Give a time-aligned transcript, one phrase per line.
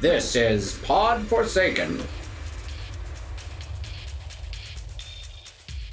[0.00, 2.02] This is Pod Forsaken.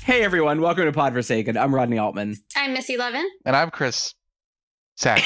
[0.02, 1.58] Hey everyone, welcome to Pod Forsaken.
[1.58, 2.38] I'm Rodney Altman.
[2.56, 3.28] I'm Missy Levin.
[3.46, 4.14] And I'm Chris
[4.96, 5.24] Sachs.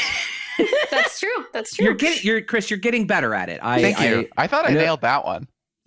[0.90, 1.30] That's true.
[1.54, 1.86] That's true.
[1.86, 2.72] You're getting, you're Chris.
[2.72, 3.60] You're getting better at it.
[3.62, 4.28] I, Thank you.
[4.36, 5.48] I, thought I, I nailed that one.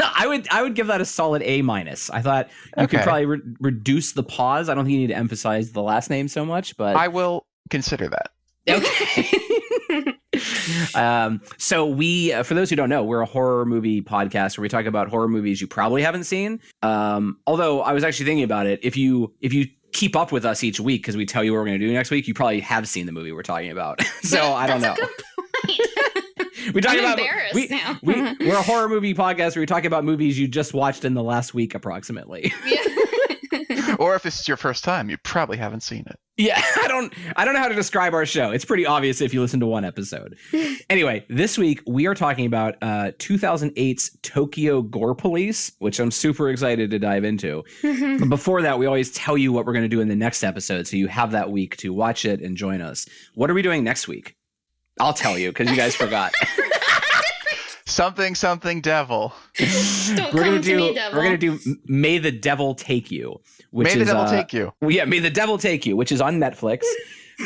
[0.00, 2.10] I would, I would give that a solid A minus.
[2.10, 4.68] I thought you could probably re- reduce the pause.
[4.68, 7.44] I don't think you need to emphasize the last name so much, but I will
[7.70, 8.30] consider that.
[8.68, 10.12] Okay.
[10.94, 14.62] um, so we, uh, for those who don't know, we're a horror movie podcast where
[14.62, 16.60] we talk about horror movies you probably haven't seen.
[16.82, 20.44] Um, although I was actually thinking about it, if you if you keep up with
[20.44, 22.34] us each week because we tell you what we're going to do next week, you
[22.34, 24.02] probably have seen the movie we're talking about.
[24.22, 24.92] so I don't know.
[24.92, 26.74] A good point.
[26.74, 27.18] we talk about
[27.54, 27.68] we,
[28.02, 31.14] we we're a horror movie podcast where we talk about movies you just watched in
[31.14, 32.52] the last week approximately.
[32.66, 32.82] Yeah.
[33.98, 36.18] Or if this is your first time, you probably haven't seen it.
[36.36, 38.50] Yeah, I don't I don't know how to describe our show.
[38.50, 40.36] It's pretty obvious if you listen to one episode.
[40.90, 46.50] anyway, this week we are talking about uh 2008's Tokyo Gore Police, which I'm super
[46.50, 47.64] excited to dive into.
[47.82, 50.42] But before that, we always tell you what we're going to do in the next
[50.44, 53.06] episode so you have that week to watch it and join us.
[53.34, 54.36] What are we doing next week?
[55.00, 56.32] I'll tell you cuz you guys forgot.
[57.96, 59.32] Something, something, devil.
[59.56, 59.68] Don't
[60.34, 61.18] we're come gonna to do me, devil.
[61.18, 64.52] we're gonna do May the Devil Take You, which May is the devil uh, take
[64.52, 64.70] you.
[64.82, 66.82] well, yeah, May the Devil Take You, which is on Netflix.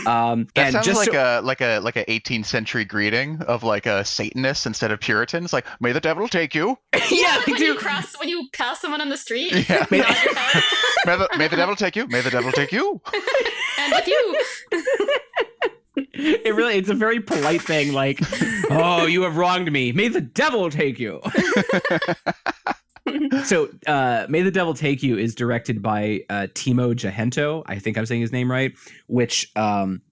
[0.07, 3.43] Um, That and sounds just like so- a like a like a 18th century greeting
[3.43, 5.53] of like a Satanist instead of Puritans.
[5.53, 6.79] Like, may the devil take you.
[7.11, 9.79] yeah, they when you cross, when you pass someone on the street, Yeah.
[9.91, 12.07] nod May the, may the devil take you.
[12.07, 13.01] May the devil take you.
[13.81, 15.50] and if you,
[16.13, 17.93] It really, it's a very polite thing.
[17.93, 18.21] Like,
[18.71, 19.93] oh, you have wronged me.
[19.93, 21.21] May the devil take you.
[23.45, 27.63] so, uh, May the Devil Take You is directed by uh, Timo Tjahjanto.
[27.67, 28.73] I think I'm saying his name right.
[29.07, 30.03] Which um,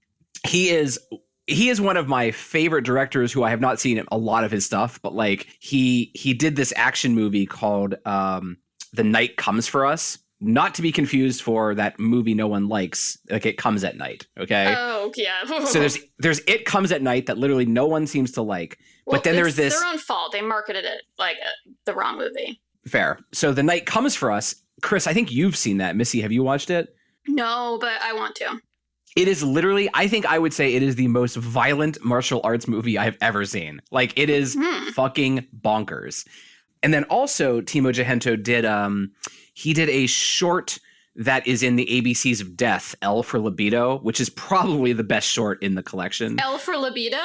[0.46, 0.98] he is.
[1.46, 4.50] He is one of my favorite directors who I have not seen a lot of
[4.50, 8.58] his stuff, but like he he did this action movie called um,
[8.92, 10.18] The Night Comes for Us.
[10.40, 13.18] Not to be confused for that movie no one likes.
[13.30, 14.26] Like it comes at night.
[14.38, 15.44] Okay oh yeah.
[15.64, 19.16] so there's there's it comes at night that literally no one seems to like Well,
[19.16, 20.32] but then there's this their own fault.
[20.32, 22.60] They marketed it like uh, the wrong movie.
[22.86, 26.30] fair so the night comes for us chris i think you've seen that missy have
[26.32, 26.94] you watched it
[27.26, 28.60] No, but I want to.
[29.16, 32.68] it is literally i think i would say it is the most violent martial arts
[32.68, 34.90] movie i've ever seen like it is Hmm.
[34.90, 36.24] fucking bonkers
[36.82, 39.10] and then also timo tjahjanto did um
[39.54, 40.78] he did a short
[41.16, 45.28] that is in the abcs of death l for libido which is probably the best
[45.28, 46.38] short in the collection.
[46.40, 47.18] L for libido.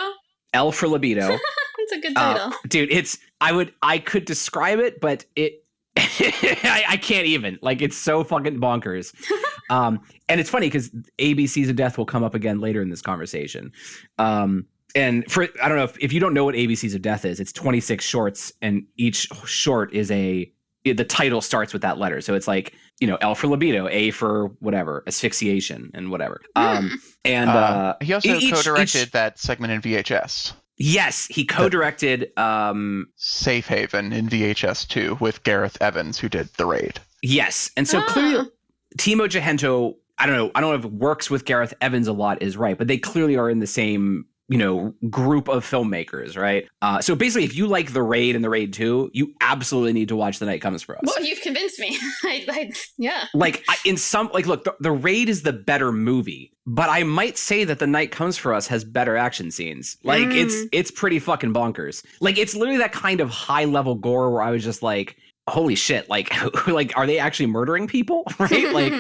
[0.54, 1.28] l for libido.
[1.78, 2.54] That's a good Uh, title.
[2.68, 5.60] dude it's i would i could describe it but it
[5.96, 7.60] I, I can't even.
[7.62, 9.14] Like it's so fucking bonkers.
[9.70, 13.02] Um and it's funny because abcs of death will come up again later in this
[13.02, 13.72] conversation.
[14.18, 14.66] Um
[14.96, 17.40] and for i don't know if, if you don't know what abcs of death is
[17.40, 20.52] it's 26 shorts and each short is a
[20.86, 24.12] the title starts with that letter so it's like you know l for libido a
[24.12, 29.40] for whatever asphyxiation and whatever um and uh, Uh, he also each- co-directed each- that
[29.40, 36.20] segment in VHS, yes he co-directed um Safe Haven in VHS 2 with Gareth Evans,
[36.20, 37.00] who did The Raid.
[37.22, 37.72] Yes.
[37.78, 38.06] And so Ah.
[38.10, 38.50] clearly
[38.98, 42.44] Timo Tjahjanto, I don't know, I don't know if works with Gareth Evans a lot
[42.44, 46.68] is right, but they clearly are in the same, you know, group of filmmakers, right?
[46.82, 50.10] Uh, so basically if you like The Raid and The Raid 2, you absolutely need
[50.10, 51.02] to watch The Night Comes for Us.
[51.06, 51.98] Well, you've convinced me.
[52.26, 53.26] I, I, yeah.
[53.34, 57.04] like I, in some like look the, the raid is the better movie but i
[57.04, 60.70] might say that the night comes for us has better action scenes like it's Mm.
[60.72, 64.50] it's pretty fucking bonkers like it's literally that kind of high level gore where i
[64.52, 65.18] was just like
[65.50, 66.30] holy shit like
[66.68, 68.94] like are they actually murdering people right like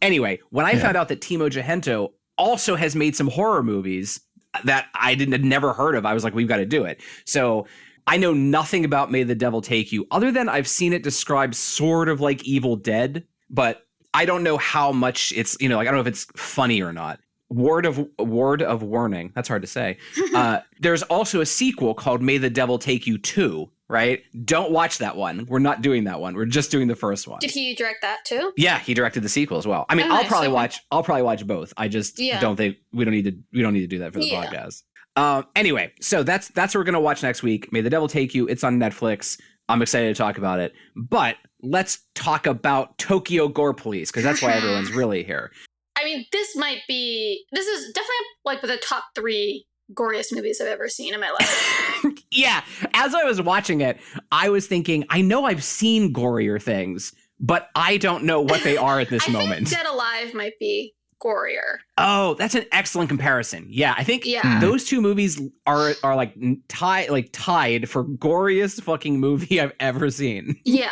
[0.00, 0.80] anyway when i Yeah.
[0.82, 4.20] found out that timo tjahjanto also has made some horror movies
[4.64, 7.00] that i didn't had never heard of i was like we've got to do it
[7.24, 7.66] so
[8.06, 11.54] I know nothing about May the Devil Take You, other than I've seen it described
[11.54, 15.88] sort of like Evil Dead, but I don't know how much it's you know like
[15.88, 17.20] I don't know if it's funny or not.
[17.48, 19.32] Word of word of warning.
[19.34, 19.98] That's hard to say.
[20.34, 23.70] Uh, there's also a sequel called May the Devil Take You Two.
[23.92, 24.22] Right?
[24.46, 25.44] Don't watch that one.
[25.46, 26.34] We're not doing that one.
[26.34, 27.40] We're just doing the first one.
[27.40, 28.50] Did he direct that too?
[28.56, 29.84] Yeah, he directed the sequel as well.
[29.90, 30.54] I mean, Oh, I'll nice, probably okay.
[30.54, 30.80] watch.
[30.90, 31.74] I'll probably watch both.
[31.76, 32.40] I just Yeah.
[32.40, 33.36] don't think we don't need to.
[33.52, 34.46] We don't need to do that for the Yeah.
[34.46, 34.82] podcast.
[35.14, 35.46] Um.
[35.54, 37.70] Anyway, so that's that's what we're gonna watch next week.
[37.70, 38.48] May the Devil Take You.
[38.48, 39.38] It's on Netflix.
[39.68, 40.72] I'm excited to talk about it.
[40.96, 45.52] But let's talk about Tokyo Gore Police because that's why everyone's really here.
[46.00, 47.44] I mean, this might be.
[47.52, 48.16] This is definitely
[48.46, 52.22] like the top three goriest movies I've ever seen in my life.
[52.30, 52.62] yeah.
[52.94, 54.00] As I was watching it,
[54.30, 58.76] I was thinking, I know I've seen gorier things, but I don't know what they
[58.76, 59.70] are at this moment.
[59.70, 61.76] Dead Alive might be gorier.
[61.98, 63.66] Oh, that's an excellent comparison.
[63.68, 64.58] Yeah, I think Yeah.
[64.60, 66.34] those two movies are are like
[66.68, 70.56] tied like tied for goriest fucking movie I've ever seen.
[70.64, 70.90] Yeah.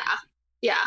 [0.62, 0.84] Yeah.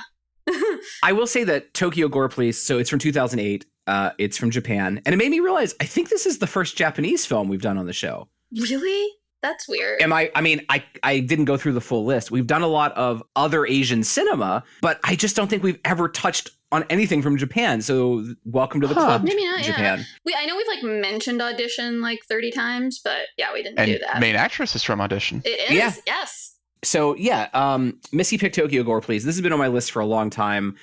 [1.03, 3.65] I will say that Tokyo Gore Police, so it's from 2008.
[3.87, 6.77] Uh, it's from Japan, and it made me realize I think this is the first
[6.77, 8.27] Japanese film we've done on the show.
[8.59, 9.09] really?
[9.41, 10.01] That's weird.
[10.01, 10.31] Am I?
[10.35, 12.31] I mean, I I didn't go through the full list.
[12.31, 16.07] We've done a lot of other Asian cinema, but I just don't think we've ever
[16.07, 17.81] touched on anything from Japan.
[17.81, 19.01] So welcome to the Huh.
[19.05, 20.01] club, Maybe not, yeah.
[20.25, 23.91] We I know we've like mentioned audition like 30 times, but yeah, we didn't do
[23.91, 24.19] And that.
[24.21, 25.41] main actress is from Audition.
[25.43, 25.75] it is.
[25.75, 25.93] Yeah.
[26.07, 26.55] Yes.
[26.83, 29.23] So yeah, um, Missy picked Tokyo Gore, please.
[29.25, 30.75] This has been on my list for a long time,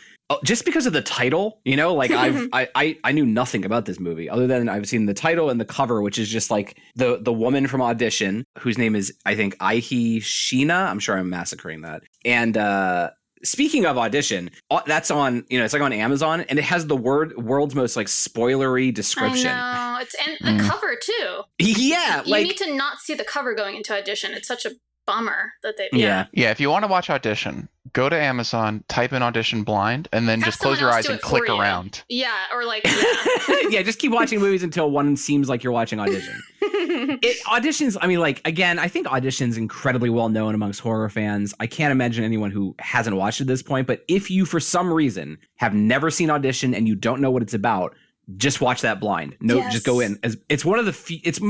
[0.44, 1.60] just because of the title.
[1.64, 4.88] You know, like I've I, I I knew nothing about this movie other than I've
[4.88, 8.44] seen the title and the cover, which is just like the the woman from Audition,
[8.58, 10.88] whose name is I think Eihi Shiina.
[10.90, 12.02] I'm sure I'm massacring that.
[12.24, 13.10] And uh,
[13.42, 16.86] speaking of Audition, uh, that's on you know it's like on Amazon, and it has
[16.86, 19.50] the word world's most like spoilery description.
[19.52, 20.00] I know.
[20.02, 20.68] It's and the Mm.
[20.68, 21.42] cover too.
[21.58, 24.32] Yeah, you like need to not see the cover going into audition.
[24.32, 24.70] It's such a
[25.06, 26.26] bummer that they yeah.
[26.32, 30.28] Yeah, if you want to watch Audition, go to Amazon, type in Audition Blind, and
[30.28, 31.58] then Have just close your eyes and click you.
[31.58, 32.02] around.
[32.08, 32.84] Yeah, or like
[33.48, 33.54] yeah.
[33.68, 36.40] yeah, just keep watching movies until one seems like you're watching Audition.
[36.62, 41.52] it auditions i mean like again i think auditions incredibly well known amongst horror fans
[41.60, 44.92] i can't imagine anyone who hasn't watched at this point but if you for some
[44.92, 47.94] reason have never seen audition and you don't know what it's about
[48.36, 49.72] just watch that blind no Yes.
[49.72, 51.40] just go in as it's one of the fe- it's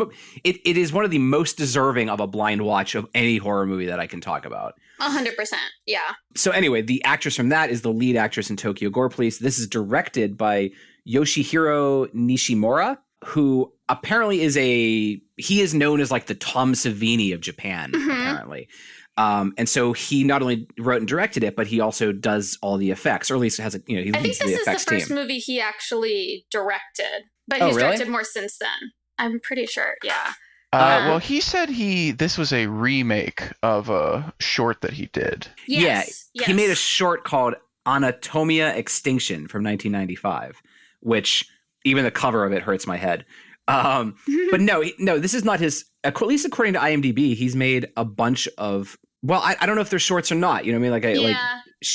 [0.44, 3.66] it, it is one of the most deserving of a blind watch of any horror
[3.66, 5.62] movie that i can talk about A hundred percent.
[5.86, 6.12] Yeah.
[6.36, 9.38] so anyway, the actress from that is the lead actress in Tokyo Gore Police.
[9.38, 10.70] This is directed by
[11.08, 17.40] Yoshihiro Nishimura, who apparently is a he is known as like the Tom Savini of
[17.40, 18.04] Japan, Mhm.
[18.10, 18.68] apparently.
[19.16, 22.78] Um, and so he not only wrote and directed it, but he also does all
[22.78, 24.64] the effects, or at least has a you know he I think this the is
[24.64, 25.16] the first team.
[25.16, 27.88] movie he actually directed, but Oh, he's really?
[27.88, 28.92] directed more since then.
[29.18, 29.94] I'm pretty sure.
[30.02, 30.32] Yeah.
[30.72, 35.06] Uh, Uh, well, he said he this was a remake of a short that he
[35.06, 35.48] did.
[35.66, 36.30] Yes.
[36.34, 37.54] Yeah, He made a short called
[37.86, 40.60] Anatomia Extinction from 1995,
[41.00, 41.48] which
[41.84, 43.24] even the cover of it hurts my head.
[43.68, 44.14] Um,
[44.50, 45.84] but no, no, this is not his.
[46.04, 48.98] At least according to IMDb, he's made a bunch of.
[49.22, 50.64] Well, I, I don't know if they're shorts or not.
[50.64, 50.92] You know what I mean?
[50.92, 51.36] Like, I, like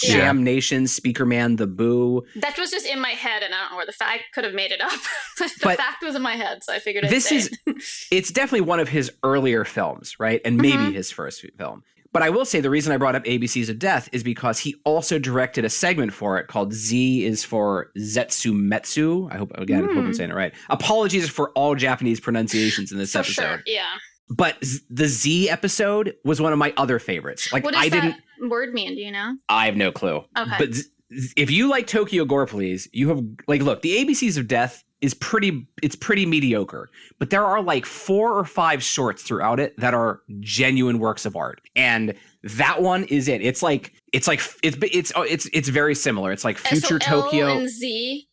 [0.03, 0.09] yeah.
[0.11, 2.23] Sham Nation, Speaker Man, The Boo.
[2.35, 4.53] That was just in my head, and I don't know where the fact could have
[4.53, 4.91] made it up.
[5.39, 7.57] but the But fact was in my head, so I figured I'd this say is-
[7.65, 7.75] it.
[8.11, 10.41] It's definitely one of his earlier films, right?
[10.45, 10.93] And maybe Mhm.
[10.93, 11.83] his first film.
[12.13, 14.75] But I will say the reason I brought up ABCs of Death is because he
[14.85, 19.31] also directed a segment for it called Z is for Zetsumetsu.
[19.33, 20.13] I hope again, I hope I'm Hmm.
[20.13, 20.53] saying it right.
[20.69, 23.41] Apologies for all Japanese pronunciations in this for episode.
[23.41, 23.63] sure.
[23.65, 23.83] Yeah.
[24.29, 27.51] But the Z episode was one of my other favorites.
[27.53, 28.95] Like what I that didn't word mean?
[28.95, 29.37] Do you know?
[29.49, 30.23] I have no clue.
[30.37, 30.55] Okay.
[30.57, 30.83] But Z-
[31.17, 34.83] Z- if you like Tokyo Gore Police, you have like look, the ABCs of Death
[35.01, 36.89] is pretty it's pretty mediocre.
[37.19, 41.35] But there are like four or five shorts throughout it that are genuine works of
[41.35, 41.61] art.
[41.75, 43.41] And that one is it.
[43.41, 46.31] It's like it's like it's it's oh, it's it's very similar.
[46.31, 47.57] It's like uh, future so L Tokyo.
[47.57, 48.27] and Z.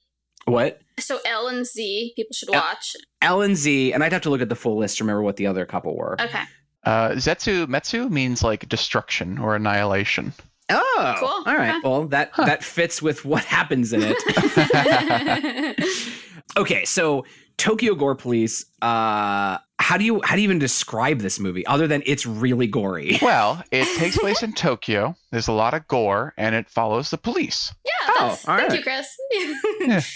[0.46, 0.80] what?
[1.00, 2.94] So L and Z, people should L- watch.
[3.22, 5.36] L and Z, and I'd have to look at the full list to remember what
[5.36, 6.20] the other couple were.
[6.20, 6.42] Okay.
[6.84, 10.32] Uh, Zetsu Metsu means like destruction or annihilation.
[10.70, 11.28] Oh, Cool.
[11.28, 11.76] all right.
[11.76, 11.88] Okay.
[11.88, 12.44] Well, that Huh.
[12.46, 14.16] that fits with what happens in it.
[16.56, 17.24] okay, so
[17.58, 18.64] Tokyo Gore Police.
[18.80, 22.66] Uh, how do you how do you even describe this movie other than it's really
[22.66, 23.18] gory?
[23.22, 25.14] Well, it takes place in Tokyo.
[25.30, 27.74] There's a lot of gore, and it follows the police.
[27.84, 27.90] yeah.
[28.18, 28.78] Oh, all thank right.
[28.78, 29.08] you, Chris.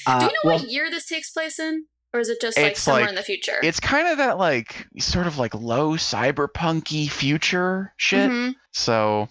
[0.06, 2.56] Uh, Do you know well, what year this takes place in, or is it just
[2.58, 3.58] like It's somewhere like- in the future?
[3.62, 8.30] It's kind of that like sort of like low cyberpunky future shit.
[8.30, 8.54] Mhm.
[8.72, 9.28] So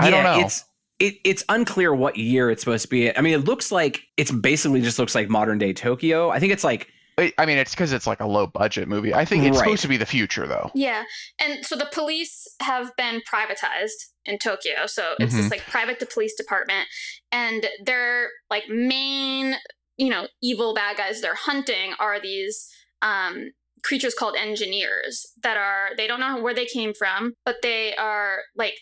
[0.00, 0.40] I don't know.
[0.44, 0.64] It's
[0.98, 3.16] it, it's unclear what year it's supposed to be.
[3.16, 6.30] I mean, it looks like it's basically just looks like modern day Tokyo.
[6.30, 9.14] I think it's like I I mean, it's because it's like a low budget movie.
[9.14, 9.64] I think it's Right.
[9.64, 10.70] supposed to be the future, though.
[10.74, 11.04] Yeah,
[11.40, 14.86] and so the police have been privatized in Tokyo.
[14.86, 15.42] So it's Mm-hmm.
[15.42, 16.86] this like private to police department,
[17.32, 19.56] and their like main,
[19.98, 22.68] you know, evil bad guys they're hunting are these
[23.02, 23.50] um,
[23.82, 28.38] creatures called engineers that are they don't know where they came from, but they are
[28.56, 28.74] like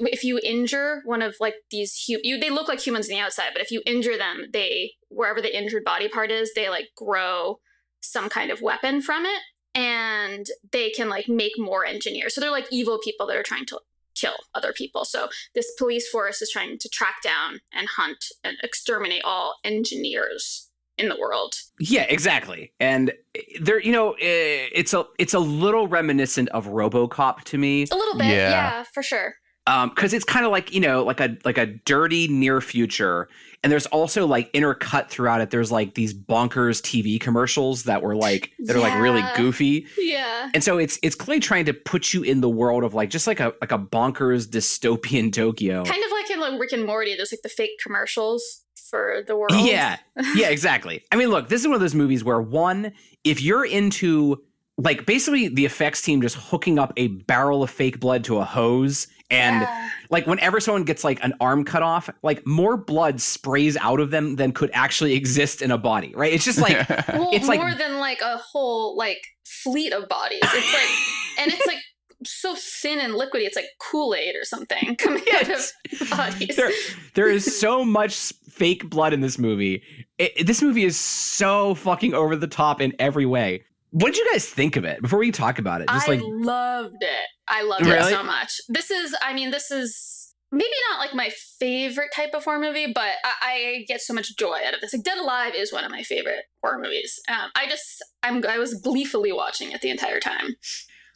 [0.00, 3.20] if you injure one of like these hu- you they look like humans on the
[3.22, 6.88] outside, but if you injure them, they wherever the injured body part is, they like
[6.96, 7.58] grow
[8.00, 9.42] some kind of weapon from it
[9.74, 12.34] and they can like make more engineers.
[12.34, 13.80] So they're like evil people that are trying to
[14.20, 15.04] kill other people.
[15.04, 20.68] So this police force is trying to track down and hunt and exterminate all engineers
[20.96, 21.54] in the world.
[21.78, 22.72] Yeah, exactly.
[22.80, 23.12] And
[23.60, 28.16] there, you know, it's a it's a little reminiscent of RoboCop to me, A little
[28.18, 28.50] bit, Yeah.
[28.50, 29.34] yeah, for sure.
[29.66, 33.28] Um, because it's kind of like you know, like a like a dirty near future.
[33.62, 35.50] And there's also like intercut throughout it.
[35.50, 39.86] There's like these bonkers TV commercials that were like that are like really goofy.
[39.98, 40.50] Yeah.
[40.54, 43.26] And so it's it's clearly trying to put you in the world of like just
[43.26, 45.84] like a like a bonkers dystopian Tokyo.
[45.84, 49.36] Kind of like in like Rick and Morty, there's like the fake commercials for the
[49.36, 49.52] world.
[49.54, 49.98] Yeah.
[50.34, 51.04] Yeah, exactly.
[51.12, 52.92] I mean, look, this is one of those movies where one,
[53.24, 54.42] if you're into
[54.76, 58.44] like basically the effects team just hooking up a barrel of fake blood to a
[58.44, 59.90] hose and Yeah.
[60.10, 64.10] like whenever someone gets like an arm cut off, like more blood sprays out of
[64.10, 66.32] them than could actually exist in a body, right?
[66.32, 70.40] It's just like well, it's like- more than like a whole like fleet of bodies.
[70.42, 71.78] It's like, and it's like
[72.24, 73.42] so thin and liquidy.
[73.46, 76.56] It's like Kool Aid or something coming out of bodies.
[76.56, 76.70] there,
[77.14, 79.82] there is so much fake blood in this movie.
[80.18, 83.62] It, it- this movie is so fucking over the top in every way.
[83.90, 85.88] What did you guys think of it before we talk about it?
[85.88, 87.26] Just I like loved it.
[87.48, 88.12] I loved Really?
[88.12, 88.60] it so much.
[88.68, 92.92] This is, I mean, this is maybe not like my favorite type of horror movie,
[92.92, 94.92] but I, I get so much joy out of this.
[94.92, 97.20] Like Dead Alive is one of my favorite horror movies.
[97.28, 100.56] Um, I just, I'm, I was gleefully watching it the entire time.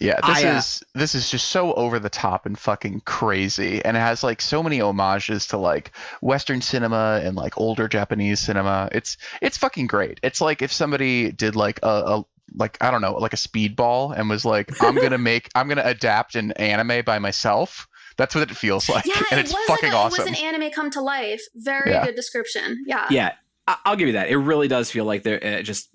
[0.01, 3.85] Yeah, this I, uh, is this is just so over the top and fucking crazy,
[3.85, 8.41] and it has like so many homages to like Western cinema and like older Japanese
[8.41, 8.89] cinema.
[8.91, 10.19] It's it's fucking great.
[10.25, 12.25] It's like if somebody did like a, a
[12.57, 15.83] like I don't know like a speedball and was like I'm gonna make I'm gonna
[15.85, 17.87] adapt an anime by myself.
[18.19, 20.27] That's what it feels like, Yeah, and it it's was fucking like a, awesome.
[20.27, 21.41] It was an anime come to life.
[21.55, 22.05] Very Yeah.
[22.05, 22.85] good description.
[22.87, 23.07] Yeah.
[23.11, 23.33] yeah,
[23.67, 24.29] I- I'll give you that.
[24.29, 25.89] It really does feel like they're uh, just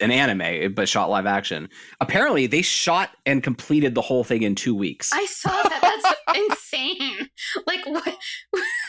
[0.00, 1.68] an anime, but shot live action.
[2.00, 5.10] Apparently, they shot and completed the whole thing in two weeks.
[5.12, 6.00] I saw that.
[6.26, 7.28] That's insane.
[7.66, 8.16] Like what?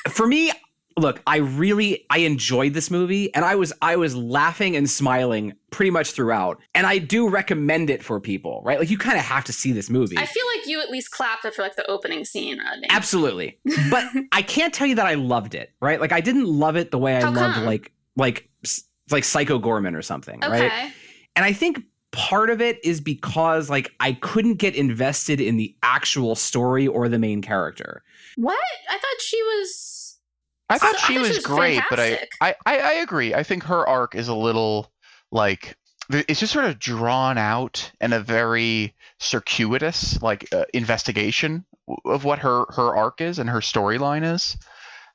[0.10, 0.52] For me,
[0.98, 5.54] look, I really I enjoyed this movie, and I was I was laughing and smiling
[5.72, 6.60] pretty much throughout.
[6.76, 8.80] And I do recommend it for people, right?
[8.80, 10.18] Like you kind of have to see this movie.
[10.18, 12.60] I feel like you at least clapped after like the opening scene.
[12.60, 12.88] Rodney.
[12.90, 13.60] Absolutely.
[13.90, 16.00] But I can't tell you that I loved it, right?
[16.02, 17.66] Like I didn't love it the way I How loved come?
[17.66, 18.50] like like
[19.10, 20.68] like Psycho Goreman or something, Okay.
[20.68, 20.94] right?
[21.36, 21.82] And I think
[22.12, 27.08] part of it is because like I couldn't get invested in the actual story or
[27.08, 28.04] the main character.
[28.36, 28.58] What?
[28.90, 29.91] I thought she was.
[30.72, 32.20] I thought she was, great, but I.
[32.42, 33.34] I, I agree.
[33.34, 34.92] I think her arc is a little
[35.32, 35.76] like
[36.10, 41.66] it's just sort of drawn out and a very circuitous like uh, investigation
[42.06, 44.58] of what her her arc is and her storyline is.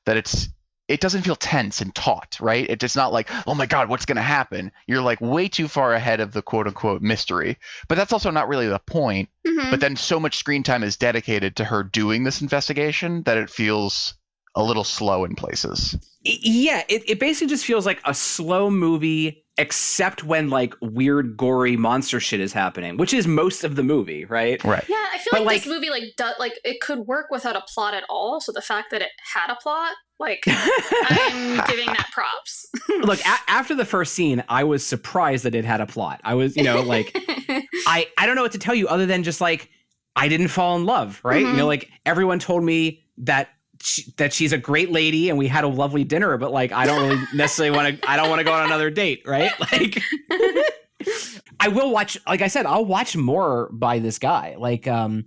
[0.05, 0.49] That it's
[0.87, 2.69] it doesn't feel tense and taut, right?
[2.69, 4.71] It- It's not like oh my god, what's gonna happen?
[4.87, 7.57] You're like way too far ahead of the quote unquote mystery.
[7.87, 9.71] But that's also not really the point Mhm.
[9.71, 13.49] but then so much screen time is dedicated to her doing this investigation that it
[13.49, 14.13] feels
[14.57, 15.95] a little slow in places.
[16.23, 21.77] Yeah, it, it basically just feels like a slow movie, except when like weird, gory
[21.77, 24.61] monster shit is happening, which is most of the movie, right?
[24.65, 24.83] Right.
[24.89, 27.61] Yeah, I feel But, like, this movie like do, like it could work without a
[27.73, 28.41] plot at all.
[28.41, 32.65] So the fact that it had a plot, like I'm giving that props.
[33.01, 36.19] Look, a- after the first scene, I was surprised that it had a plot.
[36.23, 37.11] I was, you know, like
[37.87, 39.69] I I don't know what to tell you other than just like
[40.15, 41.41] I didn't fall in love, right?
[41.41, 41.57] You Mhm.
[41.57, 43.49] know, like everyone told me that
[43.81, 46.85] she, that she's a great lady and we had a lovely dinner, but like I
[46.85, 49.51] don't really necessarily want to I don't want to go on another date, right?
[49.71, 50.01] Like
[51.59, 54.55] I will watch like I said, I'll watch more by this guy.
[54.57, 55.25] Like um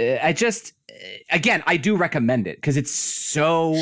[0.00, 0.72] I just
[1.30, 3.76] again, I do recommend it cuz it's so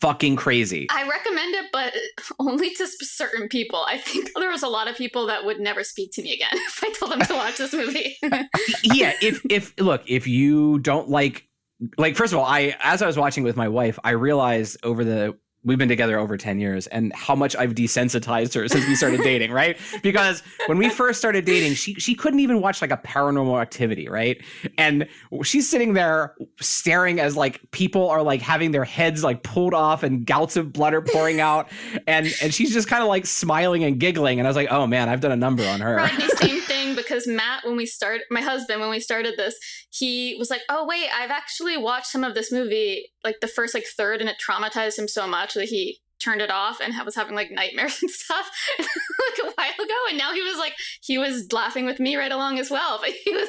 [0.00, 0.88] fucking crazy.
[0.90, 1.94] I recommend it, but
[2.40, 3.84] only to certain people.
[3.86, 6.50] I think there was a lot of people that would never speak to me again
[6.52, 8.18] if I told them to watch this movie.
[8.82, 11.46] yeah if if look if you don't like
[11.98, 15.04] like first of all i as i was watching with my wife i realized over
[15.04, 18.94] the we've been together over 10 years and how much i've desensitized her since we
[18.96, 19.78] started dating right?
[20.02, 24.08] Because when we first started dating she she couldn't even watch like a paranormal activity
[24.08, 24.42] right?
[24.76, 25.06] And
[25.44, 30.02] she's sitting there staring as like people are like having their heads like pulled off
[30.02, 31.70] and gouts of blood are pouring out.
[32.06, 34.40] And and she's just kind of like smiling and giggling.
[34.40, 35.96] And i was like oh man i've done a number on her.
[35.96, 39.56] Rodney, same thing because Matt, when we started, my husband, when we started this,
[39.90, 43.74] he was like, "Oh wait, I've actually watched some of this movie, like the first
[43.74, 47.14] like third, and it traumatized him so much that he turned it off and was
[47.14, 48.88] having like nightmares and stuff like
[49.42, 49.94] a while ago.
[50.08, 53.00] And now he was like, he was laughing with me right along as well.
[53.02, 53.48] But he was,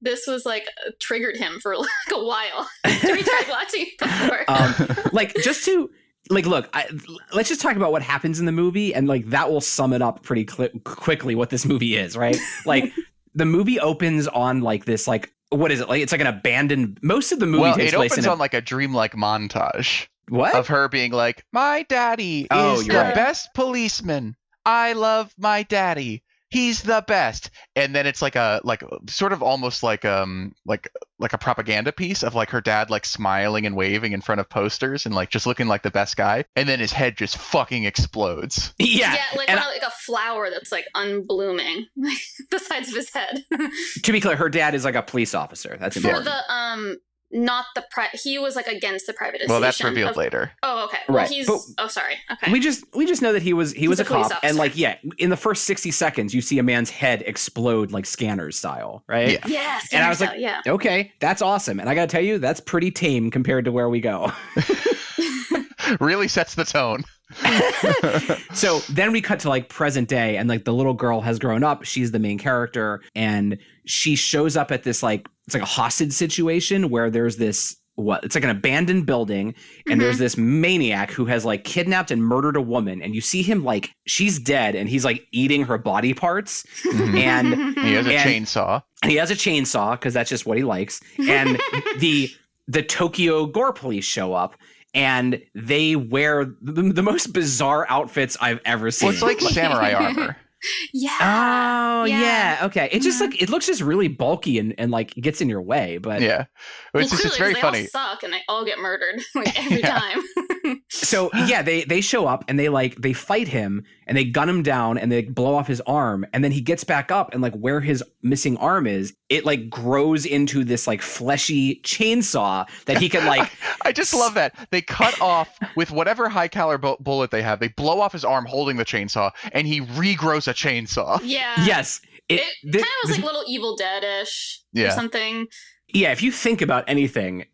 [0.00, 0.68] this was like
[1.00, 2.68] triggered him for like a while.
[3.00, 4.44] so we tried watching before.
[4.48, 4.74] um,
[5.12, 5.90] like just to
[6.30, 6.86] like look I,
[7.32, 10.02] let's just talk about what happens in the movie and like that will sum it
[10.02, 12.92] up pretty cli quickly what this movie is right like
[13.34, 16.98] the movie opens on like this like what is it like it's like an abandoned
[17.02, 19.12] most of the movie well, takes it place opens in a, on like a dreamlike
[19.12, 23.14] montage what of her being like, "My daddy Oh, is the right.
[23.14, 24.34] best policeman.
[24.64, 29.42] I love my daddy." He's the best and then it's like a like sort of
[29.42, 30.88] almost like um like
[31.18, 34.48] like a propaganda piece of like her dad like smiling and waving in front of
[34.48, 37.84] posters and like just looking like the best guy and then his head just fucking
[37.84, 42.18] explodes yeah, like and like a flower that's like unblooming, like
[42.50, 43.44] the sides of his head.
[44.02, 45.76] to be clear, her dad is like a police officer.
[45.78, 46.26] That's For important.
[46.26, 46.96] the um,
[47.32, 49.48] not the pri- he was like against the privatization.
[49.48, 50.98] well that's revealed of- later Oh, okay.
[51.08, 52.14] Well, Right, he's but- oh, sorry.
[52.30, 52.52] Okay.
[52.52, 54.56] We just we just know that he was he was a a police cop, and
[54.56, 58.56] like yeah, in the first sixty seconds, you see a man's head explode like scanners
[58.56, 59.32] style, right?
[59.32, 59.46] Yeah.
[59.46, 59.88] yes.
[59.92, 60.60] And I was so, like- yeah.
[60.66, 64.00] Okay, that's awesome, and I gotta tell you, that's pretty tame compared to where we
[64.00, 64.30] go.
[66.00, 67.04] really sets the tone
[68.54, 71.64] so then we cut to like present day, and like the little girl has grown
[71.64, 71.84] up.
[71.84, 76.12] She's the main character, and she shows up at this like it's like a hostage
[76.12, 79.54] situation where there's this what it's like an abandoned building
[79.88, 83.40] and there's this maniac who has like kidnapped and murdered a woman and you see
[83.42, 87.16] him like she's dead and he's like eating her body parts Mhm.
[87.18, 87.54] and
[87.86, 88.82] he has a And- chainsaw.
[89.02, 91.58] and he has a chainsaw because that's just what he likes and
[92.00, 92.28] the
[92.68, 94.56] the tokyo gore police show up
[94.92, 99.92] and they wear the, the most bizarre outfits i've ever seen well it's like samurai
[99.94, 100.36] armor
[100.92, 101.10] yeah.
[101.20, 102.58] oh yeah, Yeah.
[102.66, 103.30] okay it just Mhm.
[103.30, 106.46] like it looks just really bulky and, and like gets in your way but yeah
[106.94, 109.20] well, it's just it's clearly, very 'cause funny all suck and they all get murdered
[109.34, 109.98] like every Yeah.
[109.98, 110.82] time.
[110.88, 114.48] so yeah they they show up and they like they fight him and they gun
[114.48, 117.42] him down and they blow off his arm and then he gets back up and
[117.42, 122.98] like where his missing arm is it like grows into this like fleshy chainsaw that
[122.98, 123.50] he can like
[123.82, 127.60] I just love that they cut off with whatever high caliber bu- bullet they have.
[127.60, 131.20] They blow off his arm holding the chainsaw, and he regrows a chainsaw.
[131.24, 131.54] yeah.
[131.64, 134.90] yes it, It thi- kind of was this- like little Evil Dead-ish or Yeah.
[134.90, 135.46] something.
[135.94, 137.44] yeah if you think about anything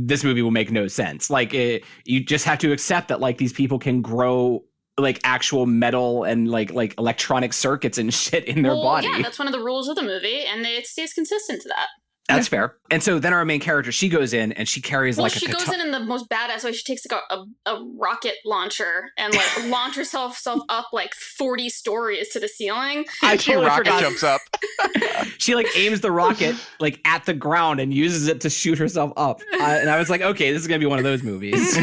[0.00, 3.38] this movie will make no sense like it, you just have to accept that like
[3.38, 4.62] these people can grow
[4.98, 9.22] like actual metal and like like electronic circuits and shit in their well, body Yeah,
[9.22, 11.88] that's one of the rules of the movie, and it stays consistent to that.
[12.28, 12.76] That's fair.
[12.90, 15.46] And so then our main character, she goes in and she carries Well, like she
[15.46, 16.72] a goes in in the most badass way.
[16.72, 21.14] She takes like a, a, a rocket launcher and like launch herself self up like
[21.14, 23.04] forty stories to the ceiling.
[23.22, 24.02] I she totally rocket forgot.
[24.02, 24.40] jumps up.
[25.38, 29.12] She like aims the rocket like at the ground and uses it to shoot herself
[29.16, 29.40] up.
[29.52, 31.76] Uh, and I was like, okay, this is gonna be one of those movies.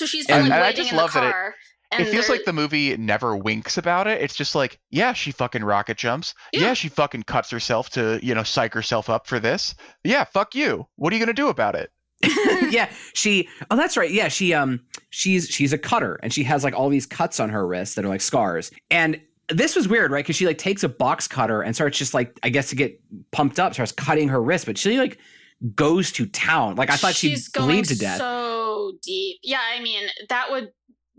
[0.00, 1.54] So she's And- like and I just in the love that it-
[1.92, 4.22] and it feels like the movie never winks about it.
[4.22, 6.32] It's just like, yeah, she fucking rocket jumps.
[6.54, 6.60] Yeah.
[6.60, 6.74] Yeah.
[6.74, 9.74] she fucking cuts herself to, you know, psych herself up for this.
[10.04, 10.86] Yeah, fuck you.
[10.96, 11.90] What are you gonna do about it?
[12.72, 13.46] yeah, she.
[13.70, 14.10] Oh, that's right.
[14.10, 14.54] Yeah, she.
[14.54, 17.94] Um, she's she's a cutter and she has like all these cuts on her wrists
[17.96, 18.70] that are like scars.
[18.90, 20.24] And this was weird, right?
[20.24, 22.98] Because she like takes a box cutter and starts just like I guess to get
[23.32, 25.18] pumped up, starts cutting her wrist, but she like
[25.74, 26.76] goes to town.
[26.76, 28.18] Like I thought she'd she's bleed to death.
[28.18, 29.38] so deep.
[29.42, 30.70] Yeah, I mean that would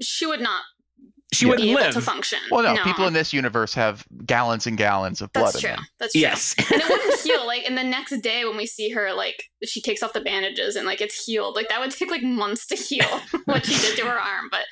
[0.01, 0.61] she would not
[1.33, 1.93] she wouldn't be able live.
[1.93, 2.39] to function.
[2.51, 5.69] Well, no, people in this universe have gallons and gallons of blood That's in true.
[5.77, 5.85] them.
[5.99, 6.21] That's true.
[6.21, 6.55] Yes.
[6.57, 7.47] and it wouldn't heal.
[7.47, 10.75] Like, and the next day when we see her, like, she takes off the bandages
[10.75, 11.55] and like it's healed.
[11.55, 13.05] Like that would take like months to heal
[13.45, 14.49] what she did to her arm.
[14.51, 14.65] But,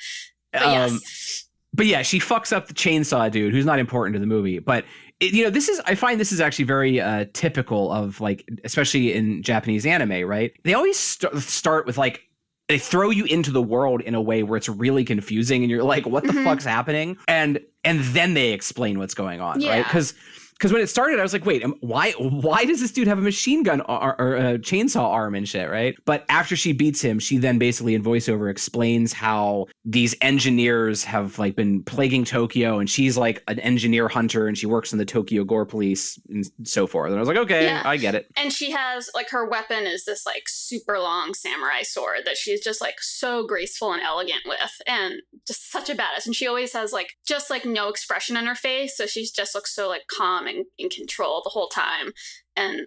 [0.52, 4.20] but Um, yes, but yeah, she fucks up the chainsaw dude, who's not important to
[4.20, 4.58] the movie.
[4.58, 4.88] But it,
[5.20, 9.12] you know, this is I find this is actually very uh, typical of like, especially
[9.12, 10.52] in Japanese anime, right?
[10.64, 12.22] They always st- start with like
[12.68, 15.82] they throw you into the world in a way where it's really confusing, and you're
[15.82, 16.44] like, what the Mhm.
[16.44, 17.16] fuck's happening?
[17.28, 19.84] And and then they explain what's going on, right?
[19.84, 20.14] Because
[20.60, 23.22] because when it started, I was like, wait, why why does this dude have a
[23.22, 25.96] machine gun or, or a chainsaw arm and shit, right?
[26.04, 31.38] But after she beats him, she then basically in voiceover explains how these engineers have
[31.38, 35.06] like been plaguing Tokyo, and she's like an engineer hunter, and she works in the
[35.06, 37.08] Tokyo Gore Police and so forth.
[37.10, 37.82] And I was like, okay, Yeah.
[37.82, 38.26] I get it.
[38.36, 42.62] and she has like her weapon is this like super long samurai sword that she's
[42.62, 45.14] just like so graceful and elegant with, and
[45.46, 46.26] just such a badass.
[46.26, 49.54] And she always has like just like no expression on her face, so she's just
[49.54, 52.12] looks so like calm and in control the whole time.
[52.56, 52.82] And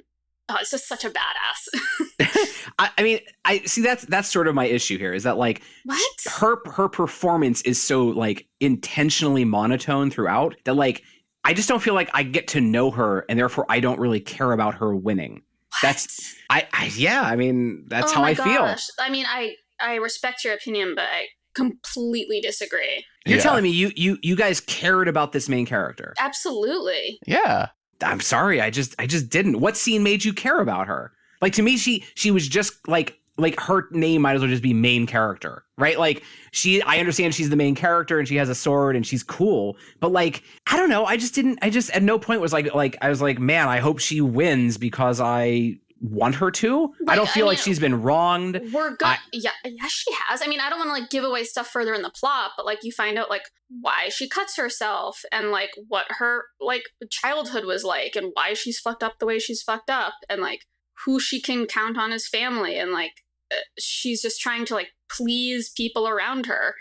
[0.49, 2.13] oh, it's just such a badass.
[2.79, 5.61] I, I mean, I see that's that's sort of my issue here is that like
[5.85, 6.19] what?
[6.39, 11.03] her her performance is so like intentionally monotone throughout that like
[11.43, 14.21] I just don't feel like I get to know her and therefore I don't really
[14.21, 15.41] care about her winning.
[15.81, 18.75] That's- I, I yeah, I mean that's Oh how I feel.
[18.99, 23.05] I mean, I I respect your opinion, but I completely disagree.
[23.25, 23.43] You're Yeah.
[23.43, 26.13] telling me you you you guys cared about this main character.
[26.19, 27.19] Absolutely.
[27.25, 27.67] Yeah.
[28.01, 29.59] I'm sorry, I just I just didn't.
[29.61, 31.13] What scene made you care about her?
[31.41, 34.61] Like to me, she she was just like like her name might as well just
[34.61, 35.97] be main character, right?
[35.97, 39.23] Like she I understand she's the main character and she has a sword and she's
[39.23, 42.53] cool, but like I don't know, I just didn't I just at no point was
[42.53, 46.93] like like I was like, man, I hope she wins because I want her to.
[47.07, 48.59] I don't I feel like she's been wronged.
[48.73, 49.07] We're good.
[49.07, 50.41] I- yeah, yeah, she has.
[50.41, 52.65] I mean, I don't want to like give away stuff further in the plot, but
[52.65, 53.43] like you find out like
[53.81, 58.79] why she cuts herself and like what her like childhood was like and why she's
[58.79, 60.65] fucked up the way she's fucked up and like
[61.05, 64.89] who she can count on as family and like uh, she's just trying to like
[65.09, 66.75] please people around her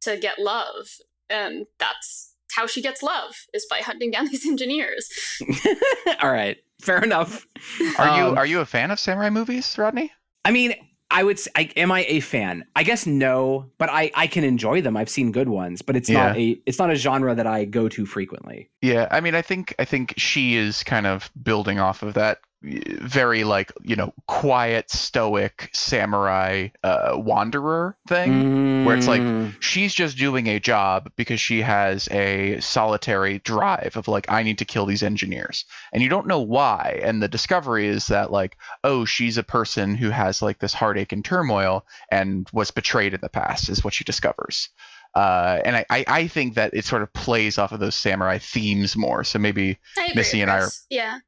[0.00, 0.86] to get love
[1.28, 5.10] and that's how she gets love is by hunting down these engineers.
[6.22, 7.46] All right, fair enough.
[7.98, 10.12] Are you Um, are you a fan of samurai movies, Rodney?
[10.44, 10.74] I mean,
[11.12, 11.38] I would.
[11.38, 12.64] Say, I, am I a fan?
[12.76, 14.96] I guess no, but I I can enjoy them.
[14.96, 17.88] I've seen good ones, but it's not a it's not a genre that I go
[17.88, 18.70] to frequently.
[18.80, 22.38] Yeah, I mean, I think I think she is kind of building off of that
[22.62, 28.84] very like you know quiet, stoic samurai uh, wanderer thing.
[28.84, 33.92] Where it's like- Mm, She's just doing a job because she has a solitary drive
[33.96, 37.00] of like I need to kill these engineers, and you don't know why.
[37.02, 41.12] And the discovery is that like oh she's a person who has like this heartache
[41.12, 44.68] and turmoil and was betrayed in the past is what she discovers.
[45.14, 48.38] Uh, and I, I, I think that it sort of plays off of those samurai
[48.38, 49.24] themes more.
[49.24, 49.78] So maybe
[50.14, 51.18] Missy and I are- yeah.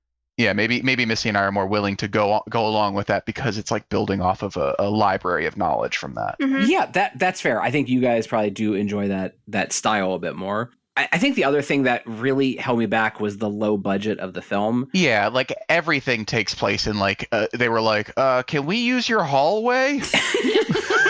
[0.43, 3.25] Yeah, maybe maybe Missy and I are more willing to go go along with that
[3.27, 6.39] because it's like building off of a, a library of knowledge from that.
[6.41, 6.67] Mhm.
[6.67, 7.63] Yeah, that that's fair.
[7.63, 10.71] I think you guys probably do enjoy that that style a bit more.
[10.97, 14.19] I, I think the other thing that really held me back was the low budget
[14.19, 14.91] of the film.
[14.93, 19.09] Yeah, like everything takes place in like uh, they were like, uh, "Can we use
[19.09, 20.01] your hallway?"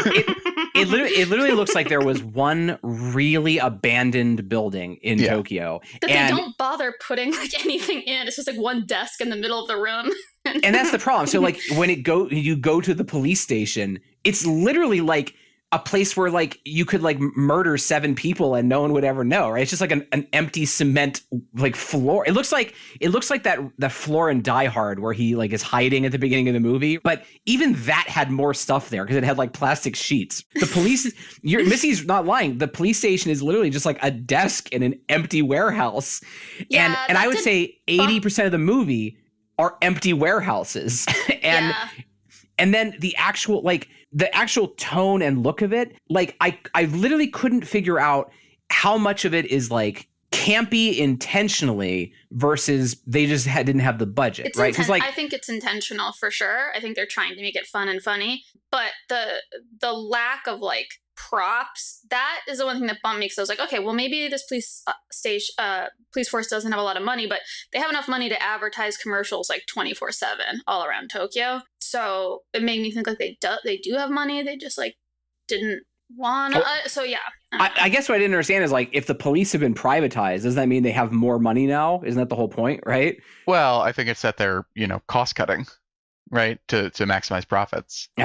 [0.04, 0.41] It
[0.74, 5.30] literally, it literally looks like there was one really abandoned building in Yeah.
[5.30, 8.26] Tokyo, that and they don't bother putting like anything in.
[8.26, 10.10] It's just like one desk in the middle of the room.
[10.44, 11.26] and that's the problem.
[11.26, 15.34] So like when it go you go to the police station, it's literally like
[15.72, 19.24] a place where like you could like murder seven people and no one would ever
[19.24, 19.62] know, right?
[19.62, 21.22] It's just like an, an empty cement
[21.54, 22.26] like floor.
[22.26, 25.52] It looks like it looks like that the floor in Die Hard where he like
[25.52, 26.98] is hiding at the beginning of the movie.
[26.98, 30.44] But even that had more stuff there because it had like plastic sheets.
[30.54, 31.10] The police,
[31.42, 32.58] you're, Missy's not lying.
[32.58, 36.20] The police station is literally just like a desk in an empty warehouse,
[36.58, 39.16] and Yeah, and I would say eighty percent of the movie
[39.58, 41.06] are empty warehouses
[41.42, 41.88] and yeah.
[42.58, 46.84] and then the actual like the actual tone and look of it like i i
[46.84, 48.30] literally couldn't figure out
[48.70, 54.06] how much of it is like campy intentionally versus they just had, didn't have the
[54.06, 56.72] budget It's right because inten- like I think it's intentional for sure.
[56.74, 59.42] I think they're trying to make it fun and funny, but the
[59.80, 63.42] the lack of like props that is the one thing that bummed me because I
[63.42, 66.84] was like, okay, well maybe this police uh, station, uh, police force doesn't have a
[66.84, 67.40] lot of money, but
[67.72, 71.62] they have enough money to advertise commercials like twenty four seven all around Tokyo.
[71.80, 74.96] So it made me think like they do they do have money, they just like
[75.48, 75.82] didn't
[76.16, 76.56] want.
[76.56, 76.60] Oh.
[76.60, 77.18] uh, so yeah,
[77.52, 80.42] I, I guess what I didn't understand is like if the police have been privatized,
[80.42, 82.02] does that mean they have more money now?
[82.04, 83.16] Isn't that the whole point, right?
[83.46, 85.66] Well, I think it's that they're you know cost cutting,
[86.32, 88.08] right, to to maximize profits.
[88.18, 88.22] Oh,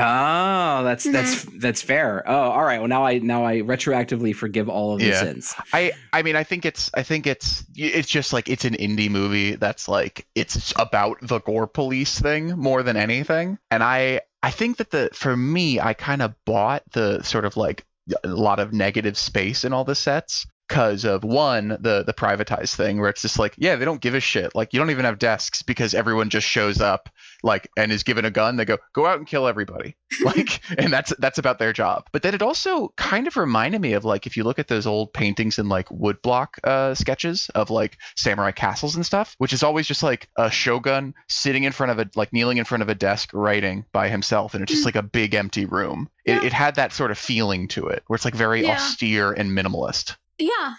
[0.84, 1.14] that's mm-hmm.
[1.14, 2.24] that's that's fair.
[2.26, 2.80] Oh, all right.
[2.80, 5.20] Well, now I now I retroactively forgive all of the Yeah.
[5.20, 5.54] sins.
[5.74, 9.10] I I mean I think it's I think it's it's just like it's an indie
[9.12, 14.52] movie that's like it's about the gore police thing more than anything and I I
[14.52, 17.86] think that the for me I kind of bought the sort of like
[18.24, 22.76] a lot of negative space in all the sets because of one the the privatized
[22.76, 24.54] thing where it's just like yeah they don't give a shit.
[24.56, 27.10] Like you don't even have desks because everyone just shows up
[27.44, 28.56] like and is given a gun.
[28.58, 29.96] They go go out and kill everybody.
[30.24, 32.08] Like and that's that's about their job.
[32.12, 34.88] But then it also kind of reminded me of like if you look at those
[34.88, 39.64] old paintings and like woodblock uh, sketches of like samurai castles and stuff which is
[39.64, 42.90] always just like a shogun sitting in front of a like kneeling in front of
[42.90, 46.10] a desk writing by himself and it's just like a big empty room.
[46.26, 46.38] Yeah.
[46.38, 48.76] it, it had that sort of feeling to it where it's like very Yeah.
[48.76, 50.76] austere and minimalist yeah,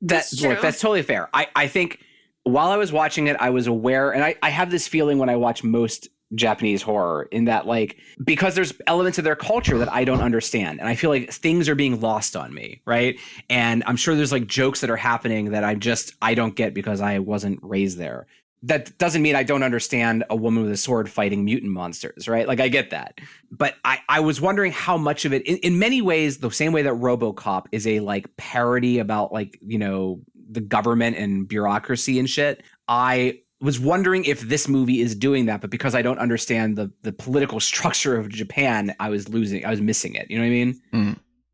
[0.00, 1.28] That's That's look, that's totally fair.
[1.34, 2.00] I, I think
[2.44, 5.28] while I was watching it, I was aware, and I, I have this feeling when
[5.28, 9.92] I watch most Japanese horror, in that like because there's elements of their culture that
[9.92, 13.18] I don't understand, and I feel like things are being lost on me, right?
[13.48, 16.74] And I'm sure there's like jokes that are happening that I just I don't get
[16.74, 18.26] because I wasn't raised there.
[18.62, 22.48] That doesn't mean I don't understand a woman with a sword fighting mutant monsters, right?
[22.48, 23.18] Like I get that.
[23.50, 26.72] But I, I was wondering how much of it in, in many ways, the same
[26.72, 32.18] way that Robocop is a like parody about like, you know, the government and bureaucracy
[32.18, 32.62] and shit.
[32.88, 36.90] I was wondering if this movie is doing that, but because I don't understand the
[37.02, 40.30] the political structure of Japan, I was losing I was missing it.
[40.30, 40.80] You know what I mean?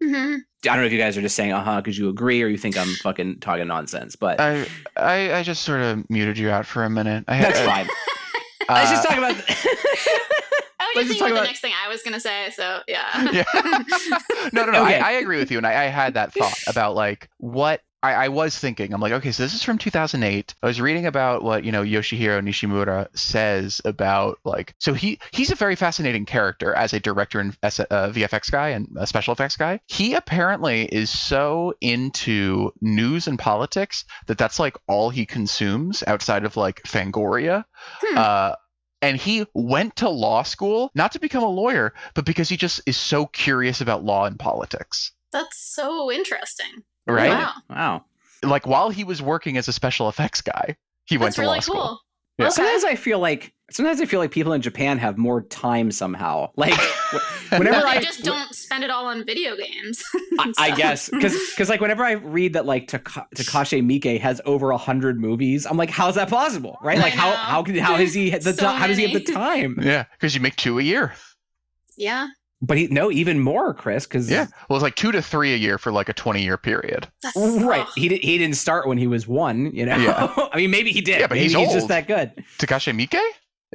[0.01, 2.48] hmm I don't know if you guys are just saying uh-huh because you agree or
[2.48, 6.50] you think I'm fucking talking nonsense, but I, I I just sort of muted you
[6.50, 7.24] out for a minute.
[7.29, 7.88] I had, that's uh, fine.
[8.68, 9.44] Let's just uh, talk about
[10.81, 13.31] Oh, Let's just thinking talk of the next thing I was gonna say, so yeah.
[13.33, 13.44] yeah.
[14.53, 14.85] no, no, no.
[14.85, 14.98] Okay.
[14.98, 18.27] I, I agree with you, and I, I had that thought about like what I,
[18.27, 20.55] I was thinking, I'm like, okay, so this is from 2008.
[20.62, 25.51] I was reading about what you know Yoshihiro Nishimura says about like, so he he's
[25.51, 29.33] a very fascinating character as a director and as a, VFX guy and a special
[29.33, 29.81] effects guy.
[29.87, 36.45] He apparently is so into news and politics that that's like all he consumes outside
[36.45, 37.64] of like Fangoria.
[38.03, 38.19] Hmm.
[38.19, 38.55] Uh,
[39.01, 42.83] and he went to law school not to become a lawyer, but because he just
[42.85, 45.12] is so curious about law and politics.
[45.33, 46.85] That's so interesting.
[47.09, 47.31] Oh, right?
[47.31, 47.53] Wow.
[47.71, 48.05] Wow.
[48.43, 51.61] Like while he was working as a special effects guy, he went to really law
[51.61, 51.75] school.
[51.75, 52.01] cool.
[52.38, 52.47] Yeah.
[52.47, 52.55] Okay.
[52.55, 56.51] Sometimes I feel like sometimes I feel like people in Japan have more time somehow.
[56.57, 56.75] Like
[57.51, 60.03] whenever Well, they I just don't spend it all on video games.
[60.40, 64.40] I, I guess because because like whenever I read that like Taka- Takashi Miike has
[64.45, 66.77] over a hundred movies, I'm like, how's that possible?
[66.83, 66.99] Right?
[66.99, 69.79] Like how how can how he the So ti- how does he have the time?
[69.81, 71.14] Yeah, because you make two a year.
[71.97, 72.29] Yeah,
[72.66, 74.46] But he no even more, Chris, because Yeah.
[74.68, 77.09] Well, it's like two to three a year for like a 20 year period.
[77.22, 77.83] that's right.
[77.83, 77.88] ugh.
[77.96, 79.74] He did, he didn't start when he was one.
[79.74, 79.96] You know.
[79.96, 80.33] Yeah.
[80.53, 81.20] I mean, maybe he did.
[81.20, 81.90] Yeah, but maybe he's just old.
[81.90, 82.33] that good.
[82.59, 83.20] Takashi Miike?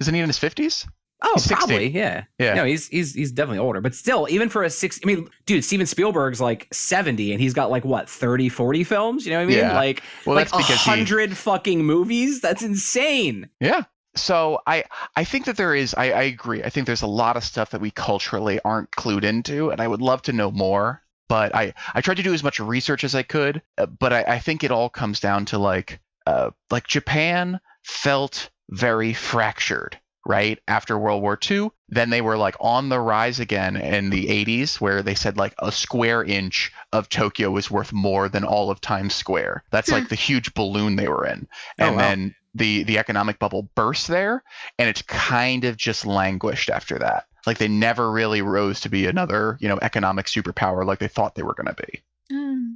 [0.02, 0.88] Isn't he in his 50s?
[1.22, 1.58] Oh, He's 16.
[1.58, 1.90] probably.
[1.90, 2.24] Yeah.
[2.40, 2.54] Yeah.
[2.54, 5.66] No, he's he's he's definitely older, but still, even for a six, I mean, dude,
[5.66, 9.26] Steven Spielberg's like seventy, and he's got like what 30, 40 films.
[9.26, 9.58] You know what I mean?
[9.58, 9.76] Yeah.
[9.76, 10.90] Like Well, like that's because he.
[10.90, 12.40] hundred fucking movies.
[12.40, 13.50] That's insane.
[13.60, 13.84] Yeah.
[14.20, 14.84] So I
[15.16, 16.64] I think that there is I, I agree.
[16.64, 19.88] I think there's a lot of stuff that we culturally aren't clued into, and I
[19.88, 21.02] would love to know more.
[21.28, 24.24] But I I tried to do as much research as I could, uh, but I,
[24.24, 30.60] I think it all comes down to like uh like Japan felt very fractured right
[30.68, 31.70] after World War II.
[31.88, 35.56] Then they were like on the rise again in the 80s, where they said like
[35.58, 39.64] a square inch of Tokyo was worth more than all of Times Square.
[39.72, 39.96] That's Hmm.
[39.96, 41.48] like the huge balloon they were in
[41.80, 42.02] Oh, and wow.
[42.02, 44.44] then the the economic bubble burst there
[44.78, 47.26] and it's kind of just languished after that.
[47.46, 51.36] Like they never really rose to be another you know economic superpower like they thought
[51.36, 52.02] they were going to be.
[52.32, 52.76] Mm.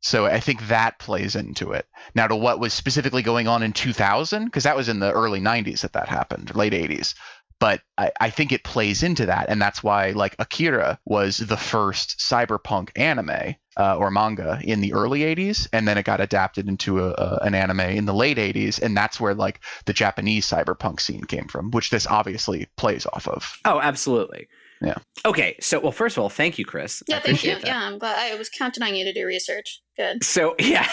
[0.00, 1.86] so i think that plays into it.
[2.14, 5.40] Now to what was specifically going on in 2000 because that was in the early
[5.40, 7.14] 90s that that happened late 80s
[7.62, 11.56] but I, I think it plays into that and that's why like akira was the
[11.56, 16.66] first cyberpunk anime uh, or manga in the early 80s and then it got adapted
[16.68, 20.44] into a, a, an anime in the late 80s and that's where like the japanese
[20.44, 24.48] cyberpunk scene came from which this obviously plays off of Oh, absolutely.
[24.80, 24.96] Yeah.
[25.24, 25.54] Okay.
[25.60, 27.04] So, well, first of all, thank you, Chris.
[27.08, 27.54] I Yeah, thank you.
[27.54, 27.64] that.
[27.64, 28.16] Yeah, I'm glad.
[28.18, 29.80] I was counting on you to do research.
[29.96, 30.24] Good.
[30.24, 30.88] So, yeah.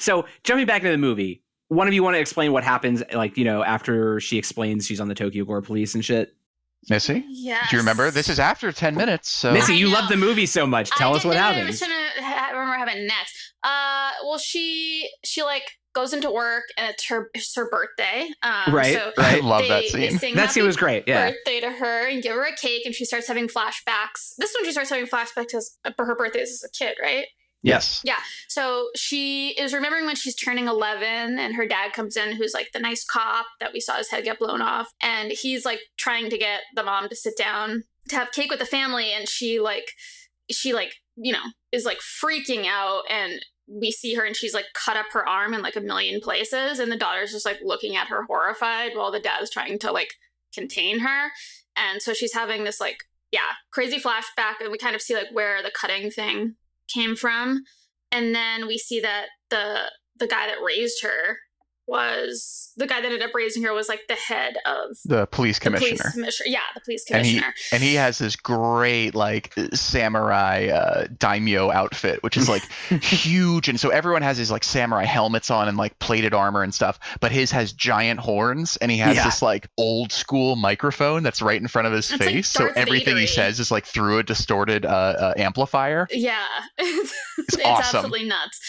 [0.00, 3.36] so, jumping back into the movie, one of you want to explain what happens, like,
[3.36, 6.34] you know, after she explains she's on the Tokyo Gore police and shit?
[6.90, 7.66] missy Yeah.
[7.70, 10.66] do you remember this is after 10 minutes so Missy, you love the movie so
[10.66, 10.90] much.
[10.90, 11.70] Tell I us what didn't- I happens.
[11.70, 13.34] was trying to ha- remember what happened next.
[13.62, 15.62] Uh, well, she she like
[15.94, 18.28] goes into work and it's her it's her birthday.
[18.42, 19.42] Um, Right, So right.
[19.42, 20.34] I love that scene.
[20.34, 21.04] That scene was great.
[21.06, 21.30] Yeah.
[21.30, 24.34] birthday to her and give her a cake, and she starts having flashbacks.
[24.36, 27.24] This one she starts having flashbacks because for her birthday as a kid, right?
[27.64, 28.18] Yes Yeah.
[28.48, 32.68] So she is remembering when she's turning 11 and her dad comes in, who's like
[32.72, 34.92] the nice cop that we saw his head get blown off.
[35.02, 38.60] And he's like trying to get the mom to sit down to have cake with
[38.60, 39.12] the family.
[39.12, 39.90] And she like,
[40.50, 43.02] she like, you know, is like freaking out.
[43.10, 46.20] And we see her and she's like cut up her arm in like a million
[46.20, 46.78] places.
[46.78, 50.12] And the daughter's just like looking at her horrified while the dad's trying to like
[50.54, 51.30] contain her.
[51.74, 52.98] And so she's having this like,
[53.32, 54.60] yeah, crazy flashback.
[54.60, 56.54] And we kind of see like where the cutting thing
[56.88, 57.62] came from.
[58.10, 61.38] And then we see that the the guy that raised her
[61.86, 65.58] was the guy that ended up raising her was like the head of the police
[65.58, 66.46] the commissioner police commissioner.
[66.50, 67.54] Yeah, the police And he- commissioner.
[67.72, 72.62] and he has this great like samurai uh, daimyo outfit which is like
[73.02, 76.74] huge and so everyone has his like samurai helmets on and like plated armor and
[76.74, 79.24] stuff but his has giant horns and he has Yeah.
[79.24, 82.66] this like old school microphone that's right in front of his It's like face so
[82.74, 83.26] everything he Vader-y.
[83.26, 86.44] says is like through a distorted uh, uh, amplifier yeah,
[86.78, 87.96] it's, It's it's awesome.
[87.98, 88.60] absolutely nuts.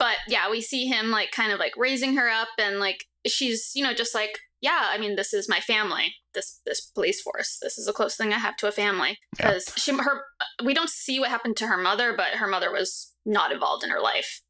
[0.00, 3.70] But yeah, we see him like kind of like raising her up, and like she's
[3.76, 6.14] you know just like yeah, I mean this is my family.
[6.34, 7.58] This this police force.
[7.62, 9.48] This is the close thing I have to a family Yeah.
[9.52, 10.22] because she her
[10.64, 13.90] we don't see what happened to her mother, but her mother was not involved in
[13.90, 14.40] her life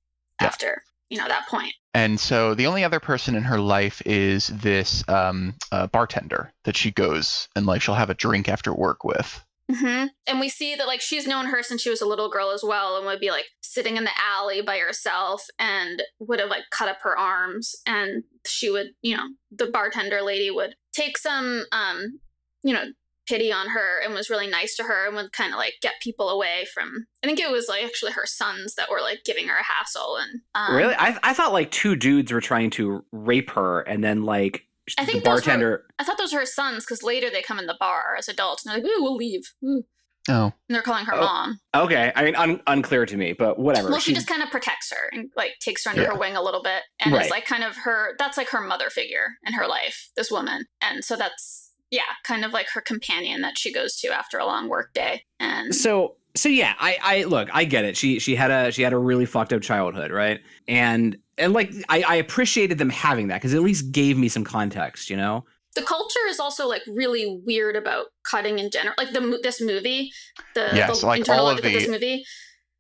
[0.40, 0.46] Yeah.
[0.46, 1.72] after you know that point.
[1.92, 6.76] and so the only other person in her life is this um, uh, bartender that
[6.76, 10.74] she goes and like she'll have a drink after work with hmm And we see
[10.76, 13.20] that like she's known her since she was a little girl as well, and would
[13.20, 17.18] be like sitting in the alley by herself, and would have like cut up her
[17.18, 22.20] arms, and she would, you know, the bartender lady would take some, um,
[22.62, 22.84] you know,
[23.28, 25.94] pity on her and was really nice to her and would kind of like get
[26.02, 27.06] people away from.
[27.22, 30.16] I think it was like actually her sons that were like giving her a hassle,
[30.16, 30.94] and um, really?
[30.94, 34.66] I, I thought like two dudes were trying to rape her, and then like
[34.98, 35.86] I the think those were- bartender.
[35.98, 38.64] I thought those were her sons because later they come in the bar as adults
[38.64, 39.84] and they're like, "Ooh, we'll leave." Ooh.
[40.28, 41.20] Oh, And they're calling her Oh.
[41.20, 41.60] mom.
[41.74, 43.88] Okay, I mean, un- unclear to me, but whatever.
[43.90, 46.08] Well, she She- just kind of protects her and like takes her under Yeah.
[46.08, 47.24] her wing a little bit, and Right.
[47.24, 48.14] is like kind of her.
[48.18, 50.10] That's like her mother figure in her life.
[50.16, 54.08] This woman, and so that's yeah, kind of like her companion that she goes to
[54.16, 55.24] after a long work day.
[55.40, 58.82] And so so yeah i i look i get it she she had a she
[58.82, 63.28] had a really fucked up childhood right and and like i i appreciated them having
[63.28, 65.44] that because it at least gave me some context you know
[65.76, 68.92] the culture is also like really weird about cutting in general.
[68.98, 70.10] Like the this movie,
[70.56, 72.24] the, Yes, the like internal all look of at this movie.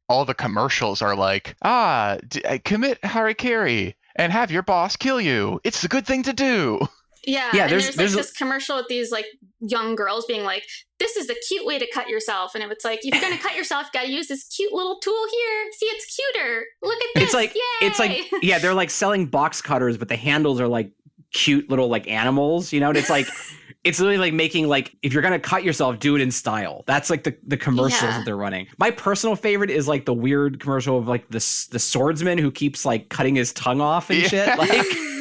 [0.08, 5.20] all the commercials are like, ah, d- uh, commit harikiri and have your boss kill
[5.20, 5.60] you.
[5.62, 6.80] It's the good thing to do.
[7.26, 9.26] Yeah, Yeah, and there's- there's, there's a- like this commercial with these like
[9.60, 10.64] young girls being like,
[10.98, 13.38] "This is a cute way to cut yourself," and it was like, if you're gonna
[13.42, 15.70] cut yourself, you gotta use this cute little tool here.
[15.78, 16.64] See, it's cuter.
[16.82, 17.24] Look at this.
[17.24, 17.86] it's like Yay!
[17.88, 20.92] it's like yeah they're like selling box cutters but the handles are like
[21.32, 23.26] cute little like animals you know and it's like
[23.84, 27.08] it's literally like making like if you're gonna cut yourself do it in style that's
[27.10, 28.18] like the the commercials Yeah.
[28.18, 31.38] that they're running my personal favorite is like the weird commercial of like the
[31.70, 34.28] the swordsman who keeps like cutting his tongue off and Yeah.
[34.28, 34.86] shit like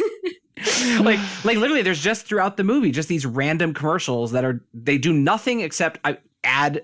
[1.01, 4.97] like like literally there's just throughout the movie just these random commercials that are they
[4.97, 6.13] do nothing except uh,
[6.43, 6.83] add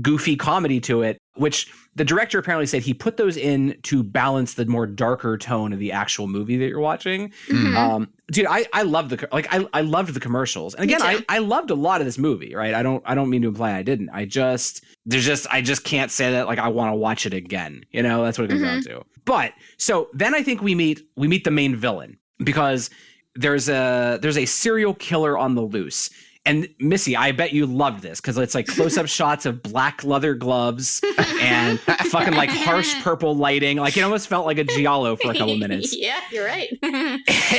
[0.00, 4.54] goofy comedy to it which the director apparently said he put those in to balance
[4.54, 7.30] the more darker tone of the actual movie that you're watching.
[7.48, 7.76] Mhm.
[7.76, 10.74] um dude i i love the like i i loved the commercials.
[10.74, 12.74] And again i i loved a lot of this movie right?
[12.74, 14.10] I don't i don't mean to imply i didn't.
[14.10, 17.34] I just there's just i just can't say that like i want to watch it
[17.34, 18.24] again you know?
[18.24, 19.04] That's what it comes down to.
[19.24, 22.90] But so then i think we meet we meet the main villain because
[23.36, 26.10] there's a there's a serial killer on the loose.
[26.44, 30.32] And missy i bet you loved this because it's like close-up shots of black leather
[30.34, 31.00] gloves
[31.40, 33.78] and fucking like harsh purple lighting.
[33.78, 35.96] Like it almost felt like a giallo for a couple minutes.
[35.96, 36.68] Yeah, you're right.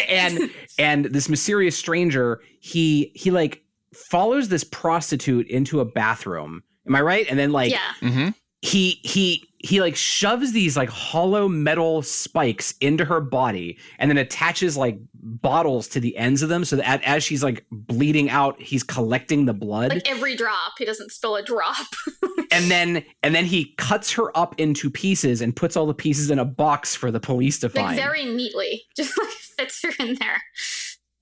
[0.08, 3.62] and and this mysterious stranger he he like
[3.94, 6.64] follows this prostitute into a bathroom.
[6.88, 7.26] Am i right?
[7.30, 8.30] And then like yeah, hmm
[8.62, 14.18] he he he like shoves these like hollow metal spikes into her body and then
[14.18, 18.62] attaches like bottles to the ends of them so that as she's like bleeding out
[18.62, 19.90] he's collecting the blood.
[19.90, 21.88] Like every drop, he doesn't spill a drop.
[22.52, 26.30] and then and then he cuts her up into pieces and puts all the pieces
[26.30, 27.98] in a box for the police to like find.
[27.98, 30.42] very neatly, just like fits her in there.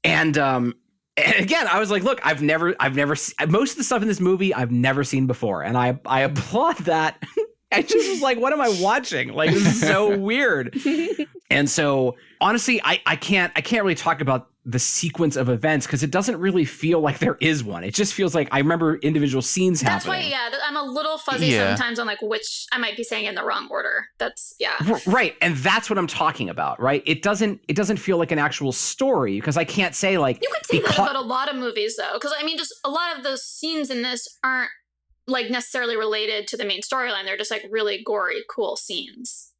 [0.03, 0.73] and um
[1.17, 3.15] and again i was like look i've never i've never
[3.47, 5.63] most of the stuff in this movie i've never seen before.
[5.63, 7.23] And i i applaud that
[7.71, 10.75] i just was like what am i watching like this is so weird
[11.49, 15.85] and so honestly i i can't i can't really talk about the sequence of events
[15.85, 18.95] because it doesn't really feel like there is one it just feels like i remember
[18.97, 19.95] individual scenes happening.
[19.95, 21.75] That's why, yeah, I'm a little fuzzy Yeah.
[21.75, 24.07] sometimes on like which I might be saying in the wrong order.
[24.17, 24.73] That's yeah.
[25.05, 28.39] Right and that's what i'm talking about right it doesn't it doesn't feel like an
[28.39, 31.55] actual story because i can't say like You could say that about a lot of
[31.57, 34.71] movies though, because I mean, just a lot of those scenes in this aren't
[35.27, 37.25] like necessarily related to the main storyline.
[37.25, 39.51] They're just like really gory, cool scenes.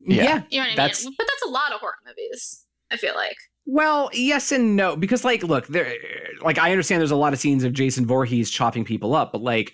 [0.00, 0.22] Yeah.
[0.24, 1.14] yeah You know what I That's- mean?
[1.16, 2.64] But that's a lot of horror movies.
[2.90, 3.36] I feel like.
[3.64, 5.92] Well, yes and no, because like, look, there,
[6.40, 9.42] like I understand there's a lot of scenes of Jason Voorhees chopping people up, but
[9.42, 9.72] like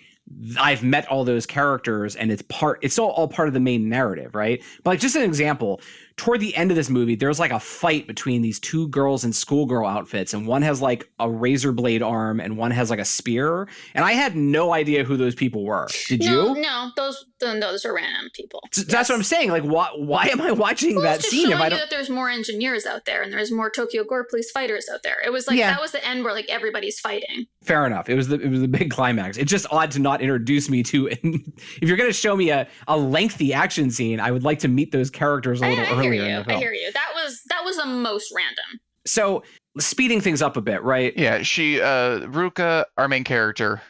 [0.59, 3.89] I've met all those characters and it's part, it's all, all part of the main
[3.89, 4.63] narrative, right?
[4.83, 5.79] But like just an example,
[6.17, 9.33] toward the end of this movie, there's like a fight between these two girls in
[9.33, 13.05] schoolgirl outfits, and one has like a razor blade arm and one has like a
[13.05, 15.87] spear, and I had no idea who those people were.
[16.07, 16.61] Did no, you?
[16.61, 18.61] no, those th- those are random people.
[18.75, 19.49] S- That's what I'm saying.
[19.49, 19.89] Like, why?
[19.95, 21.79] Why am I watching Well, that just scene if I you don't?
[21.79, 25.17] that there's more engineers out there and there's more Tokyo Gore police fighters out there.
[25.25, 25.71] It was like Yeah.
[25.71, 27.45] that was the end where like everybody's fighting.
[27.63, 28.09] Fair enough.
[28.09, 29.37] It was the it was the big climax.
[29.37, 31.07] It's just odd to not introduce me to.
[31.07, 31.17] if
[31.81, 34.91] you're going to show me a, a lengthy action scene, I would like to meet
[34.91, 36.23] those characters a little I hear earlier you.
[36.23, 36.91] in the I hear you.
[36.91, 38.79] That was that was the most random.
[39.05, 39.43] So
[39.79, 41.15] speeding things up a bit, right?
[41.15, 43.81] Yeah, she uh Ruka, our main character,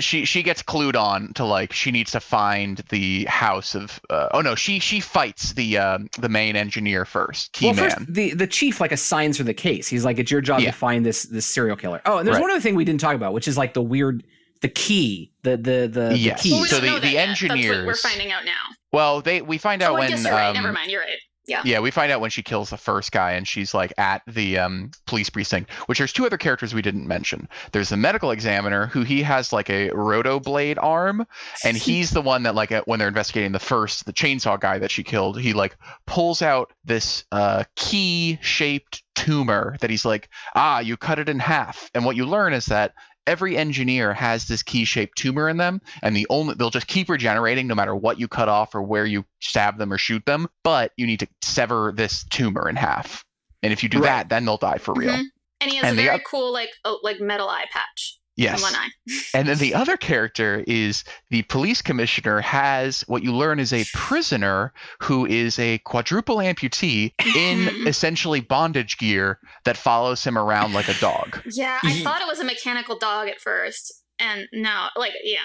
[0.00, 4.28] she she gets clued on to like she needs to find the house of uh,
[4.32, 7.90] oh no, she she fights the um the main engineer first, Key well, Man.
[7.90, 9.88] first the the chief like assigns her the case.
[9.88, 10.70] He's like, it's your job Yeah.
[10.70, 12.00] to find this this serial killer.
[12.06, 12.42] Oh, and there's Right.
[12.42, 14.22] one other thing we didn't talk about, which is like the weird
[14.60, 16.42] the key, the the the, Yes.
[16.42, 16.52] the key.
[16.54, 17.26] Well, we So the- know the yet.
[17.38, 18.52] That's what we're finding out now.
[18.92, 20.48] well, they we find out oh, I when guess you're right.
[20.48, 20.90] um, Never mind.
[20.90, 21.16] You're right.
[21.48, 21.62] Yeah.
[21.64, 24.58] Yeah, we find out when she kills the first guy and she's like at the
[24.58, 27.48] um, police precinct, which there's two other characters we didn't mention.
[27.72, 31.26] There's the medical examiner who he has like a roto blade arm
[31.64, 34.90] and he's the one that like when they're investigating the first the chainsaw guy that
[34.90, 40.78] she killed, he like pulls out this uh, key shaped tumor that he's like, "Ah,
[40.80, 42.92] you cut it in half." And what you learn is that
[43.28, 47.66] every engineer has this key-shaped tumor in them and the only they'll just keep regenerating
[47.68, 50.92] no matter what you cut off or where you stab them or shoot them but
[50.96, 53.24] you need to sever this tumor in half
[53.62, 54.06] and if you do Right.
[54.06, 55.24] that then they'll die for real Mhm.
[55.60, 58.17] And he has And a very cool like oh, like metal eye patch.
[58.38, 58.62] Yes.
[58.62, 58.88] One eye.
[59.34, 63.84] And then the other character is the police commissioner has what you learn is a
[63.92, 67.86] prisoner who is a quadruple amputee in mm-hmm.
[67.86, 71.40] essentially bondage gear that follows him around like a dog.
[71.50, 72.04] Yeah, I mm-hmm.
[72.04, 75.38] thought it was a mechanical dog at first, and no, like yeah,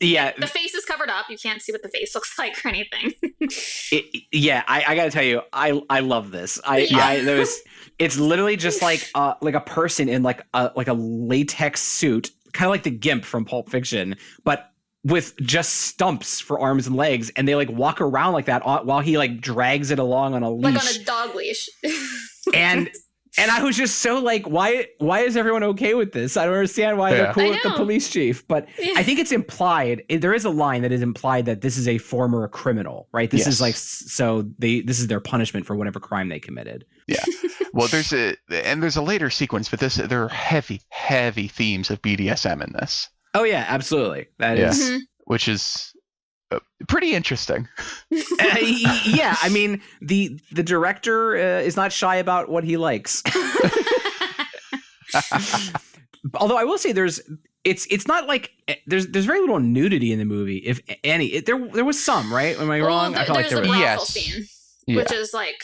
[0.00, 1.26] Yeah, the face is covered up.
[1.28, 3.12] You can't see what the face looks like or anything.
[3.40, 4.64] it, yeah.
[4.66, 6.60] I, I gotta tell you, I I love this.
[6.64, 6.98] I Yeah.
[6.98, 7.56] I there's
[7.98, 12.30] it's literally just like uh like a person in like a like a latex suit,
[12.52, 14.70] kind of like the Gimp from Pulp Fiction, but
[15.04, 18.82] with just stumps for arms and legs, and they like walk around like that uh,
[18.82, 20.74] while he like drags it along on a leash.
[20.74, 21.68] like on a dog leash.
[22.54, 22.90] and
[23.38, 26.36] and I was just so like, why why is everyone okay with this?
[26.36, 27.16] I don't understand why Yeah.
[27.16, 28.46] they're cool with the police chief.
[28.48, 28.94] But Yeah.
[28.96, 30.02] I think it's implied.
[30.08, 33.30] it- There is a line that is implied that this is a former criminal, right?
[33.30, 33.48] This Yes.
[33.48, 36.84] is like so they this is their punishment for whatever crime they committed.
[37.06, 37.22] Yeah.
[37.72, 41.90] well, there's a and there's a later sequence, but this there are heavy, heavy themes
[41.90, 44.26] of BDSM in this, Oh yeah, absolutely.
[44.38, 44.70] That Yeah.
[44.70, 45.00] is Mhm.
[45.24, 45.92] which is
[46.88, 47.68] pretty interesting.
[48.40, 48.56] Uh,
[49.04, 49.36] yeah.
[49.42, 53.22] I mean the the director uh, is not shy about what he likes.
[56.34, 57.20] Although I will say there's
[57.64, 61.26] it's it's not like eh, there's there's very little nudity in the movie, if any.
[61.26, 62.58] It, there there was some, right?
[62.58, 63.14] Am I Well, wrong?
[63.14, 63.78] I there- felt like there the was.
[63.78, 64.08] Yes.
[64.08, 64.44] scene,
[64.86, 64.96] Yeah.
[64.96, 65.60] which is like,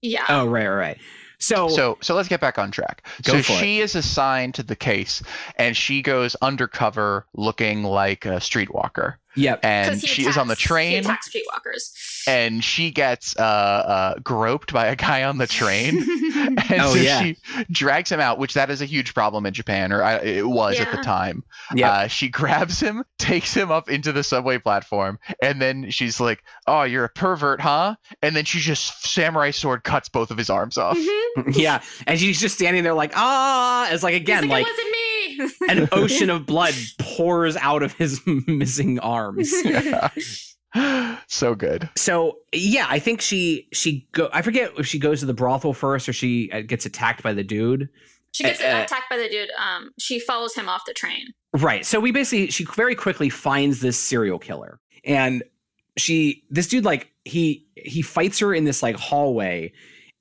[0.00, 0.24] yeah.
[0.28, 0.98] Oh right, right, right.
[1.38, 3.06] So, So so let's get back on track.
[3.24, 5.22] So she is assigned to the case,
[5.56, 9.60] and she goes undercover, looking like a streetwalker, yep.
[9.64, 10.90] And he she is on the train.
[10.90, 11.04] He train.
[11.04, 12.24] attacks streetwalkers.
[12.28, 15.98] and she gets uh, uh, groped by a guy on the train.
[16.36, 17.22] and Oh, so yeah.
[17.22, 17.36] she
[17.70, 20.78] drags him out, which that is a huge problem in Japan, or I, it was
[20.80, 21.44] at the time.
[21.74, 21.90] Yep.
[21.90, 26.42] Uh, she grabs him, takes him up into the subway platform, and then she's like,
[26.66, 30.50] "Oh, you're a pervert, huh?" And then she just samurai sword cuts both of his
[30.50, 30.96] arms off.
[30.98, 31.56] Mhm.
[31.56, 34.70] yeah, and she's just standing there like ah, as like He's again like, like it
[34.70, 34.98] wasn't me.
[35.68, 39.52] An ocean of blood pours out of his missing arms.
[41.26, 41.88] so good.
[41.96, 44.30] So yeah, I think she she go.
[44.32, 47.32] I forget if she goes to the brothel first or she uh, gets attacked by
[47.32, 47.88] the dude.
[48.32, 49.50] She gets Uh, uh, attacked by the dude.
[49.58, 51.26] Um, she follows him off the train.
[51.52, 51.84] Right.
[51.84, 54.80] So we basically she very quickly finds this serial killer.
[55.04, 55.42] And
[55.98, 59.72] she this dude like he he fights her in this like hallway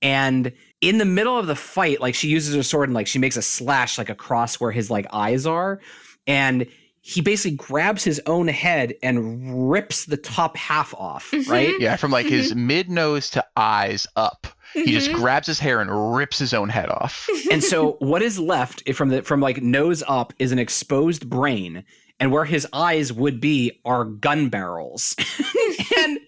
[0.02, 0.52] and
[0.82, 3.38] in the middle of the fight like she uses her sword and like she makes
[3.38, 5.80] a slash like across where his like eyes are
[6.28, 6.66] and
[7.04, 11.48] he basically grabs his own head and rips the top half off, Mhm.
[11.50, 11.74] right?
[11.80, 14.46] Yeah, from like his mid nose to eyes up.
[14.76, 15.16] He just Mhm.
[15.16, 17.28] grabs his hair and rips his own head off.
[17.52, 21.84] and so what is left from the from like nose up is an exposed brain
[22.20, 25.16] and where his eyes would be are gun barrels
[25.98, 26.20] and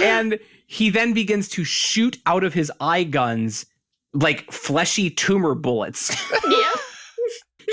[0.00, 0.38] and
[0.72, 3.66] he then begins to shoot out of his eye guns
[4.14, 6.10] like fleshy tumor bullets
[6.48, 6.70] yeah.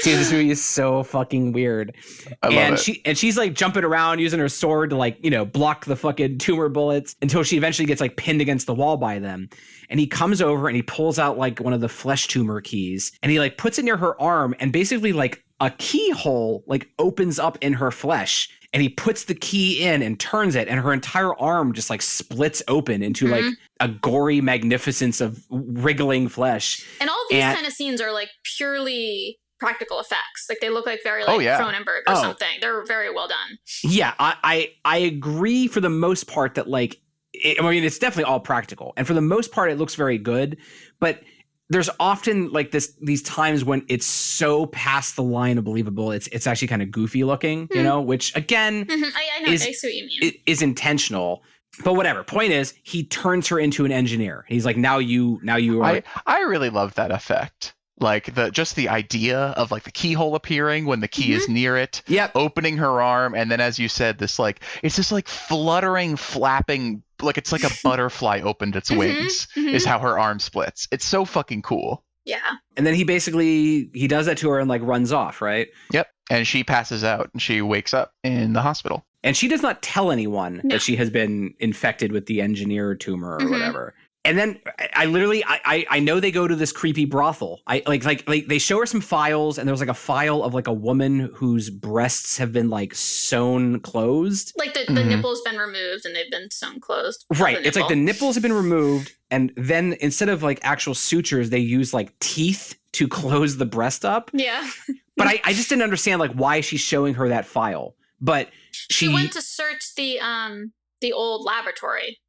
[0.04, 1.96] dude this movie is so fucking weird
[2.44, 2.80] I love and it.
[2.80, 5.96] she and she's like jumping around using her sword to like you know block the
[5.96, 9.50] fucking tumor bullets until she eventually gets like pinned against the wall by them
[9.90, 13.14] and he comes over and he pulls out like one of the flesh tumor keys
[13.24, 17.40] and he like puts it near her arm and basically like a keyhole like opens
[17.40, 20.94] up in her flesh and he puts the key in and turns it and her
[20.94, 23.54] entire arm just like splits open into like Mhm.
[23.80, 28.30] a gory magnificence of wriggling flesh And all these And- kind of scenes are like
[28.58, 30.46] purely practical effects.
[30.48, 31.60] Like they look like very like Oh, yeah.
[31.60, 32.22] Cronenberg or Oh.
[32.22, 32.48] something.
[32.62, 33.58] They're very well done.
[33.84, 37.02] Yeah, I, I I agree for the most part that like
[37.34, 40.18] it, I mean it's definitely all practical, and for the most part it looks very
[40.18, 40.58] good,
[41.02, 41.22] but
[41.70, 46.28] there's often like this these times when it's so past the line of believable, it's
[46.28, 47.84] it's actually kind of goofy looking, you Hmm.
[47.84, 49.04] know, which again Mhm.
[49.16, 49.52] I, I know.
[49.52, 50.20] Is- I see what you mean.
[50.24, 51.44] i- is intentional.
[51.84, 52.24] But whatever.
[52.24, 54.44] Point is, he turns her into an engineer.
[54.50, 55.86] He's like, now you, now you are.
[55.86, 57.74] I I really love that effect.
[58.02, 61.78] Like the just the idea of like the keyhole appearing when the key is near
[61.78, 62.32] it, yep.
[62.34, 67.04] opening her arm, and then as you said, this like it's this like fluttering, flapping,
[67.22, 69.48] like it's like a butterfly opened its Mhm, wings.
[69.56, 69.74] mhm.
[69.74, 70.88] Is how her arm splits.
[70.92, 72.04] It's so fucking cool.
[72.26, 72.38] yeah.
[72.78, 75.68] And then he basically he does that to her and like runs off, right?
[75.92, 76.08] Yep.
[76.30, 79.06] And she passes out and she wakes up in the hospital.
[79.22, 80.76] and she does not tell anyone No.
[80.76, 83.50] that she has been infected with the engineer tumor or Mhm.
[83.52, 83.94] whatever.
[84.26, 87.62] And then I, I literally I, I I know they go to this creepy brothel.
[87.66, 90.54] I like like like they show her some files and there's like a file of
[90.54, 94.54] like a woman whose breasts have been like sewn closed.
[94.58, 95.08] Like the, the Mhm.
[95.08, 97.26] nipple's been removed and they've been sewn closed.
[97.38, 97.66] Right.
[97.66, 101.60] It's like the nipples have been removed and then instead of like actual sutures, they
[101.60, 104.32] use like teeth to close the breast up.
[104.34, 104.70] Yeah.
[105.16, 107.96] But I, I just didn't understand like why she's showing her that file.
[108.20, 112.20] But She, she, went to search the um the old laboratory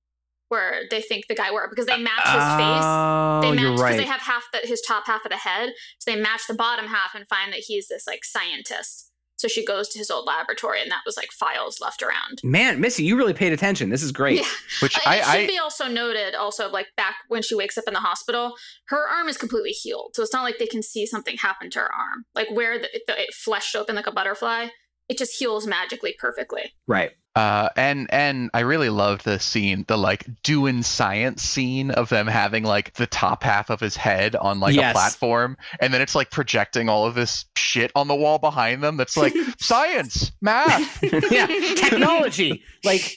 [0.50, 2.84] where they think the guy wore because they match his face.
[2.84, 3.96] Oh, They match because right.
[3.96, 6.86] they have half the, his top half of the head, so they match the bottom
[6.86, 9.06] half and find that he's this like scientist.
[9.36, 12.40] So she goes to his old laboratory, and that was like files left around.
[12.44, 13.88] Man, Missy, you really paid attention.
[13.88, 14.40] This is great.
[14.40, 14.48] Yeah.
[14.82, 17.84] Which it should I, I be also noted, also like back when she wakes up
[17.86, 18.54] in the hospital,
[18.88, 21.78] her arm is completely healed, so it's not like they can see something happen to
[21.78, 24.66] her arm, like where the, the, it fleshed open like a butterfly.
[25.08, 26.74] It just heals magically perfectly.
[26.86, 27.12] Right.
[27.40, 32.26] Uh, and and I really loved the scene, the like doing science scene of them
[32.26, 34.90] having like the top half of his head on like Yes.
[34.90, 38.82] a platform, and then it's like projecting all of this shit on the wall behind
[38.82, 38.98] them.
[38.98, 41.02] That's like science, math.
[41.30, 42.62] yeah, technology.
[42.84, 43.16] Like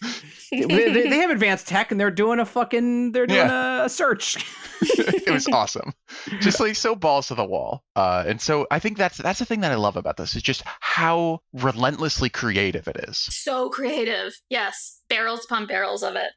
[0.52, 3.90] they, they they have advanced tech, and they're doing a fucking they're doing a, a
[3.90, 4.38] search.
[4.82, 5.92] it was awesome,
[6.40, 7.84] just like so balls to the wall.
[7.96, 10.42] Uh, and so I think that's that's the thing that I love about this is
[10.42, 13.18] just how relentlessly creative it is.
[13.18, 14.13] So creative.
[14.50, 16.32] Yes, barrels upon barrels of it.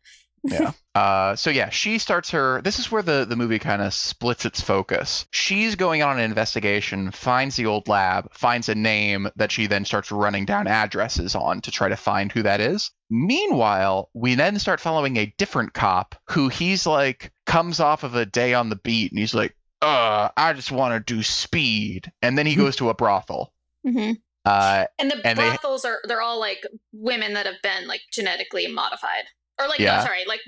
[0.45, 0.72] yeah.
[0.97, 2.62] Uh, so yeah, she starts her.
[2.62, 5.27] This is where the the movie kind of splits its focus.
[5.31, 9.85] She's going on an investigation, finds the old lab, finds a name that she then
[9.85, 12.93] starts running down addresses on to try to find who that is.
[13.11, 18.24] Meanwhile, we then start following a different cop who he's like comes off of a
[18.24, 22.39] day on the beat and he's like, "Uh, I just want to do speed," and
[22.39, 23.53] then he goes to a brothel.
[23.87, 24.12] Mm-hmm.
[24.47, 28.01] Uh, And the And they- brothels are they're all like women that have been like
[28.12, 29.24] genetically modified,
[29.61, 29.99] or like Yeah.
[29.99, 30.40] no, sorry, like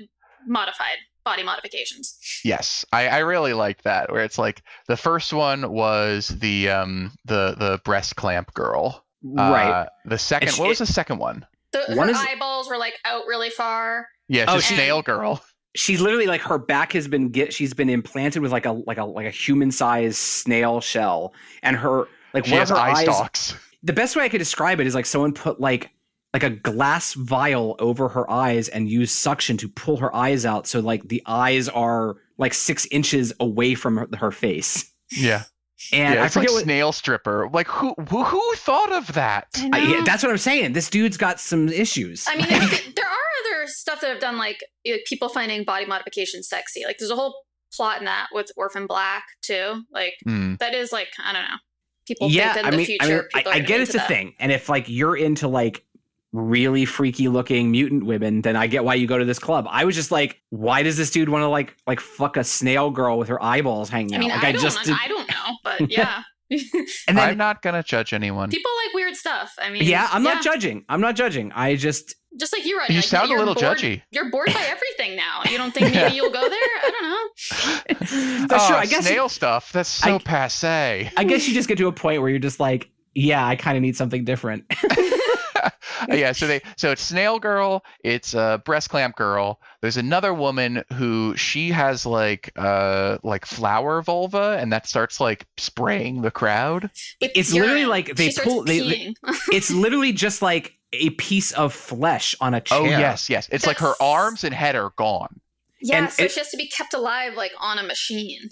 [0.47, 2.17] modified body modifications.
[2.43, 4.11] Yes, I, I really liked that.
[4.11, 9.05] Where it's like the first one was the um the the breast clamp girl.
[9.21, 9.69] right.
[9.69, 11.45] Uh, the second, she- what was the second one?
[11.73, 14.07] The, One her is- eyeballs were like out really far.
[14.29, 15.43] Yeah, Oh, just she- snail girl.
[15.75, 18.97] she's literally like her back has been get she's been implanted with like a like
[18.97, 22.91] a like a human sized snail shell and her like She where has her eye
[22.91, 23.55] eyes stalks.
[23.83, 25.89] The best way i could describe it is like someone put like
[26.33, 30.67] like a glass vial over her eyes and used suction to pull her eyes out
[30.67, 35.43] so like the eyes are like six inches away from her, her face Yeah,
[35.91, 36.21] and yeah.
[36.21, 37.49] i It's like forget what snail stripper.
[37.51, 39.47] Like who who, who thought of that?
[39.55, 43.05] I, I, yeah, that's what i'm saying this dude's got some issues I mean, there
[43.05, 46.83] are other stuff that I've done like you people finding body modification sexy.
[46.85, 47.33] Like there's a whole
[47.73, 49.83] plot in that with Orphan Black too.
[49.91, 50.55] Like Hmm.
[50.59, 51.57] that is like I don't know.
[52.09, 53.03] People yeah think i in the mean future.
[53.03, 54.07] i mean people i, are I get it's a that.
[54.07, 55.85] thing and if like you're into like
[56.31, 59.85] really freaky looking mutant women then i get why you go to this club i
[59.85, 63.19] was just like why does this dude want to like like fuck a snail girl
[63.19, 65.55] with her eyeballs hanging I mean, out I, like don't, just know, I don't know,
[65.63, 66.23] but yeah.
[66.51, 68.49] and then I'm not gonna judge anyone.
[68.49, 69.53] people like weird stuff.
[69.59, 72.95] I mean, yeah i'm not judging i'm not judging i just Just like you, Rodney.
[72.95, 74.01] You like, sound a little bored, judgy.
[74.11, 75.41] You're bored by everything now.
[75.49, 76.51] You don't think maybe you'll go there?
[76.51, 78.47] I don't know.
[78.47, 79.71] that's oh, true i guess you- snail stuff.
[79.71, 81.11] That's so I- passe.
[81.17, 83.75] i guess you just get to a point where you're just like yeah i kind
[83.75, 84.65] of need something different
[86.09, 89.59] yeah, so they so it's snail girl, it's uh, breast clamp girl.
[89.81, 95.45] There's another woman who she has like uh like flower vulva, and that starts like
[95.57, 96.83] spraying the crowd.
[97.21, 99.13] With It's literally like they pull- they- they-
[99.51, 103.47] it's literally just like a piece of flesh on a oh, chair Oh yes, yes.
[103.51, 105.39] It's like her arms and head are gone.
[105.81, 108.49] yeah, and so it- she has to be kept alive like on a machine,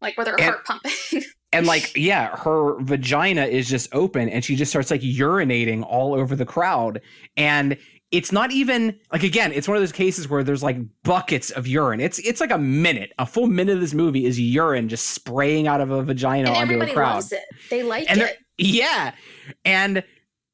[0.00, 0.92] like with her And- heart pumping.
[1.52, 6.14] and like yeah her vagina is just open and she just starts like urinating all
[6.14, 7.00] over the crowd
[7.36, 7.76] and
[8.12, 11.66] it's not even like again it's one of those cases where there's like buckets of
[11.66, 15.06] urine it's it's like a minute a full minute of this movie is urine just
[15.10, 17.42] spraying out of a vagina and onto everybody a crowd loves it.
[17.68, 18.38] They like And it.
[18.56, 19.12] yeah
[19.64, 20.04] and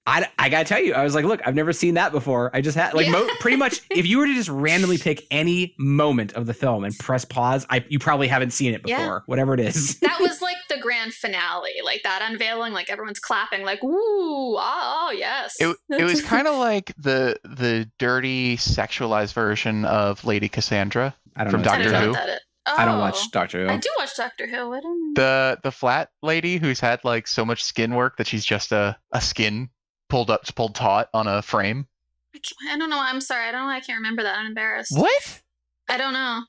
[0.08, 2.50] I, I gotta tell you, I was like, look, I've never seen that before.
[2.54, 3.12] I just had like Yeah.
[3.12, 3.80] mo- pretty much.
[3.90, 7.66] If you were to just randomly pick any moment of the film and press pause,
[7.70, 8.98] I you probably haven't seen it before.
[8.98, 9.18] Yeah.
[9.26, 9.98] Whatever it is.
[10.00, 14.58] That was like the grand finale, like that unveiling, like everyone's clapping, like "Ooh, oh,
[14.58, 20.48] oh yes." It it was kind of like the the dirty sexualized version of Lady
[20.48, 21.14] Cassandra.
[21.34, 21.70] I don't From know.
[21.70, 22.08] I Doctor don't Who?
[22.10, 22.40] what that is.
[22.68, 23.00] I don't Oh.
[23.00, 23.72] watch Doctor Who.
[23.72, 24.72] I do watch Doctor Who.
[24.72, 25.22] I don't know.
[25.22, 28.96] The the flat lady who's had like so much skin work that she's just a,
[29.12, 29.68] a skin
[30.08, 31.86] pulled up pulled taut on a frame.
[32.34, 32.40] I,
[32.74, 33.00] I don't know.
[33.00, 33.48] I'm sorry.
[33.48, 33.72] I don't know.
[33.72, 34.36] I can't remember that.
[34.38, 34.96] I'm embarrassed.
[34.96, 35.42] What?
[35.88, 36.42] I don't know.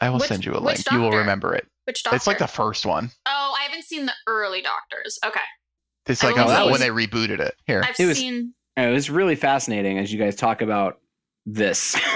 [0.00, 0.80] I will Which- send you a link.
[0.92, 1.66] You will remember it.
[1.84, 2.16] Which doctor?
[2.16, 3.10] It's like the first one.
[3.26, 5.18] Oh, I haven't seen the early Doctors.
[5.24, 5.40] Okay.
[6.06, 7.54] It's like only uh, seen- when they rebooted it.
[7.66, 7.82] Here.
[7.84, 8.54] I've It was- seen.
[8.76, 11.00] It was really fascinating as you guys talk about
[11.46, 11.96] this.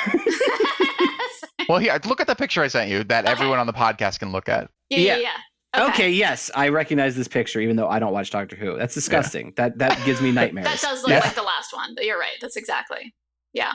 [1.69, 3.33] Well, here, look at the picture I sent you that Okay.
[3.33, 4.69] everyone on the podcast can look at.
[4.91, 5.21] yeah, yeah, Yeah.
[5.23, 5.37] yeah.
[5.77, 6.11] Okay.
[6.11, 8.77] yes, I recognize this picture, even though I don't watch Doctor Who.
[8.77, 9.53] That's disgusting.
[9.57, 10.66] That that gives me nightmares.
[10.66, 11.20] That does look Yeah.
[11.20, 11.95] like the last one.
[11.95, 12.37] But you're right.
[12.41, 13.14] That's exactly.
[13.53, 13.73] Yeah.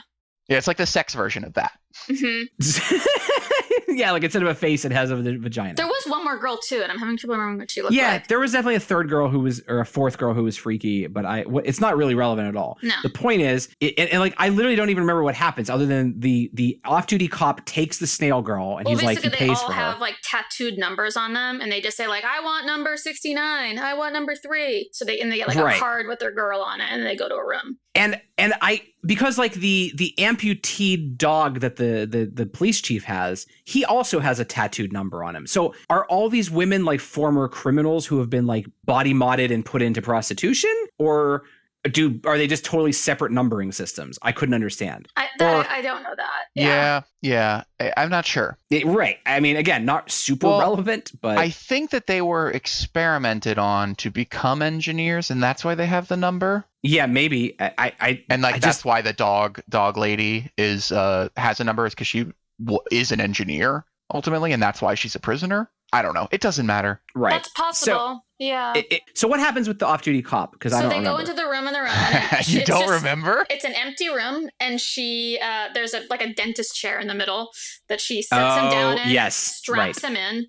[0.48, 1.72] Yeah, it's like the sex version of that.
[2.08, 2.43] Hmm
[3.89, 5.76] yeah, like instead of a face, it has a vagina.
[5.76, 8.12] There was one more girl too, and I'm having trouble remembering what she looked yeah,
[8.14, 8.22] like.
[8.22, 10.58] Yeah, there was definitely a third girl who was, or a fourth girl who was
[10.58, 12.78] freaky, but I, it's not really relevant at all.
[12.82, 12.93] No.
[13.04, 15.86] The point is, it, and, and, like I literally don't even remember what happens, other
[15.86, 19.24] than the the off duty cop takes the snail girl and Well, he's like he
[19.30, 20.00] basically, they pays all for have her.
[20.00, 23.80] like tattooed numbers on them, and they just say like, "I want number sixty-nine.
[23.80, 24.89] I want number three.
[24.93, 25.78] So they and they get like Right.
[25.78, 27.78] a card with their girl on it, and they go to a room.
[27.95, 33.04] and and I because like the the amputee dog that the the the police chief
[33.04, 35.48] has, he also has a tattooed number on him.
[35.48, 39.66] So are all these women like former criminals who have been like body modded and
[39.66, 41.44] put into prostitution, or
[41.88, 44.18] do are they just totally separate numbering systems?
[44.22, 45.08] I couldn't understand.
[45.18, 46.44] I that, Or- I, I don't know that.
[46.56, 47.64] Yeah, yeah.
[47.80, 48.58] I, I'm not sure.
[48.70, 49.18] It- right.
[49.26, 53.96] I mean, again, not super Well, relevant, but I think that they were experimented on
[53.96, 56.66] to become engineers, and that's why they have the number.
[56.84, 57.56] yeah, maybe.
[57.60, 61.30] I I, I And like I that's just- why the dog dog lady is uh
[61.38, 62.26] has a number is because she
[62.64, 65.70] w- is an engineer ultimately, and that's why she's a prisoner.
[65.94, 66.28] I don't know.
[66.32, 67.02] It doesn't matter.
[67.16, 67.32] right.
[67.32, 68.26] That's possible.
[68.40, 68.74] yeah.
[68.76, 70.52] It- it- so what happens with the off-duty cop?
[70.52, 71.18] Because I don't they remember.
[71.18, 71.90] go into the room in the room.
[71.90, 73.46] And it- you it's don't just- remember?
[73.50, 77.14] It's an empty room, and she uh, there's a like a dentist chair in the
[77.16, 77.50] middle
[77.88, 80.46] that she sets him Oh, down in, yes, straps him in,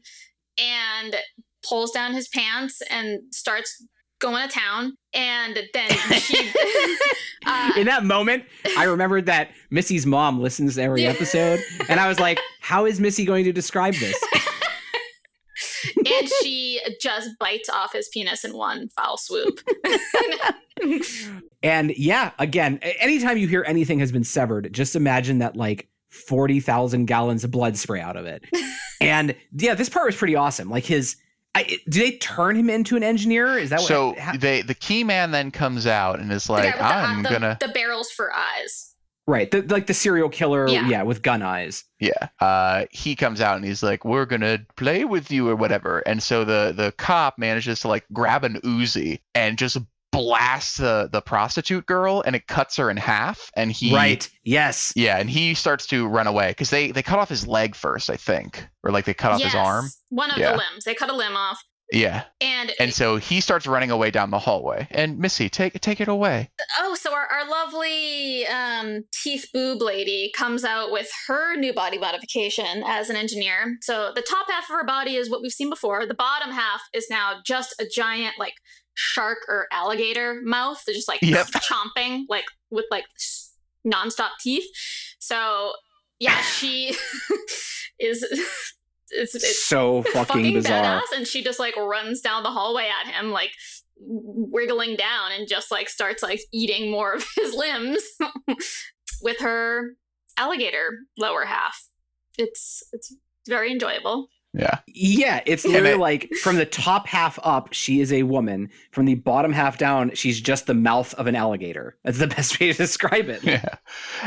[0.59, 1.17] and
[1.69, 3.85] pulls down his pants and starts
[4.21, 4.95] going to town.
[5.15, 6.37] And then she,
[7.47, 8.45] uh, in that moment,
[8.77, 12.99] I remembered that Missy's mom listens to every episode, and I was like, "How is
[12.99, 14.17] Missy going to describe this?"
[15.97, 19.61] And she just bites off his penis in one foul swoop.
[21.63, 26.61] And yeah, again, anytime you hear anything has been severed, just imagine that like forty
[26.61, 28.45] thousand gallons of blood spray out of it.
[29.01, 30.71] and yeah, this part was pretty awesome.
[30.71, 31.17] Like his,
[31.55, 33.59] I, do they turn him into an engineer?
[33.59, 34.19] Is that so what?
[34.19, 37.29] ha- they the key man then comes out and is like, guy the, I'm the,
[37.29, 38.88] gonna the barrels for eyes.
[39.29, 40.89] Right, the, like the serial killer, Yeah.
[40.89, 41.03] yeah.
[41.05, 41.85] with gun eyes.
[42.01, 42.29] Yeah.
[42.41, 46.21] Uh, he comes out and he's like, "We're gonna play with you or whatever." And
[46.21, 49.77] so the the cop manages to like grab an Uzi and just
[50.11, 53.51] blast the the prostitute girl, and it cuts her in half.
[53.55, 54.29] And he right.
[54.43, 54.93] Yes.
[54.97, 58.09] Yeah, and he starts to run away because they they cut off his leg first,
[58.11, 59.91] I think, or like they cut off his arm.
[60.09, 60.53] One of Yeah.
[60.53, 60.85] the limbs.
[60.85, 61.63] They cut a limb off.
[61.91, 64.87] Yeah, And, and so he starts running away down the hallway.
[64.91, 66.51] And Missy, take take it away.
[66.79, 71.97] oh, so our, our lovely um, teeth boob lady comes out with her new body
[71.99, 73.79] modification as an engineer.
[73.81, 76.05] So the top half of her body is what we've seen before.
[76.07, 78.55] The bottom half is now just a giant like
[78.95, 80.83] shark or alligator mouth.
[80.85, 81.47] They're just like Yep.
[81.97, 83.05] chomping like with like
[83.87, 84.67] nonstop teeth.
[85.21, 85.73] So
[86.19, 86.95] yeah, she
[87.99, 88.27] is.
[89.11, 91.01] It's, it's so fucking, fucking bizarre.
[91.01, 91.17] badass.
[91.17, 93.51] And she just like runs down the hallway at him like
[94.01, 98.03] wriggling down and just like starts like eating more of his limbs
[99.23, 99.95] with her
[100.37, 101.89] alligator lower half.
[102.37, 103.15] It's it's
[103.47, 108.13] very enjoyable Yeah, Yeah, it's literally it- like from the top half up, she is
[108.13, 108.71] a woman.
[108.93, 111.97] From the bottom half down, she's just the mouth of an alligator.
[112.03, 113.45] That's the best way to describe it.
[113.45, 113.75] yeah.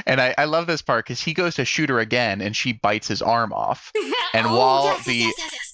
[0.05, 2.72] And I I love this part because he goes to shoot her again, and she
[2.74, 3.91] bites his arm off.
[4.34, 5.74] Oh, and Oh, while yes, yes, the- yes, yes, yes.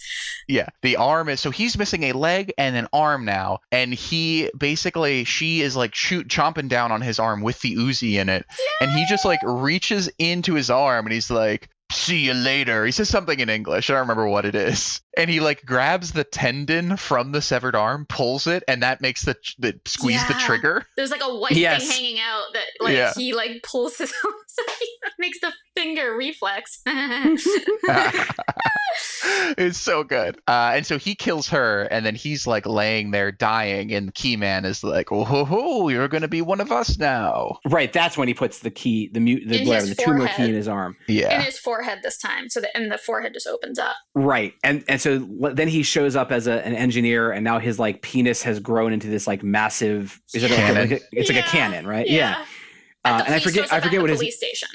[0.50, 4.50] Yeah, the arm is so he's missing a leg and an arm now, and he
[4.58, 8.46] basically she is like shoot chomping down on his arm with the Uzi in it,
[8.82, 12.92] and he just like reaches into his arm and he's like, "See you later." He
[12.92, 13.90] says something in English.
[13.90, 17.76] I don't remember what it is, and he like grabs the tendon from the severed
[17.76, 20.86] arm, pulls it, and that makes the the squeeze the trigger.
[20.96, 21.84] there's like a white Yes.
[21.88, 23.14] thing hanging out that like Yeah.
[23.16, 24.10] he like pulls his
[24.48, 24.88] so he
[25.20, 26.82] makes the finger reflex
[29.58, 30.38] it's so good.
[30.48, 34.66] Uh, and so he kills her, and then he's like laying there dying, and Keyman
[34.66, 38.28] is like, "Oh, ho, ho, you're gonna be one of us now." Right, that's when
[38.28, 40.98] he puts the key, the mute, the In whatever, the tumor key in his arm.
[41.08, 41.36] Yeah.
[41.36, 44.84] in his forehead this time so that and the forehead just opens up Right, and
[44.88, 45.20] and so
[45.54, 48.94] then he shows up as a, an engineer, and now his like penis has grown
[48.94, 50.20] into this like massive.
[50.34, 50.90] Is it like, a- Cannon.
[50.90, 52.08] like a, it's like a cannon, right?
[52.10, 52.44] Yeah.
[53.06, 54.70] At Uh, and I forget, I forget the what his police station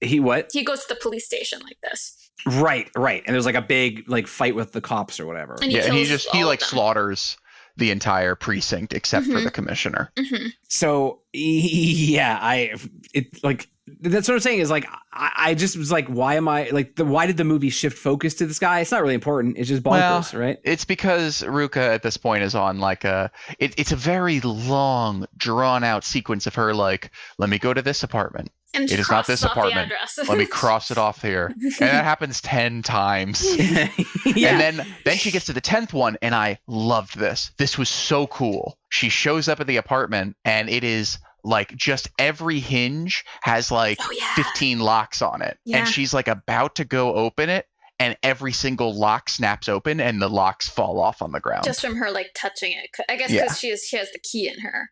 [0.00, 0.50] he what?
[0.52, 4.04] he goes to the police station like this Right, right, and there's like a big
[4.08, 5.56] like fight with the cops or whatever.
[5.62, 6.68] And he yeah, and he just he all of like them.
[6.68, 7.36] slaughters
[7.76, 9.44] the entire precinct except for Mhm.
[9.44, 10.10] the commissioner.
[10.16, 10.52] Mhm.
[10.68, 12.74] So yeah, I
[13.12, 13.68] it like
[14.00, 16.96] that's what I'm saying is like I, I just was like, why am I like
[16.96, 18.80] the why did the movie shift focus to this guy?
[18.80, 19.58] It's not really important.
[19.58, 20.58] It's just bonkers, right?
[20.64, 25.26] It's because Ruka at this point is on like a it, it's a very long,
[25.36, 28.50] drawn out sequence of her like, let me go to this apartment.
[28.76, 29.92] And It is not this crosses off the apartment.
[30.28, 31.46] Let me cross it off here.
[31.46, 33.44] And that happens ten times.
[34.26, 34.50] yeah.
[34.50, 37.50] And then then she gets to the tenth one, and I loved this.
[37.58, 38.78] This was so cool.
[38.90, 43.98] She shows up at the apartment, and it is like just every hinge has like
[44.00, 44.34] Oh yeah.
[44.34, 45.58] 15 locks on it.
[45.64, 45.78] Yeah.
[45.78, 47.66] And she's like about to go open it
[48.00, 51.62] and every single lock snaps open and the locks fall off on the ground.
[51.64, 52.90] Just from her like touching it.
[53.08, 53.42] I guess Yeah.
[53.44, 54.90] because she is she has the key in her.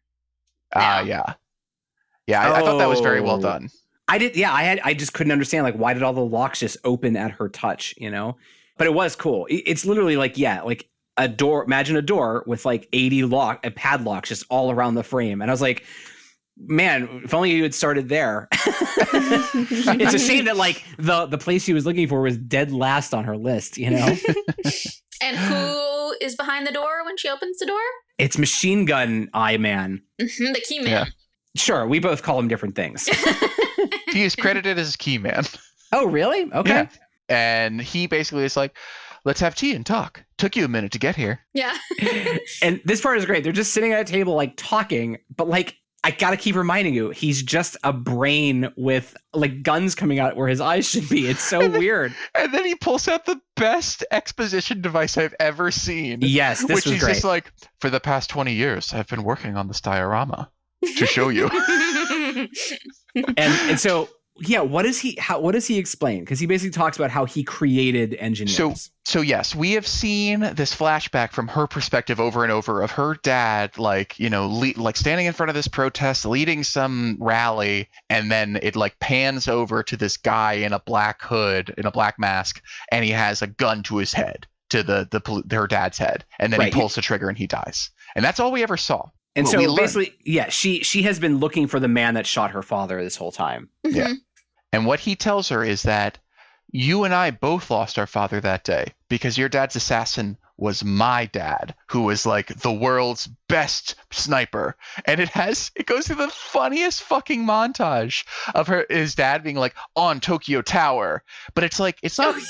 [0.76, 1.02] Ah, now.
[1.02, 1.34] yeah.
[2.26, 3.42] Yeah, I, I thought that was very well Oh.
[3.42, 3.70] done.
[4.08, 4.52] I did, yeah.
[4.52, 7.30] I had, I just couldn't understand like why did all the locks just open at
[7.32, 8.36] her touch, you know?
[8.76, 9.46] But it was cool.
[9.48, 11.64] It's literally like yeah, like a door.
[11.64, 15.50] Imagine a door with like eighty lock, uh, padlocks just all around the frame, and
[15.50, 15.84] I was like,
[16.58, 18.48] man, if only you had started there.
[18.52, 23.14] it's a shame that like the the place she was looking for was dead last
[23.14, 23.78] on her list.
[23.78, 24.06] You know,
[25.22, 27.78] And who is behind the door when she opens the door?
[28.18, 30.02] it's Machine Gun Eye Man.
[30.20, 30.88] Mhm, the key man.
[30.90, 31.04] Yeah.
[31.56, 33.08] Sure, we both call him different things.
[34.14, 35.44] He is credited as key man.
[35.92, 36.50] oh, really?
[36.52, 36.70] Okay.
[36.70, 36.88] Yeah.
[37.28, 38.76] And he basically is like,
[39.24, 40.24] let's have tea and talk.
[40.38, 41.40] Took you a minute to get here.
[41.52, 41.76] Yeah.
[42.62, 43.42] and this part is great.
[43.42, 47.10] They're just sitting at a table, like talking, but like I gotta keep reminding you,
[47.10, 51.26] he's just a brain with like guns coming out where his eyes should be.
[51.26, 52.14] It's so weird.
[52.36, 56.18] And then he pulls out the best exposition device I've ever seen.
[56.20, 57.12] Yes, this which was is great.
[57.14, 57.50] just like,
[57.80, 60.50] for the past 20 years, I've been working on this diorama
[60.96, 61.48] to show you.
[63.14, 64.08] and and so
[64.40, 66.20] yeah, what does he how what does he explain?
[66.20, 68.56] Because he basically talks about how he created engineers.
[68.56, 68.74] So
[69.04, 73.14] so yes, we have seen this flashback from her perspective over and over of her
[73.22, 77.88] dad, like you know, le- like standing in front of this protest, leading some rally,
[78.10, 81.92] and then it like pans over to this guy in a black hood, in a
[81.92, 82.60] black mask,
[82.90, 86.52] and he has a gun to his head, to the the her dad's head, and
[86.52, 86.74] then Right.
[86.74, 89.10] he pulls the trigger and he dies, and that's all we ever saw.
[89.36, 89.76] And what so we learned.
[89.78, 93.16] basically, yeah, she she has been looking for the man that shot her father this
[93.16, 93.68] whole time.
[93.84, 94.08] Yeah.
[94.08, 94.14] Mhm.
[94.72, 96.18] And what he tells her is that
[96.70, 101.26] you and I both lost our father that day because your dad's assassin was my
[101.26, 104.76] dad, who was like the world's best sniper.
[105.04, 108.24] And it has it goes through the funniest fucking montage
[108.54, 111.22] of her his dad being like on Tokyo Tower.
[111.54, 112.44] But it's like it's not oh,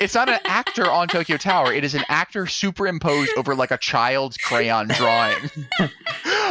[0.00, 1.72] it's not an actor on Tokyo Tower.
[1.72, 5.36] It is an actor superimposed over like a child's crayon drawing.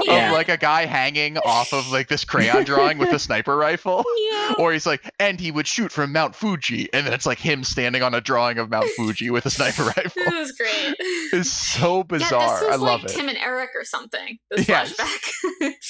[0.06, 0.28] Yeah.
[0.28, 4.06] Of like a guy hanging off of like this crayon drawing with a sniper rifle.
[4.18, 4.54] Yeah.
[4.58, 7.64] Or he's like, and he would shoot from Mount Fuji, and then it's like him
[7.64, 10.12] standing on a drawing of Mount Fuji with a sniper rifle.
[10.16, 10.87] It was great.
[11.34, 12.60] It's so Yeah, bizarre.
[12.60, 13.16] this was I love like it.
[13.16, 14.38] Tim and Eric or something.
[14.52, 14.94] This Yes.
[14.94, 15.74] flashback.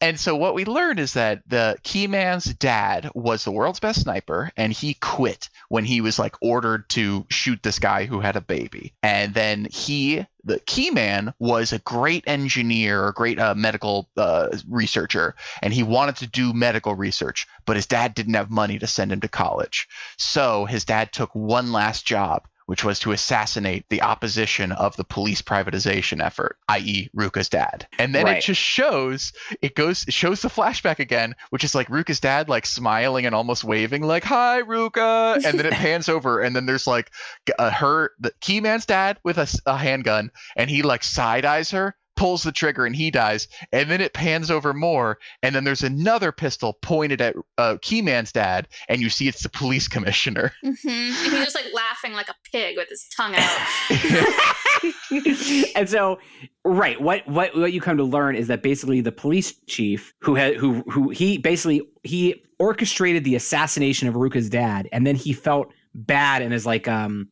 [0.00, 4.50] And so what we learned is that the Keyman's dad was the world's best sniper,
[4.56, 8.40] and he quit when he was like ordered to shoot this guy who had a
[8.40, 8.94] baby.
[9.04, 15.36] And then he, the Keyman, was a great engineer, a great uh, medical uh, researcher,
[15.62, 19.12] and he wanted to do medical research, but his dad didn't have money to send
[19.12, 19.86] him to college.
[20.18, 22.42] So his dad took one last job.
[22.66, 27.86] Which was to assassinate the opposition of the police privatization effort, i.e., Ruka's dad.
[27.98, 28.38] And then Right.
[28.38, 32.48] it just shows it goes it shows the flashback again which is like ruka's dad
[32.48, 36.66] like smiling and almost waving like hi ruka and then it pans over and then
[36.66, 37.10] there's like
[37.58, 41.94] uh, her the keyman's dad with a, a handgun and he like side eyes her
[42.16, 45.82] pulls the trigger and he dies and then it pans over more and then there's
[45.82, 50.70] another pistol pointed at uh, keyman's dad and you see it's the police commissioner hmm
[50.84, 53.66] And he's just like laughing like a pig with his tongue out.
[55.76, 56.18] and so
[56.64, 60.34] right what what what you come to learn is that basically the police chief who
[60.34, 65.32] had who who he basically he orchestrated the assassination of Ruka's dad and then he
[65.32, 67.28] felt bad and as like um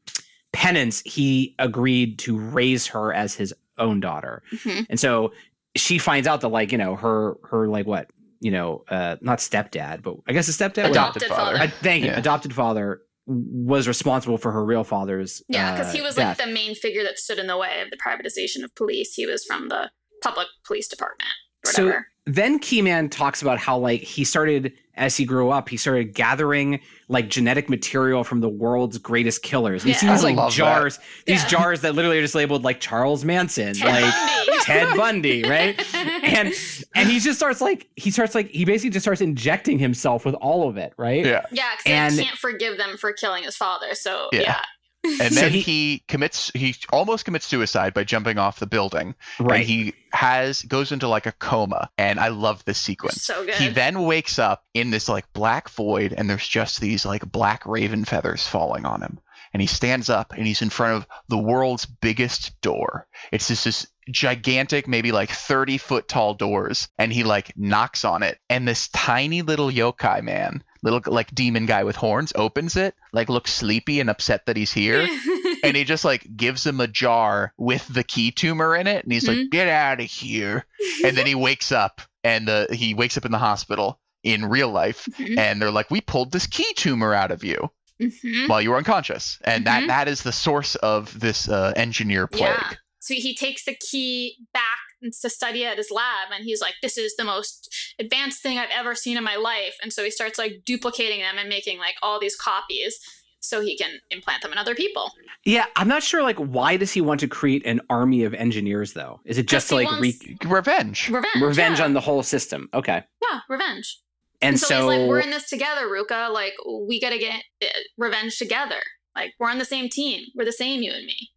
[0.52, 4.86] penance he agreed to raise her as his own daughter Mhm.
[4.90, 5.32] and so
[5.76, 8.08] she finds out that like you know her her like what
[8.40, 11.56] you know uh not stepdad but i guess a stepdad Adopted Adopted father.
[11.58, 11.64] father.
[11.72, 12.18] uh, thank you Yeah.
[12.18, 16.38] adopted father was responsible for her real father's Yeah, because uh, he was death.
[16.38, 19.14] like the main figure that stood in the way of the privatization of police.
[19.14, 19.90] He was from the
[20.22, 21.30] public police department.
[21.66, 21.92] or So-
[22.26, 26.80] then Keyman talks about how like he started as he grew up, he started gathering
[27.08, 29.82] like genetic material from the world's greatest killers.
[29.82, 29.98] And Yeah.
[30.00, 30.56] He sees like love that.
[30.56, 31.48] jars, these Yeah.
[31.48, 34.58] jars that literally are just labeled like Charles Manson, Ted like Bundy.
[34.64, 35.94] Ted Bundy, right?
[35.94, 36.52] And
[36.94, 40.34] and he just starts like he starts like he basically just starts injecting himself with
[40.36, 41.24] all of it, right?
[41.24, 43.94] yeah yeah, because and- he can't forgive them for killing his father.
[43.94, 44.40] So Yeah.
[44.40, 44.62] yeah,
[45.04, 49.14] and So then he- he, commits he almost commits suicide by jumping off the building.
[49.38, 49.60] Right.
[49.60, 51.90] and he has goes into like a coma.
[51.98, 53.22] And i love this sequence.
[53.22, 53.54] So good.
[53.54, 57.66] he then wakes up in this like black void and there's just these like black
[57.66, 59.18] raven feathers falling on him.
[59.52, 63.06] And he stands up and he's in front of the world's biggest door.
[63.30, 66.88] It's just this gigantic maybe like 30 foot tall doors.
[66.98, 68.38] And he like knocks on it.
[68.50, 73.28] And this tiny little yokai man little like demon guy with horns opens it like
[73.28, 75.08] looks sleepy and upset that he's here
[75.64, 79.12] and he just like gives him a jar with the key tumor in it and
[79.12, 80.64] he's like get out of here
[81.04, 84.70] and then he wakes up and the he wakes up in the hospital in real
[84.70, 85.36] life, Mhm.
[85.38, 87.70] and they're like, "We pulled this key tumor out of you
[88.00, 88.48] Mhm.
[88.48, 92.42] while you were unconscious," and that that is the source of this uh, engineer plague.
[92.56, 92.72] Yeah.
[93.00, 94.78] So he takes the key back
[95.20, 98.70] to study at his lab, and he's like, "This is the most advanced thing I've
[98.70, 101.96] ever seen in my life." And so he starts like duplicating them and making like
[102.02, 102.98] all these copies,
[103.40, 105.12] so he can implant them in other people.
[105.44, 106.22] Yeah, I'm not sure.
[106.22, 108.94] Like, why does he want to create an army of engineers?
[108.94, 111.08] Though, is it just to like re- Revenge.
[111.10, 111.42] revenge.
[111.42, 111.84] revenge yeah.
[111.84, 112.68] on the whole system?
[112.72, 113.98] Okay, yeah, revenge.
[114.40, 116.32] and, And so, so, he's like, "We're in this together, Ruka.
[116.32, 116.54] Like,
[116.88, 117.66] we gotta get uh,
[117.98, 118.80] revenge together.
[119.14, 120.24] Like, we're on the same team.
[120.34, 121.30] We're the same, you and me."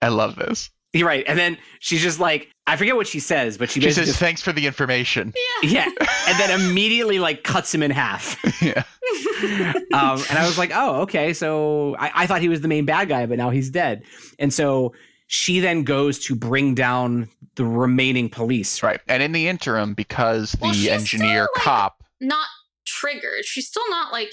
[0.00, 0.70] I love this.
[0.92, 1.24] You're right.
[1.28, 4.18] And then she's just like, I forget what she says, but she, She says, just,
[4.18, 5.32] "Thanks for the information."
[5.62, 5.70] Yeah.
[5.70, 8.36] yeah, and then immediately like cuts him in half.
[8.62, 8.82] yeah.
[9.94, 11.32] um, and I was like, oh, okay.
[11.32, 14.02] So I, I thought he was the main bad guy, but now he's dead.
[14.38, 14.94] And so
[15.26, 18.82] she then goes to bring down the remaining police.
[18.82, 19.00] Right.
[19.08, 22.46] And in the interim, because the Well, she's engineer still, like- cop, not
[22.86, 23.44] triggered.
[23.44, 24.30] She's still not like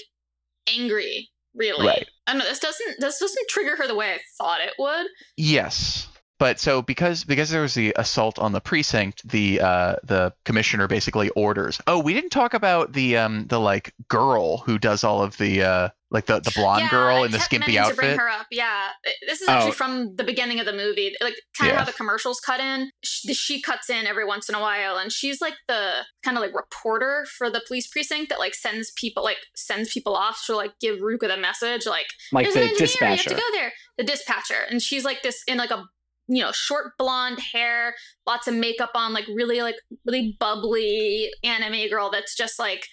[0.74, 1.86] angry, really.
[1.86, 2.08] Right.
[2.26, 2.44] I know.
[2.44, 5.06] This doesn't this doesn't trigger her the way I thought it would.
[5.36, 6.08] yes.
[6.38, 10.86] But so because because there was the assault on the precinct, the uh the commissioner
[10.86, 11.80] basically orders.
[11.86, 15.62] Oh, we didn't talk about the um the like girl who does all of the
[15.62, 18.20] uh like the the blonde yeah, girl in the kept skimpy meaning To bring outfit.
[18.20, 18.88] her up, yeah.
[19.26, 19.74] This is actually Oh.
[19.74, 21.78] from the beginning of the movie, like kind of Yeah.
[21.80, 22.90] how the commercials cut in.
[23.02, 26.42] She, she cuts in every once in a while, and she's like the kind of
[26.42, 30.54] like reporter for the police precinct that like sends people like sends people off to
[30.54, 33.50] like give Ruka the message, like Like there's the an engineer, you have to go
[33.54, 33.72] there.
[33.98, 35.82] The dispatcher, and she's like this in like a
[36.28, 37.94] you know short blonde hair,
[38.26, 42.86] lots of makeup on, like really like really bubbly anime girl that's just like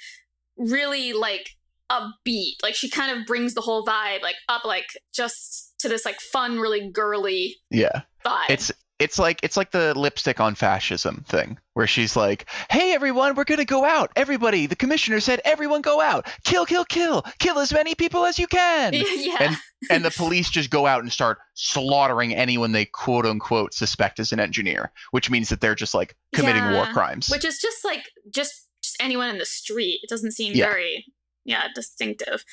[0.57, 1.49] really like
[1.91, 2.55] upbeat.
[2.61, 6.19] Like she kind of brings the whole vibe like up like just to this like
[6.19, 8.01] fun, really girly Yeah.
[8.25, 8.49] vibe.
[8.49, 13.35] It's it's like it's like the lipstick on fascism thing where she's like, "Hey everyone,
[13.35, 14.11] we're going to go out.
[14.15, 16.27] Everybody, the commissioner said everyone go out.
[16.43, 17.23] Kill, kill, kill.
[17.39, 19.37] Kill as many people as you can." yeah.
[19.39, 19.57] and-
[19.89, 24.31] and the police just go out and start slaughtering anyone they quote unquote suspect as
[24.31, 27.27] an engineer, which means that they're just like committing war crimes.
[27.29, 29.99] which is just like just just anyone in the street.
[30.03, 30.67] It doesn't seem Yeah.
[30.69, 31.05] very
[31.45, 32.43] yeah distinctive.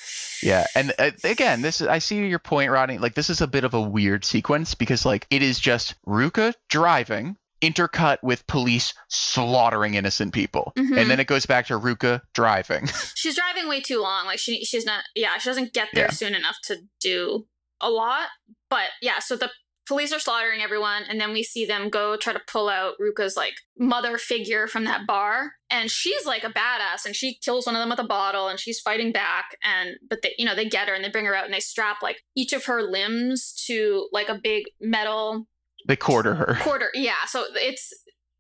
[0.43, 2.99] yeah, and uh, again, this is I see your point, Rodney.
[2.99, 6.55] Like this is a bit of a weird sequence because like it is just Ruka
[6.69, 10.73] driving intercut with police slaughtering innocent people.
[10.79, 10.97] Mhm.
[10.99, 12.87] And then it goes back to Ruka driving.
[13.15, 14.25] she's driving way too long.
[14.27, 16.11] Like she she's not yeah, she doesn't get there Yeah.
[16.11, 17.47] soon enough to do
[17.81, 18.29] a lot.
[18.71, 19.51] But yeah, so the
[19.91, 23.37] police are slaughtering everyone and then we see them go try to pull out Ruka's
[23.37, 27.75] like mother figure from that bar and she's like a badass and she kills one
[27.75, 30.69] of them with a bottle and she's fighting back and but they you know they
[30.69, 33.53] get her and they bring her out and they strap like each of her limbs
[33.67, 35.49] to like a big metal
[35.89, 36.57] they quarter her.
[36.61, 37.93] quarter yeah so it's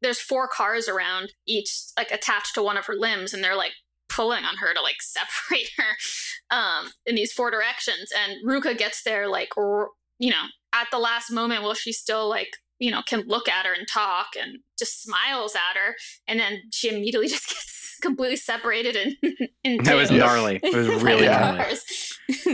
[0.02, 3.72] there's four cars around each like attached to one of her limbs and they're like
[4.08, 9.02] pulling on her to like separate her um in these four directions and ruka gets
[9.02, 9.88] there like r-
[10.20, 13.66] you know at the last moment while she still like you know can look at
[13.66, 15.96] her and talk and just smiles at her
[16.28, 19.16] and then she immediately just gets completely separated and
[19.64, 20.60] in That was gnarly.
[20.62, 21.76] It was really gnarly.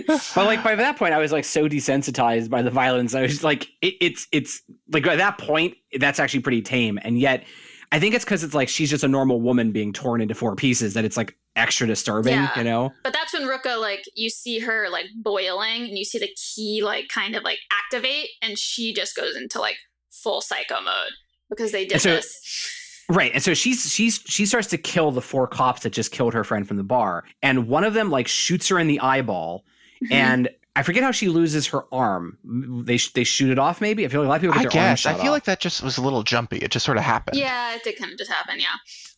[0.09, 3.15] But like by that point, I was like so desensitized by the violence.
[3.15, 6.99] I was just like, it, it's it's like at that point, that's actually pretty tame.
[7.03, 7.45] And yet,
[7.93, 10.57] I think it's because it's like she's just a normal woman being torn into four
[10.57, 12.35] pieces that it's like extra disturbing.
[12.35, 12.57] Yeah.
[12.59, 12.93] You know?
[13.03, 16.83] But that's when Ruka, like, you see her, like, boiling and you see the key,
[16.85, 19.77] like, kind of, like, activate and she just goes into, like,
[20.11, 21.11] full psycho mode
[21.51, 22.73] because they did so- this.
[23.09, 23.31] Right.
[23.33, 26.43] And so she's she's she starts to kill the four cops that just killed her
[26.43, 29.65] friend from the bar, and one of them like shoots her in the eyeball,
[30.03, 30.13] Mhm.
[30.13, 32.37] and I forget how she loses her arm.
[32.85, 33.81] They sh- they shoot it off.
[33.81, 35.07] Maybe I feel like a lot of people get I their arm guess.
[35.07, 35.31] I feel off.
[35.31, 36.57] like that just was a little jumpy.
[36.59, 37.39] It just sort of happened.
[37.39, 38.59] yeah, it did kind of just happen.
[38.59, 38.75] Yeah.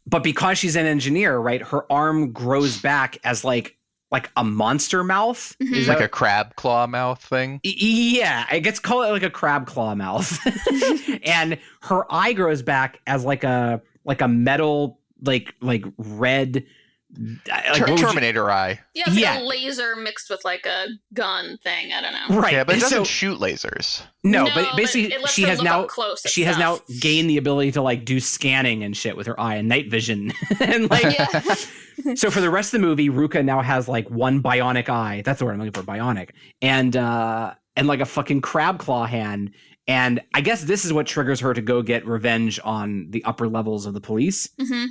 [0.08, 3.76] But because she's an engineer, right, her arm grows back as like
[4.10, 5.54] like a monster mouth.
[5.62, 5.72] Mhm.
[5.74, 7.60] Is Like a crab claw mouth thing.
[7.64, 10.38] Y- yeah, it gets called like a crab claw mouth,
[11.24, 16.64] and her eye grows back as like a like a metal like like red.
[17.16, 18.80] Like, Ter- what would you- Terminator eye.
[18.94, 19.40] Yeah, it's Yeah.
[19.40, 21.92] a laser mixed with, like, a gun thing.
[21.92, 22.40] I don't know.
[22.40, 22.52] right?
[22.52, 24.02] Yeah, but it doesn't so- shoot lasers.
[24.22, 27.30] no, No, but but basically it lets she has now close she has now gained
[27.30, 30.90] the ability to like do scanning and shit with her eye and night vision and
[30.90, 32.14] like Yeah.
[32.14, 35.22] so for the rest of the movie, Ruka now has like one bionic eye.
[35.24, 36.30] That's the word I'm looking for, bionic,
[36.60, 39.52] and uh, and like a fucking crab claw hand.
[39.86, 43.48] And I guess this is what triggers her to go get revenge on the upper
[43.48, 44.50] levels of the police.
[44.60, 44.86] hmm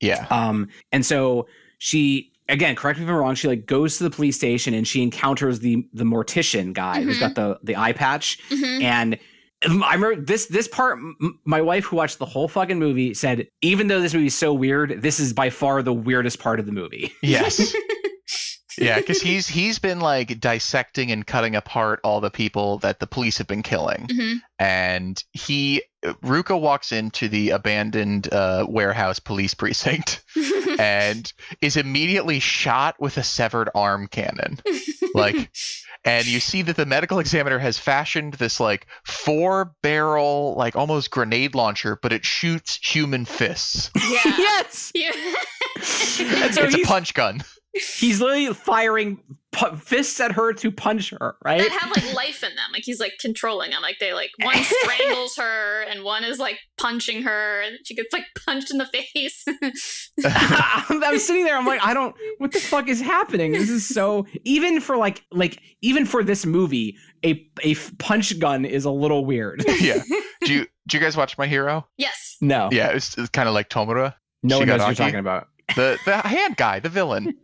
[0.00, 0.26] Yeah.
[0.28, 1.46] Um, and so
[1.84, 3.34] she again, correct me if I'm wrong.
[3.34, 7.16] She like goes to the police station and she encounters the the mortician guy who's
[7.16, 7.20] Mhm.
[7.20, 9.18] got the the eye patch, hmm and
[9.64, 10.98] I remember this this part.
[10.98, 14.38] m- My wife, who watched the whole fucking movie, said even though this movie is
[14.38, 17.12] so weird, this is by far the weirdest part of the movie.
[17.22, 17.74] Yes.
[18.78, 23.06] yeah, because he's he's been like dissecting and cutting apart all the people that the
[23.06, 24.40] police have been killing, Mhm.
[24.58, 30.22] and he Ruka walks into the abandoned uh, warehouse police precinct
[30.78, 34.58] and is immediately shot with a severed arm cannon.
[35.14, 35.50] Like,
[36.04, 41.10] and you see that the medical examiner has fashioned this like four barrel, like almost
[41.12, 43.90] grenade launcher, but it shoots human fists.
[43.94, 44.20] yeah.
[44.24, 45.12] yes, You-
[46.42, 47.42] And so it's a punch gun.
[47.72, 49.18] he's literally firing
[49.52, 51.36] pu- fists at her to punch her.
[51.44, 51.60] Right?
[51.60, 52.72] that have like life in them.
[52.72, 53.82] Like he's like controlling them.
[53.82, 58.12] Like they like one strangles her and one is like punching her and she gets
[58.12, 59.44] like punched in the face.
[60.24, 61.56] I'm sitting there.
[61.56, 62.14] I'm like, I don't.
[62.38, 63.52] What the fuck is happening?
[63.52, 64.26] This is so.
[64.44, 69.24] Even for like, like even for this movie, a a punch gun is a little
[69.24, 69.64] weird.
[69.80, 70.02] yeah.
[70.44, 71.86] Do you do you guys watch My Hero?
[71.96, 72.36] yes.
[72.40, 75.46] No, Yeah, it's, it's kind of like Tomura, no one knows what you're talking about.
[75.76, 77.34] the the hand guy, the villain.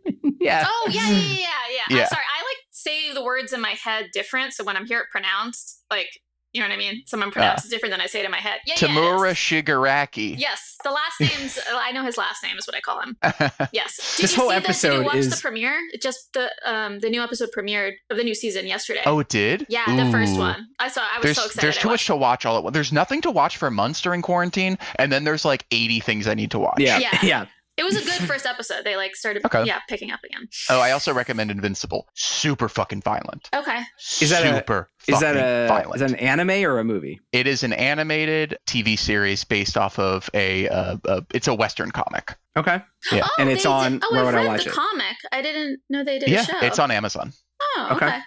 [0.41, 0.65] yeah.
[0.67, 1.47] Oh yeah, yeah, yeah,
[1.89, 1.95] yeah.
[1.97, 1.97] yeah.
[1.97, 2.03] Yeah.
[2.03, 2.23] I'm sorry.
[2.37, 4.53] I like say the words in my head different.
[4.53, 6.09] So when I'm hear it pronounced, like
[6.51, 7.03] you know what I mean.
[7.05, 8.59] Someone pronounces different than I say it in my head.
[8.65, 8.85] Yeah, yeah.
[8.87, 9.37] it Tamura is.
[9.37, 10.33] Shigaraki.
[10.35, 11.59] Yes, the last name's.
[11.71, 13.17] I know his last name is what I call him.
[13.71, 14.15] Yes.
[14.17, 15.77] Did This you whole see the, Did you watch is- the premiere?
[15.93, 19.01] It Just the um the new episode premiered of the new season yesterday.
[19.05, 19.67] oh, it did.
[19.69, 20.65] yeah, the first one.
[20.79, 21.01] I saw.
[21.01, 21.61] I was There's so excited.
[21.67, 22.73] there's too much to watch all at once.
[22.73, 26.33] There's nothing to watch for months during quarantine, and then there's like 80 things I
[26.33, 26.79] need to watch.
[26.79, 26.97] Yeah.
[26.97, 27.19] Yeah.
[27.23, 27.45] Yeah.
[27.79, 28.83] It was a good first episode.
[28.83, 29.63] They like started, Okay.
[29.63, 30.47] yeah, picking up again.
[30.69, 32.07] Oh, I also recommend Invincible.
[32.13, 33.49] Super fucking violent.
[33.55, 33.79] Okay.
[34.21, 35.95] Is that a- super Is that fucking a violent?
[35.95, 37.19] is that an anime or a movie?
[37.31, 40.67] It is an animated TV series based off of a.
[40.67, 42.35] Uh, uh, it's a Western comic.
[42.57, 42.81] Okay.
[43.11, 43.21] Yeah.
[43.25, 44.75] Oh, And it's on- Did, oh, where I would I read watch the it?
[44.75, 45.15] comic.
[45.31, 46.59] I didn't know they did yeah, a show.
[46.61, 47.31] it's on Amazon.
[47.61, 48.07] Oh, Okay.
[48.07, 48.21] okay.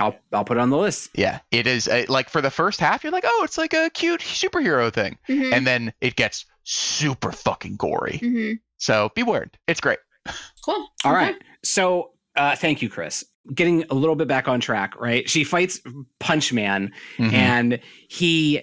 [0.00, 1.10] I'll I'll put it on the list.
[1.14, 1.88] Yeah, it is.
[1.88, 5.18] Uh, like for the first half, you're like, oh, it's like a cute superhero thing,
[5.28, 8.20] Mhm, and then it gets super fucking gory.
[8.22, 8.58] mhm.
[8.84, 9.56] So be warned.
[9.66, 9.98] It's great.
[10.62, 10.74] Cool.
[11.04, 11.24] All Okay.
[11.32, 11.36] right.
[11.62, 13.24] So uh, thank you, Chris.
[13.54, 15.28] Getting a little bit back on track, right?
[15.28, 15.80] She fights
[16.20, 17.32] Punch Man, Mhm.
[17.32, 18.60] and he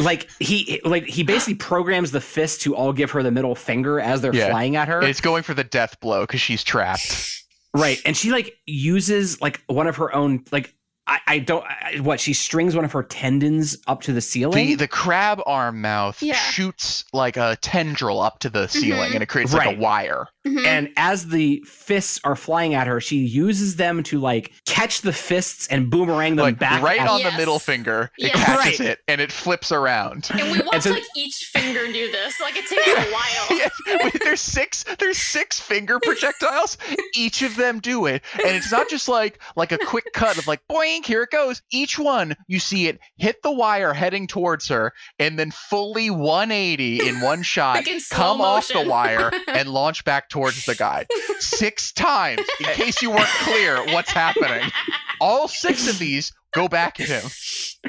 [0.00, 4.00] like he like he basically programs the fist to all give her the middle finger
[4.00, 4.48] as they're Yeah.
[4.50, 5.00] flying at her.
[5.02, 7.28] It's going for the death blow because she's trapped.
[7.74, 8.00] Right.
[8.04, 10.74] And she like uses like one of her own like
[11.06, 14.68] I, I don't I, what she strings one of her tendons up to the ceiling.
[14.68, 16.34] The the crab arm mouth Yeah.
[16.34, 19.14] shoots like a tendril up to the ceiling, Mhm.
[19.14, 20.26] and it creates like a wire.
[20.46, 20.66] Mhm.
[20.66, 25.12] and as the fists are flying at her, she uses them to like catch the
[25.12, 27.30] fists and boomerang them like back right at on Yes.
[27.32, 28.44] the middle finger, it Yes.
[28.44, 28.88] catches Right.
[28.90, 30.28] it and it flips around.
[30.32, 32.40] And we watch so- like each finger do this.
[32.40, 33.58] Like it takes a while.
[33.58, 36.78] Yeah, there's six there's six finger projectiles?
[37.14, 38.22] Each of them do it.
[38.34, 41.62] And it's not just like like a quick cut of like boink here it goes.
[41.70, 47.08] Each one you see it hit the wire heading towards her and then fully 180
[47.08, 51.06] in one shot Like in come off the wire and launch back towards the guy
[51.38, 54.70] six times in case you weren't clear what's happening.
[55.20, 57.30] All six of these go back at him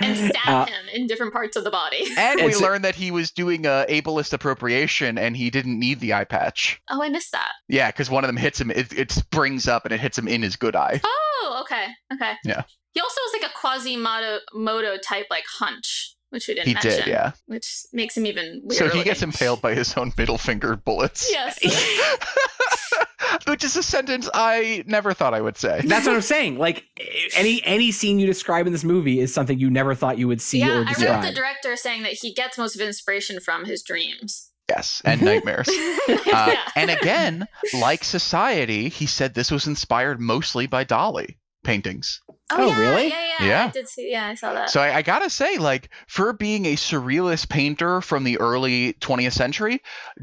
[0.02, 2.06] and stab Uh, him in different parts of the body.
[2.18, 6.00] and we It's- learned that he was doing a ableist appropriation and he didn't need
[6.00, 7.52] the eye patch Oh, I missed that.
[7.68, 8.72] Yeah, because one of them hits him.
[8.72, 11.02] It, it springs up and it hits him in his good eye.
[11.04, 11.88] Oh, okay.
[12.14, 12.34] Okay.
[12.46, 12.64] Yeah.
[12.94, 16.92] He also has like a Quasimodo type like hunch, which we didn't He mention.
[16.92, 17.32] did, yeah.
[17.46, 18.90] Which makes him even weirder.
[18.90, 21.30] So he gets impaled by his own middle finger bullets.
[21.32, 21.60] Yes.
[23.48, 25.82] Which is a sentence I never thought I would say.
[25.86, 26.58] That's what I'm saying.
[26.58, 26.86] Like
[27.36, 30.42] any any scene you describe in this movie is something you never thought you would
[30.42, 31.24] see yeah, or I read describe.
[31.24, 34.50] the director saying that he gets most of inspiration from his dreams.
[34.70, 35.70] Yes, and nightmares.
[36.10, 36.60] Uh, yeah.
[36.76, 37.48] and again,
[37.80, 42.22] like Society, he said this was inspired mostly by Dalí paintings.
[42.52, 43.08] Oh, yeah, really?
[43.08, 43.66] Yeah, yeah, Yeah.
[43.66, 44.12] I did see.
[44.12, 44.70] Yeah, I saw that.
[44.70, 49.34] So I, I gotta say, like, for being a surrealist painter from the early 20th
[49.34, 49.82] century,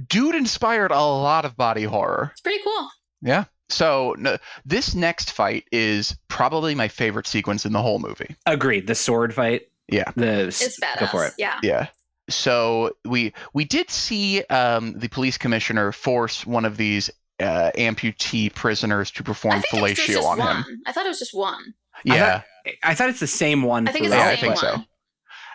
[0.08, 2.28] dude inspired a lot of body horror.
[2.32, 2.88] it's pretty cool.
[3.22, 3.44] Yeah.
[3.68, 8.34] So no, this next fight is probably my favorite sequence in the whole movie.
[8.46, 8.86] Agreed.
[8.86, 9.68] The sword fight.
[9.88, 10.10] Yeah.
[10.16, 11.00] The It's badass.
[11.00, 11.34] go for it.
[11.38, 11.58] Yeah.
[11.62, 11.86] Yeah.
[12.28, 17.10] So we we did see um, the police commissioner force one of these
[17.40, 20.56] uh, amputee prisoners to perform think it was just, fellatio on one.
[20.56, 20.64] him.
[20.86, 21.74] I thought it was just one.
[21.96, 22.42] I Yeah,
[22.82, 23.88] I thought it's the same one.
[23.88, 24.72] I think it's the Yeah, throughout, I same think but- so.
[24.76, 24.86] one.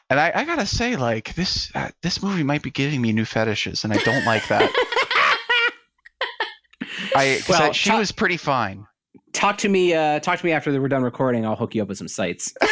[0.09, 3.25] and I, I gotta say, like this uh, this movie might be giving me new
[3.25, 4.69] fetishes, and I don't like that.
[7.15, 8.85] I 'cause Well, I- she ta- was pretty fine.
[9.33, 9.93] Talk to me.
[9.93, 11.45] Uh, talk to me after we're done recording.
[11.45, 12.53] I'll hook you up with some sites.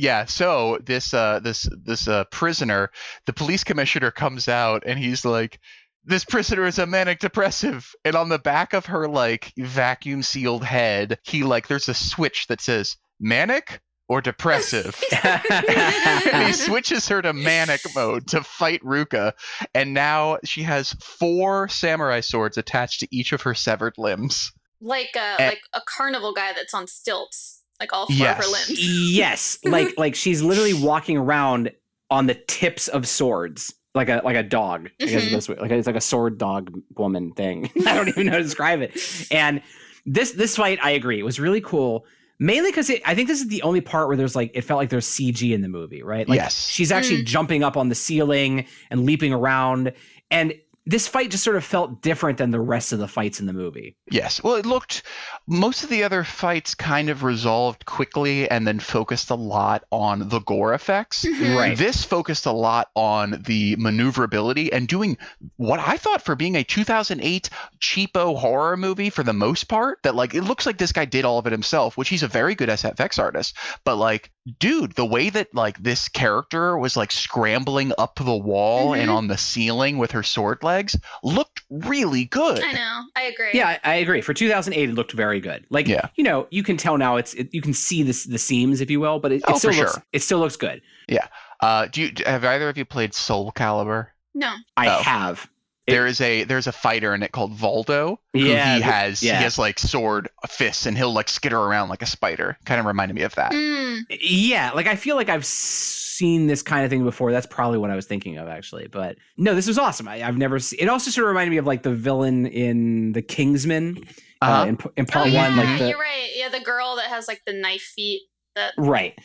[0.00, 2.90] yeah so this uh this this uh prisoner
[3.26, 5.60] the police commissioner comes out and he's like
[6.04, 10.64] this prisoner is a manic depressive and on the back of her like vacuum sealed
[10.64, 15.00] head he like there's a switch that says manic or depressive.
[15.24, 19.34] and he switches her to manic mode to fight Ruka,
[19.72, 24.50] and now she has four samurai swords attached to each of her severed limbs.
[24.80, 25.48] like a Eh.
[25.50, 28.68] like a carnival guy that's on stilts, like all four of her Yes.
[28.68, 28.80] limbs.
[29.12, 31.72] yes, like like she's literally walking around
[32.10, 33.74] on the tips of swords.
[33.92, 35.46] Like a like a dog, I guess is Mhm.
[35.46, 35.58] the way.
[35.62, 37.70] Like it's like a sword dog woman thing.
[37.86, 38.96] I don't even know how to describe it.
[39.32, 39.62] And
[40.06, 42.04] this this fight, I agree, was really cool.
[42.38, 44.90] Mainly because I think this is the only part where there's like it felt like
[44.90, 46.28] there's CG in the movie, right?
[46.28, 46.68] Like Yes.
[46.68, 49.92] she's actually jumping up on the ceiling and leaping around,
[50.30, 50.54] and
[50.90, 53.52] this fight just sort of felt different than the rest of the fights in the
[53.52, 53.96] movie.
[54.10, 54.42] Yes.
[54.42, 55.04] Well, it looked.
[55.46, 60.28] Most of the other fights kind of resolved quickly and then focused a lot on
[60.28, 61.24] the gore effects.
[61.24, 61.56] Mhm.
[61.56, 61.78] Right.
[61.78, 65.16] This focused a lot on the maneuverability and doing
[65.56, 69.98] what I thought for being a 2008 cheapo horror movie for the most part.
[70.02, 72.28] That like it looks like this guy did all of it himself, which he's a
[72.28, 73.56] very good SFX artist.
[73.84, 78.94] But like, dude, the way that like this character was like scrambling up the wall
[78.94, 79.14] and Mhm.
[79.14, 82.62] on the ceiling with her sword legs looked really good.
[82.62, 83.02] I know.
[83.16, 83.50] I agree.
[83.52, 84.20] Yeah, I, I agree.
[84.22, 85.66] For 2008, it looked very good.
[85.70, 86.08] Like, Yeah.
[86.16, 88.90] you know, you can tell now it's it, you can see this the seams, if
[88.90, 90.02] you will, but it, it Oh, still looks sure.
[90.12, 90.80] it still looks good.
[91.08, 91.26] Yeah.
[91.60, 94.08] Uh, do you have either of you played Soul Calibur?
[94.34, 94.54] No.
[94.76, 95.02] I Oh.
[95.02, 95.48] have.
[95.90, 98.16] It- there is a there's a fighter in it called Voldo.
[98.32, 99.38] who Yeah, he has yeah.
[99.38, 102.56] he has like sword fists and he'll like skitter around like a spider.
[102.64, 103.52] Kind of reminded me of that.
[103.52, 104.02] Mm.
[104.20, 107.32] Yeah, like I feel like I've seen this kind of thing before.
[107.32, 108.86] That's probably what I was thinking of actually.
[108.88, 110.08] But no, this was awesome.
[110.08, 110.78] I, I've never seen.
[110.80, 114.04] It also sort of reminded me of like the villain in The Kingsman
[114.42, 114.62] uh, Uh-huh.
[114.66, 116.30] in, in Oh part yeah, one, like the you're right.
[116.34, 118.22] Yeah, the girl that has like the knife feet.
[118.56, 119.18] That right.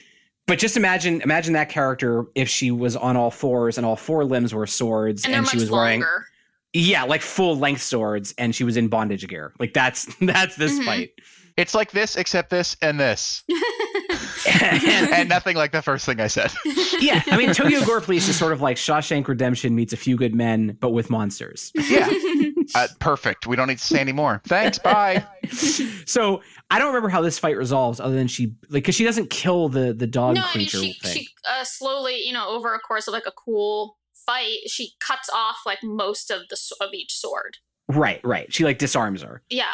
[0.48, 4.24] But just imagine imagine that character if she was on all fours and all four
[4.24, 6.26] limbs were swords and and, she much was wearing longer.
[6.78, 9.54] Yeah, like full length swords, and she was in bondage gear.
[9.60, 10.84] Like that's that's this Mhm.
[10.86, 11.12] fight,
[11.56, 13.44] It's like this except this and this.
[14.62, 16.52] and, and nothing like the first thing I said.
[17.00, 20.18] yeah, I mean Tokyo Gore Police is sort of like Shawshank Redemption meets A Few
[20.18, 21.72] Good Men, but with monsters.
[21.76, 22.10] Yeah.
[22.74, 23.46] Uh, perfect.
[23.48, 24.42] We don't need to say anymore.
[24.46, 24.80] Thanks.
[24.80, 25.24] Bye.
[26.06, 29.30] so I don't remember how this fight resolves, other than she like because she doesn't
[29.30, 31.14] kill the the dog no, I mean creature she thing.
[31.14, 35.30] she uh, slowly, you know, over a course of like a cool fight, she cuts
[35.34, 37.58] off like most of the of each sword.
[37.88, 38.52] right, right.
[38.54, 39.42] She like disarms her.
[39.50, 39.66] Yeah.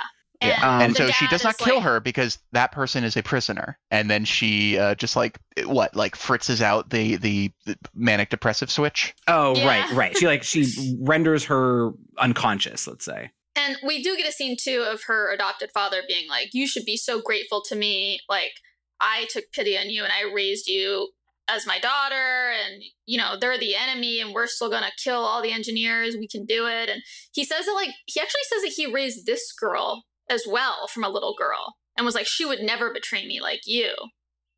[0.44, 0.60] Yeah.
[0.68, 3.78] Um, and so she does not kill like- her because that person is a prisoner.
[3.92, 8.72] And then she uh, just like what like fritzes out the, the the manic depressive
[8.72, 9.14] switch.
[9.28, 9.68] Oh, Yeah.
[9.68, 10.18] right, right.
[10.18, 12.88] She like she renders her unconscious.
[12.88, 13.30] Let's say.
[13.56, 16.86] And we do get a scene too of her adopted father being like, "You should
[16.86, 18.20] be so grateful to me.
[18.28, 18.54] Like
[19.00, 21.10] I took pity on you and I raised you
[21.52, 25.42] as my daughter and you know, they're the enemy and we're still to kill all
[25.42, 26.16] the engineers.
[26.18, 27.02] We can do it." And
[27.34, 31.04] he says that like he actually says that he raised this girl as well from
[31.04, 33.94] a little girl and was like, "She would never betray me like you."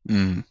[0.08, 0.44] Mm.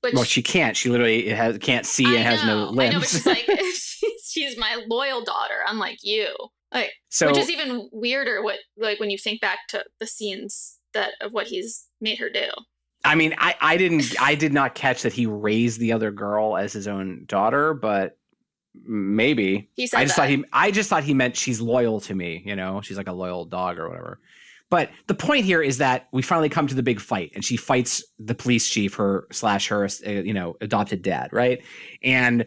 [0.00, 0.76] Which Well, she can't.
[0.76, 2.80] She literally has can't see and I has no know, limbs.
[2.80, 6.34] I know, but she's like, she's, she's my loyal daughter, unlike you.
[6.72, 8.42] Like, so which is even weirder.
[8.42, 12.30] What like when you think back to the scenes that of what he's made her
[12.30, 12.48] do.
[13.06, 16.56] I mean, I, I didn't I did not catch that he raised the other girl
[16.56, 18.18] as his own daughter, but
[18.84, 19.70] maybe.
[19.74, 20.22] He said I just that.
[20.22, 23.08] thought he I just thought he meant she's loyal to me, you know, she's like
[23.08, 24.20] a loyal dog or whatever.
[24.68, 27.56] But the point here is that we finally come to the big fight, and she
[27.56, 31.62] fights the police chief, her slash her, uh, you know, adopted dad, right?
[32.02, 32.46] And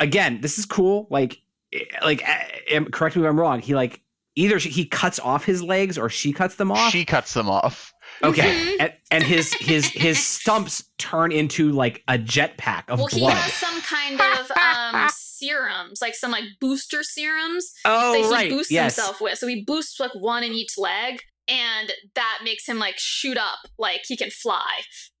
[0.00, 1.06] again, this is cool.
[1.08, 1.40] Like,
[1.72, 3.60] eh, like, uh, um, correct me if I'm wrong.
[3.60, 4.00] He like
[4.34, 6.90] either he cuts off his legs or she cuts them off.
[6.92, 7.92] She cuts them off.
[8.22, 8.76] Okay, Mhm.
[8.80, 13.52] and, and his his his stumps turn into like a jetpack of well, he has
[13.54, 18.70] some kind of um serums, like some like booster serums oh that he right, boosts
[18.70, 18.96] yes.
[18.96, 19.38] himself with.
[19.38, 21.20] So he boosts like one in each leg.
[21.48, 24.70] And that makes him like shoot up, like he can fly.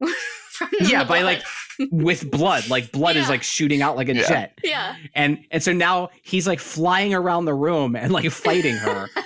[0.52, 1.42] from the Yeah, by blood.
[1.78, 4.28] like with blood, like blood is like shooting out like a Yeah.
[4.28, 4.96] jet, yeah.
[5.14, 9.08] and and so now he's like flying around the room and like fighting her.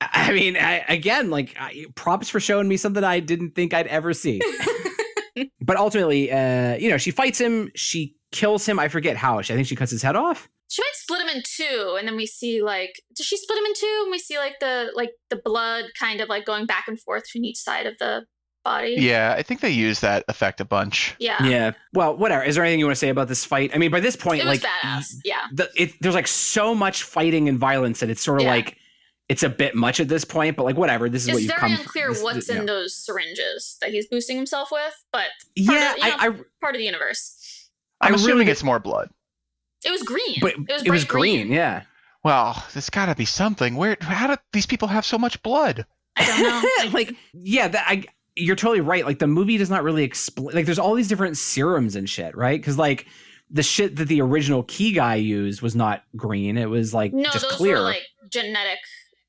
[0.00, 3.72] I I mean, I, again, like I, props for showing me something I didn't think
[3.74, 4.40] I'd ever see.
[5.60, 7.70] but ultimately, uh, you know, she fights him.
[7.74, 8.78] She kills him.
[8.78, 9.38] I forget how.
[9.38, 10.48] I think she cuts his head off.
[10.72, 13.66] She might split him in two and then we see like does she split him
[13.66, 16.88] in two and we see like the like the blood kind of like going back
[16.88, 18.24] and forth between each side of the
[18.64, 21.16] body Yeah, I think they use that effect a bunch.
[21.18, 21.72] yeah, Yeah.
[21.92, 22.44] Well, whatever.
[22.44, 23.72] Is there anything you want to say about this fight?
[23.74, 26.74] I mean, by this point, it was like badass yeah the, it, there's like so
[26.74, 28.52] much fighting and violence that it's sort of Yeah.
[28.52, 28.78] like
[29.28, 30.56] it's a bit much at this point.
[30.56, 31.08] But like, whatever.
[31.08, 32.74] This is what you've very unclear this- what's you in know.
[32.74, 35.26] those syringes that he's boosting himself with but
[35.56, 36.30] Yeah, of- you know, I, I,
[36.60, 37.68] part of the universe
[38.00, 39.10] I'm I assuming really- it's more blood.
[39.84, 41.52] It was green but it was, bright green.
[41.52, 41.82] Yeah.
[42.24, 43.74] Well, there's got to be something.
[43.74, 43.96] Where?
[44.00, 45.84] How do these people have so much blood?
[46.16, 46.42] i don't
[46.84, 48.04] know like, yeah, that I.
[48.36, 49.04] you're totally right.
[49.04, 50.54] Like the movie does not really explain.
[50.54, 52.60] Like there's all these different serums and shit, right?
[52.60, 53.06] Because like
[53.50, 56.56] the shit that the original key guy used was not green.
[56.58, 57.76] It was like No, just those clear.
[57.76, 58.78] were like genetic,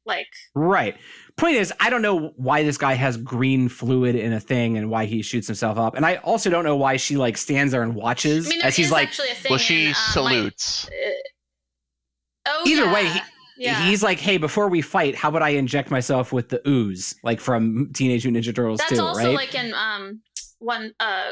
[0.05, 0.95] like right.
[1.35, 4.89] Point is, I don't know why this guy has green fluid in a thing and
[4.89, 5.95] why he shoots himself up.
[5.95, 8.67] And I also don't know why she like stands there and watches I mean, there
[8.67, 9.07] as he's is like.
[9.07, 9.49] actually a thing.
[9.49, 10.85] well, she in, um, salutes.
[10.85, 10.93] Like,
[12.45, 12.93] uh, oh, Either yeah.
[12.93, 13.19] way, he-
[13.55, 13.85] yeah.
[13.87, 17.39] He's like, hey, before we fight, how about I inject myself with the ooze, like
[17.39, 19.35] from Teenage Mutant Ninja Turtles That's 2, also right?
[19.35, 20.21] like in um
[20.59, 21.31] one uh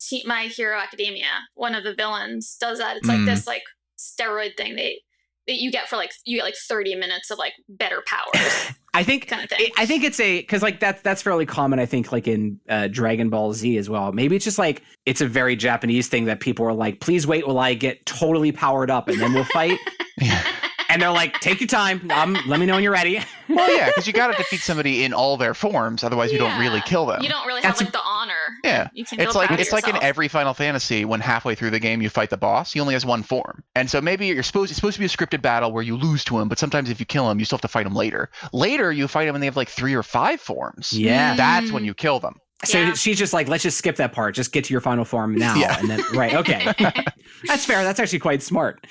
[0.00, 1.26] Te- My Hero Academia.
[1.54, 2.96] One of the villains does that.
[2.96, 3.26] It's like Mm.
[3.26, 3.62] this like
[3.98, 5.02] steroid thing they
[5.50, 9.04] that you get for like you get like 30 minutes of like better powers I
[9.04, 9.70] think kind of thing.
[9.76, 11.78] I think it's a because like that's that's fairly common.
[11.78, 14.10] I think like in uh, Dragon Ball Z as well.
[14.10, 17.46] Maybe it's just like it's a very Japanese thing that people are like, please wait
[17.46, 19.78] while I get totally powered up and then we'll fight.
[20.90, 20.94] Yeah.
[20.94, 22.10] and they're like, take your time.
[22.10, 23.20] Um, let me know when you're ready.
[23.50, 26.60] Well, yeah, because you got to defeat somebody in all their forms, otherwise you don't
[26.60, 27.20] really kill them.
[27.20, 28.32] you don't really That's have like the honor.
[28.62, 28.88] Yeah.
[28.94, 31.70] You can It's like proud of it's like in every Final Fantasy when halfway through
[31.70, 34.44] the game you fight the boss, he only has one form, and so maybe you're
[34.44, 36.90] supposed it's supposed to be a scripted battle where you lose to him, but sometimes
[36.90, 38.30] if you kill him, you still have to fight him later.
[38.52, 40.92] Later you fight him and they have like three or five forms.
[40.92, 41.34] Yeah.
[41.34, 42.36] That's when you kill them.
[42.64, 42.92] So Yeah.
[42.94, 44.34] she's just like, let's just skip that part.
[44.34, 45.54] Just get to your final form now.
[45.54, 45.78] Yeah.
[45.78, 46.72] And then right, okay.
[47.46, 47.82] That's fair.
[47.82, 48.86] That's actually quite smart.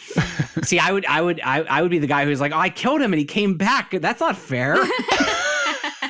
[0.63, 2.69] See, I would I would I, I would be the guy who's like, oh, I
[2.69, 3.91] killed him and he came back.
[3.91, 4.75] That's not fair.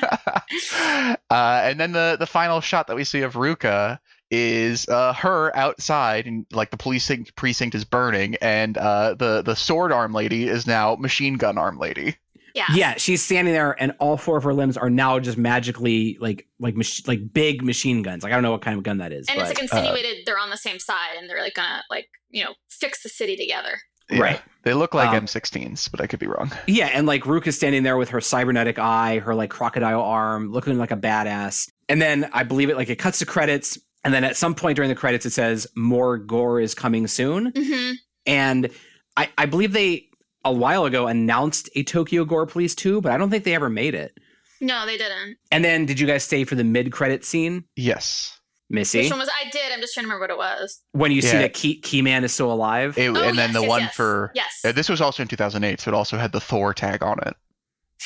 [1.30, 3.98] uh, and then the the final shot that we see of Ruka
[4.30, 9.56] is uh, her outside, and like the police precinct is burning, and uh, the the
[9.56, 12.16] sword arm lady is now machine gun arm lady.
[12.54, 12.66] Yeah.
[12.74, 16.46] yeah, she's standing there and all four of her limbs are now just magically like
[16.58, 18.22] like mach- like big machine guns.
[18.22, 19.28] Like I don't know what kind of gun that is.
[19.28, 21.82] And but, it's like uh, insinuated they're on the same side and they're like gonna
[21.90, 23.78] like, you know, fix the city together.
[24.10, 24.40] Right.
[24.62, 26.50] They look like Um, M16s, but I could be wrong.
[26.66, 30.52] Yeah, and like Rook Ruka's standing there with her cybernetic eye, her like crocodile arm,
[30.52, 31.70] looking like a badass.
[31.88, 34.76] And then I believe it like it cuts to credits, and then at some point
[34.76, 37.52] during the credits it says more gore is coming soon.
[37.52, 37.92] Mm-hmm.
[38.26, 38.70] And
[39.16, 40.09] I, I believe they
[40.44, 43.68] a while ago announced a Tokyo Gore Police 2, but I don't think they ever
[43.70, 44.16] made it.
[44.60, 45.36] No, they didn't.
[45.50, 48.36] And then did you guys stay for the mid credit scene, Yes.
[48.72, 49.00] Missy?
[49.00, 49.72] Which one was I did?
[49.72, 50.80] I'm just trying to remember what it was.
[50.92, 52.96] when you see that Key man is still alive?
[52.96, 53.94] It, Oh, and then yes, the yes, one yes.
[53.96, 54.60] for Yes.
[54.64, 57.34] uh, this was also in 2008, so it also had the Thor tag on it.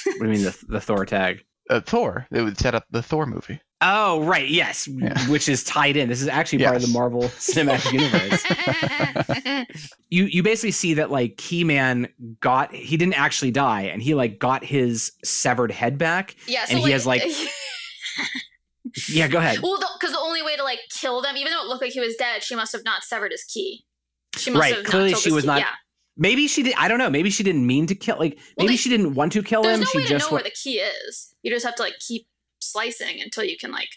[0.06, 1.44] what do you mean the, the Thor tag?
[1.68, 2.26] Uh, Thor.
[2.30, 3.60] It would set up the Thor movie.
[3.80, 5.18] Oh, right, yes, Yeah.
[5.28, 6.08] which is tied in.
[6.08, 8.42] This is actually part of the Marvel Cinematic Universe.
[10.10, 12.08] you you basically see that like Keyman
[12.40, 16.34] got he didn't actually die and he like got his severed head back.
[16.46, 17.22] yeah, so And like, he has, like-
[19.08, 19.58] Yeah, go ahead.
[19.60, 22.00] well, because the, only way to like kill them, even though it looked like he
[22.00, 23.84] was dead, she must have not severed his key.
[24.36, 25.48] She must Right, have clearly not she was key.
[25.48, 25.70] not- Yeah.
[26.16, 28.74] Maybe she did I don't know, maybe she didn't mean to kill like Well, maybe
[28.74, 29.80] they- she didn't want to kill There's him.
[29.80, 31.34] no she way to just know wa- where the key is.
[31.42, 32.26] You just have to like keep
[32.64, 33.88] slicing until you can like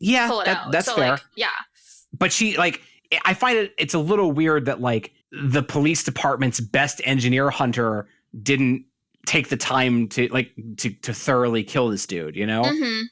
[0.00, 0.72] Yeah, pull it that, out.
[0.72, 1.10] that's so fair.
[1.12, 1.48] like yeah.
[2.18, 2.80] but she like
[3.24, 8.08] I find it it's a little weird that like the police department's best engineer hunter
[8.42, 8.84] didn't
[9.26, 12.62] take the time to like to to thoroughly kill this dude, you know?
[12.62, 13.02] Mm-hmm.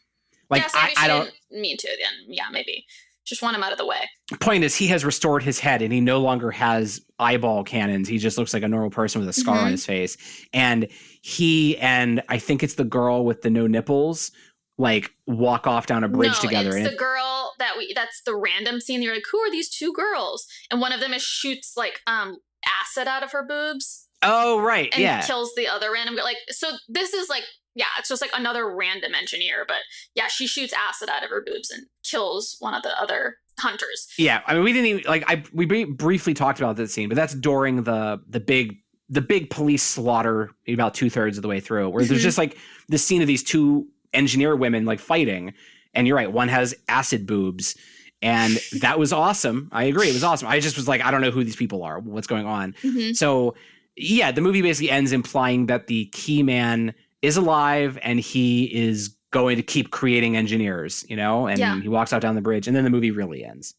[0.50, 2.26] Like yeah, so I, I don't didn't mean to then.
[2.34, 2.84] Yeah, maybe.
[3.24, 3.96] Just want him out of the way.
[4.40, 8.18] point is he has restored his head and he no longer has eyeball cannons he
[8.18, 9.70] just looks like a normal person with a scar on Mhm.
[9.70, 10.16] his face
[10.52, 10.88] and
[11.22, 14.30] he and i think it's the girl with the no nipples
[14.78, 18.34] like walk off down a bridge no, together It's the girl that we that's the
[18.34, 19.02] random scene.
[19.02, 20.46] You're like, who are these two girls?
[20.70, 22.38] And one of them is shoots like um
[22.82, 26.24] acid out of her boobs oh right and yeah kills the other random girl.
[26.24, 27.44] Like so this is like
[27.76, 29.78] yeah, it's just like another random engineer, but
[30.14, 34.08] yeah, she shoots acid out of her boobs and kills one of the other hunters.
[34.18, 37.14] yeah i mean we didn't even like i we briefly talked about that scene but
[37.14, 38.74] that's during the the big
[39.08, 42.24] the big police slaughter about two-thirds of the way through where there's Mhm.
[42.24, 42.56] just like
[42.88, 45.52] the scene of these two engineer women like fighting
[45.94, 47.76] and you're right one has acid boobs
[48.22, 51.20] and that was awesome i agree it was awesome i just was like i don't
[51.20, 53.12] know who these people are what's going on Mm-hmm.
[53.12, 53.54] so
[53.96, 59.14] yeah the movie basically ends implying that the key man is alive and he is
[59.30, 61.80] going to keep creating engineers you know and Yeah.
[61.80, 63.74] he walks out down the bridge and then the movie really ends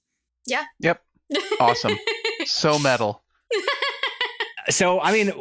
[0.45, 0.64] Yeah.
[0.80, 1.02] Yep.
[1.60, 1.98] Awesome.
[2.45, 3.24] So metal.
[4.70, 5.32] so i mean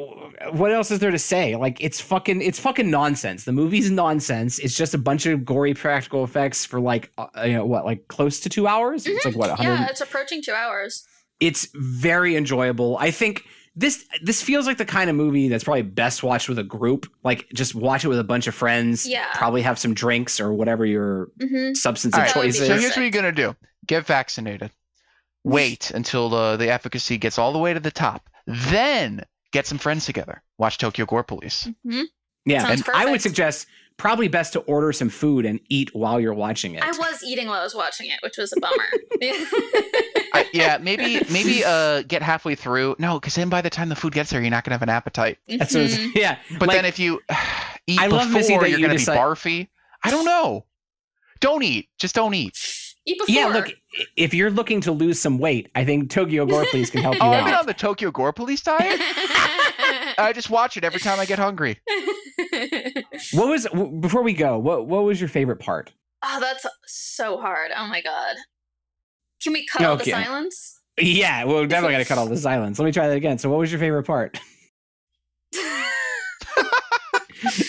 [0.53, 1.57] what else is there to say?
[1.57, 3.45] Like it's fucking it's fucking nonsense.
[3.45, 4.59] The movie's nonsense.
[4.59, 8.09] It's just a bunch of gory practical effects for like uh, you know what like
[8.09, 9.07] close to two hours?
[9.07, 11.07] It's like what 100 Yeah, it's approaching two hours.
[11.41, 12.99] it's very enjoyable.
[12.99, 13.45] I think
[13.75, 17.07] this this feels like the kind of movie that's probably best watched with a group.
[17.23, 19.25] Like just watch it with a bunch of friends Yeah.
[19.35, 21.75] probably have some drinks or whatever your Mm-hmm.
[21.75, 23.57] substance All of right, choice That would So here's what you're gonna do:
[23.87, 24.73] get vaccinated.
[25.45, 28.29] Wait until the the efficacy gets all the way to the top.
[28.47, 29.23] Then
[29.53, 30.43] get some friends together.
[30.59, 31.69] Watch Tokyo Gore Police.
[31.87, 32.03] Mm-hmm.
[32.47, 33.67] yeah Sounds and i would suggest
[33.97, 36.83] probably best to order some food and eat while you're watching it.
[36.83, 38.85] I was eating while I was watching it, which was a bummer.
[40.37, 42.97] I, yeah, maybe maybe uh get halfway through.
[42.99, 44.89] No, because then by the time the food gets there, you're not gonna have an
[44.89, 45.39] appetite.
[45.47, 46.39] That's what it's- yeah.
[46.59, 47.21] But like, then if you
[47.87, 49.69] eat I love, before, that you're you gonna decide- be barfy.
[50.03, 50.65] I don't know.
[51.41, 51.89] Don't eat.
[51.99, 52.59] Just don't eat.
[53.07, 53.35] Eat before.
[53.35, 53.75] yeah, look, i-
[54.17, 57.27] if you're looking to lose some weight, I think Tokyo Gore Police can help oh,
[57.27, 59.01] you Oh, I've been on the Tokyo Gore Police diet.
[60.19, 61.79] I just watch it every time I get hungry.
[63.33, 63.67] What was
[64.01, 64.59] before we go?
[64.59, 65.93] What what was your favorite part?
[66.23, 67.71] oh, that's so hard.
[67.77, 68.37] Oh my god.
[69.43, 70.81] Can we cut out the silence?
[71.01, 72.79] Yeah, well, we're definitely got to cut all the silence.
[72.79, 73.39] Let me try that again.
[73.39, 74.39] So, what was your favorite part?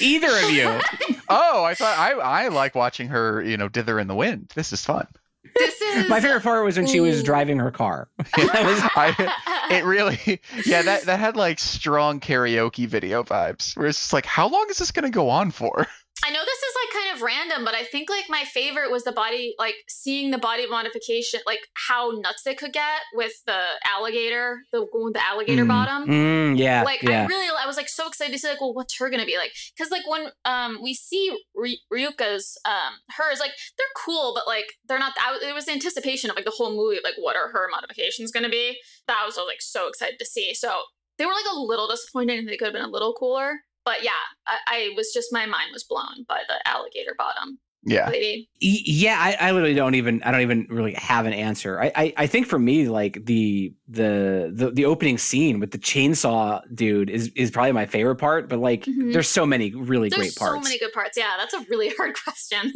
[0.02, 0.80] Either of you.
[1.27, 4.52] Oh, I thought I I like watching her, you know, dither in the wind.
[4.56, 5.07] This is fun.
[5.55, 8.07] This is My favorite part was when she was driving her car.
[8.38, 13.76] I it really yeah that that had like strong karaoke video vibes.
[13.77, 15.88] Where it's just like, how long is this gonna go on for?
[16.23, 19.03] I know this is like kind of random, but I think like my favorite was
[19.03, 23.61] the body, like seeing the body modification, like how nuts they could get with the
[23.85, 26.07] alligator, the one with the alligator Mm, bottom.
[26.07, 28.97] mm, yeah, like I really, I was like so excited to see like, well, what's
[28.97, 29.51] her gonna be like?
[29.77, 34.65] Because like when um we see Ry- Ryuka's um hers, like they're cool, but like
[34.87, 35.13] they're not.
[35.19, 38.31] I, it was the anticipation of like the whole movie, like what are her modifications
[38.31, 38.79] gonna be?
[39.07, 40.53] That I was like so excited to see.
[40.55, 40.81] So
[41.19, 43.59] they were like a little disappointed, and they could have been a little cooler.
[43.85, 44.11] But yeah,
[44.47, 48.09] I, I was just my mind was blown by the alligator bottom Yeah.
[48.09, 48.49] lady.
[48.61, 51.91] Y- yeah I, I literally don't even i don't even really have an answer I,
[51.95, 56.61] I i think for me like the the the, the opening scene with the chainsaw
[56.73, 59.13] dude is is probably my favorite part but like Mhm.
[59.13, 61.15] there's so many really There's great parts so many good parts.
[61.17, 62.73] Yeah, that's a really hard question.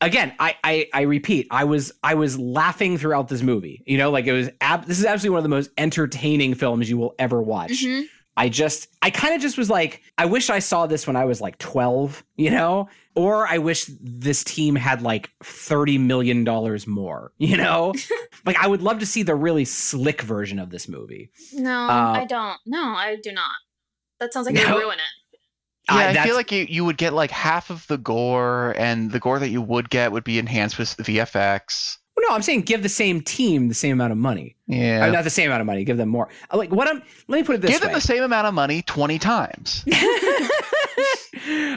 [0.00, 4.10] again I, I i repeat i was i was laughing throughout this movie you know
[4.12, 7.14] like it was ab- this is absolutely one of the most entertaining films you will
[7.18, 8.04] ever watch Mhm.
[8.36, 11.24] I just, I kind of just was like, I wish I saw this when I
[11.24, 12.88] was like 12, you know?
[13.14, 16.42] Or I wish this team had like $30 million
[16.88, 17.94] more, you know?
[18.44, 21.30] like, I would love to see the really slick version of this movie.
[21.52, 22.58] No, Uh, I don't.
[22.66, 23.50] No, I do not.
[24.20, 24.62] That sounds like No.
[24.62, 25.38] you ruin it.
[25.90, 29.10] Yeah, I, that's- feel like you, you would get like half of the gore, and
[29.12, 31.98] the gore that you would get would be enhanced with VFX.
[32.28, 34.56] No, I'm saying give the same team the same amount of money.
[34.66, 35.04] Yeah.
[35.04, 36.28] Uh, not the same amount of money, give them more.
[36.50, 37.86] Uh, Like, what I'm, let me put it this Give way.
[37.86, 39.84] Give them the same amount of money 20 times.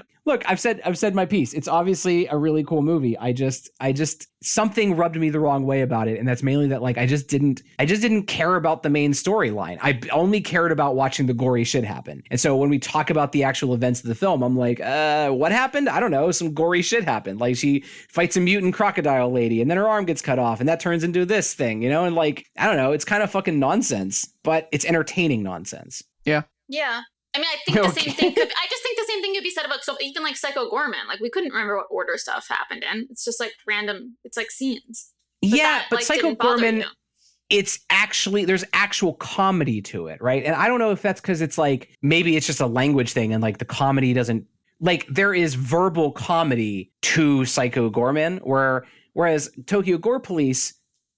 [0.27, 1.53] Look, I've said I've said my piece.
[1.53, 3.17] It's obviously a really cool movie.
[3.17, 6.67] I just I just something rubbed me the wrong way about it and that's mainly
[6.67, 9.79] that like I just didn't I just didn't care about the main storyline.
[9.81, 12.23] I only cared about watching the gory shit happen.
[12.29, 15.29] And so when we talk about the actual events of the film, I'm like, "Uh,
[15.29, 15.87] what happened?
[15.87, 16.29] I don't know.
[16.31, 17.39] Some gory shit happened.
[17.39, 20.67] Like she fights a mutant crocodile lady and then her arm gets cut off and
[20.67, 22.03] that turns into this thing, you know?
[22.03, 26.03] And like, I don't know, it's kind of fucking nonsense, but it's entertaining nonsense.
[26.25, 26.41] Yeah.
[26.67, 27.03] Yeah.
[27.38, 28.47] I mean, I think the same thing could.
[28.57, 31.07] I just think the same thing could be said about so even like Psycho Goreman.
[31.07, 33.07] Like we couldn't remember what order stuff happened in.
[33.11, 34.18] It's just like random.
[34.23, 35.14] It's like scenes.
[35.41, 36.85] But yeah, that, but like, Psycho Goreman you.
[37.51, 40.43] it's actually there's actual comedy to it, right?
[40.43, 43.34] And I don't know if that's because it's like maybe it's just a language thing
[43.34, 44.47] and like the comedy doesn't
[44.80, 50.73] like there is verbal comedy to Psycho Goreman, where whereas Tokyo Gore Police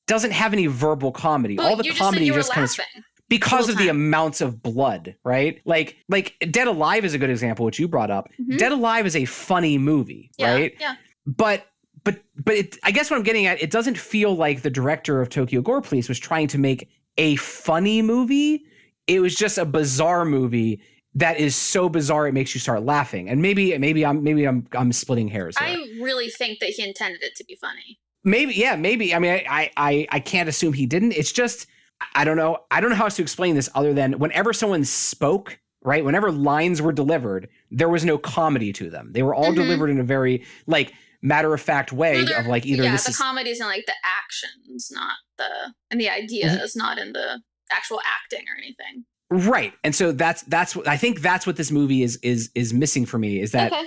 [0.07, 1.55] doesn't have any verbal comedy.
[1.55, 3.03] But All the comedy just, said you just were comes laughing.
[3.29, 5.61] Because of the amounts of blood, right?
[5.65, 8.27] Like like Dead Alive is a good example, which you brought up.
[8.39, 8.57] Mhm.
[8.57, 10.73] Dead Alive is a funny movie, Yeah, right?
[10.79, 10.95] Yeah.
[11.25, 11.65] but
[12.03, 15.21] but but it, I guess what I'm getting at, it doesn't feel like the director
[15.21, 18.63] of Tokyo Gore Police was trying to make a funny movie.
[19.07, 20.81] It was just a bizarre movie
[21.15, 23.27] that is so bizarre it makes you start laughing.
[23.29, 25.67] And maybe maybe I'm maybe I'm I'm splitting hairs here.
[25.67, 27.99] I really think that he intended it to be funny.
[28.23, 29.13] maybe yeah maybe.
[29.13, 31.13] I mean I I I can't assume he didn't.
[31.13, 31.67] It's just
[32.15, 32.59] I don't know.
[32.71, 35.59] I don't know how else to explain this other than whenever someone spoke.
[35.81, 39.13] Right, whenever lines were delivered, there was no comedy to them.
[39.13, 39.55] They were all Mhm.
[39.55, 43.09] delivered in a very like matter of fact way Well, of like either yeah, the
[43.09, 48.01] is comedy's in like the actions, not the and the ideas, not in the actual
[48.05, 49.05] acting or anything.
[49.29, 49.71] Right.
[49.85, 53.05] And so that's that's what I think that's what this movie is is is missing
[53.05, 53.85] for me is that okay.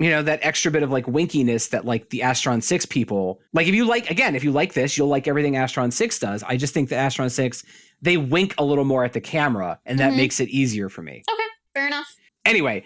[0.00, 3.40] Ec- you know that extra bit of like winkiness that like the Astron 6 people
[3.52, 6.42] like if you like again if you like this you'll like everything Astron 6 does.
[6.42, 7.64] I just think the Astron 6
[8.00, 10.16] they wink a little more at the camera and that Mhm.
[10.16, 11.22] makes it easier for me.
[11.30, 11.42] Okay
[11.74, 12.16] fair enough.
[12.44, 12.84] Anyway,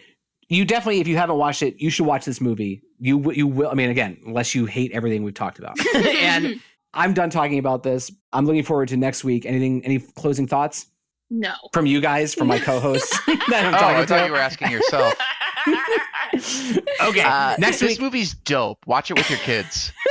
[0.48, 2.82] you definitely if you haven't watched it, you should watch this movie.
[2.98, 5.76] You you will I mean again, unless you hate everything we've talked about.
[5.94, 6.60] and
[6.94, 8.10] I'm done talking about this.
[8.34, 9.46] I'm looking forward to next week.
[9.46, 10.86] Anything any closing thoughts
[11.30, 11.52] no.
[11.72, 14.26] from you guys from my co-hosts that I'm Oh, talking I thought to?
[14.26, 15.14] you were asking yourself.
[17.02, 18.00] okay, Uh, next this week.
[18.00, 18.78] movie's dope.
[18.86, 19.92] Watch it with your kids.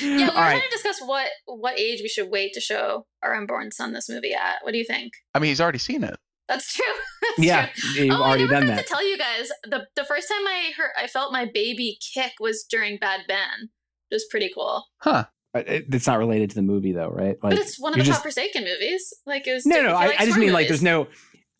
[0.00, 0.50] Yeah, we were All right.
[0.52, 4.08] trying to discuss what what age we should wait to show our unborn son this
[4.08, 4.56] movie at.
[4.62, 5.12] What do you think?
[5.34, 6.16] I mean, he's already seen it.
[6.48, 6.84] That's true.
[7.22, 8.04] That's yeah, true.
[8.06, 8.86] you've oh, already I never done got that.
[8.86, 12.32] to tell you guys the the first time I heard I felt my baby kick
[12.40, 13.68] was during Bad Ben.
[14.10, 14.84] It was pretty cool.
[14.98, 15.26] Huh.
[15.54, 17.36] It's not related to the movie though, right?
[17.42, 19.12] Like, but it's one of the just- top Forsaken movies.
[19.26, 19.66] Like it was.
[19.66, 21.08] No, if no, I, like I just horror mean like there's no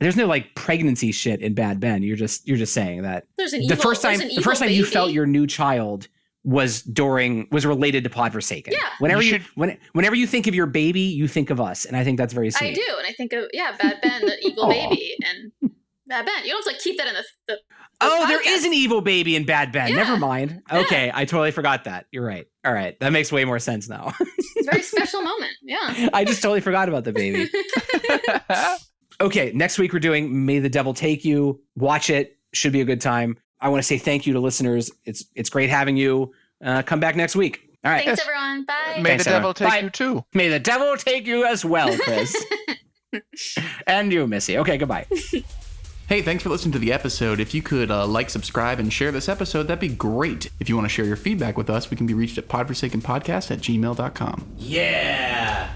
[0.04, 2.02] there's no like pregnancy shit in Bad Ben.
[2.02, 4.68] You're just you're just saying that There's an the evil, first time the first evil
[4.68, 6.08] time you felt your new child
[6.44, 8.74] was during was related to Pod Forsaken.
[8.74, 8.80] Yeah.
[8.98, 11.96] Whenever You you, when, whenever you think of your baby, you think of us, and
[11.96, 12.72] I think that's very sweet.
[12.72, 15.72] I do, and I think of yeah, Bad Ben, the evil baby, and
[16.06, 16.44] Bad Ben.
[16.44, 17.24] You don't have to keep that in the.
[17.48, 17.58] the
[18.00, 18.46] Oh, there podcast.
[18.56, 19.88] is an evil baby in Bad Ben.
[19.88, 19.94] Yeah.
[19.96, 20.60] Never mind.
[20.70, 22.06] Okay, I totally forgot that.
[22.10, 22.44] You're right.
[22.66, 24.12] All right, that makes way more sense now.
[24.20, 25.52] it's a very special moment.
[25.62, 26.10] Yeah.
[26.12, 27.48] I just totally forgot about the baby.
[29.20, 31.60] Okay, next week we're doing May the Devil Take You.
[31.76, 32.36] Watch it.
[32.52, 33.36] Should be a good time.
[33.60, 34.90] I want to say thank you to listeners.
[35.04, 36.32] It's it's great having you.
[36.64, 37.60] Uh, come back next week.
[37.84, 38.04] All right.
[38.04, 38.64] Thanks, everyone.
[38.64, 38.74] Bye.
[38.96, 39.72] May Thanks, the devil everyone.
[39.72, 39.84] take Bye.
[39.84, 40.24] you too.
[40.32, 42.34] May the devil take you as well, Chris.
[43.86, 44.58] and you, Missy.
[44.58, 45.06] Okay, goodbye.
[46.06, 47.40] Hey, thanks for listening to the episode.
[47.40, 50.50] If you could uh, like, subscribe, and share this episode, that'd be great.
[50.60, 53.50] If you want to share your feedback with us, we can be reached at podforsakenpodcast
[53.50, 54.46] at gmail.com.
[54.58, 55.72] Yeah.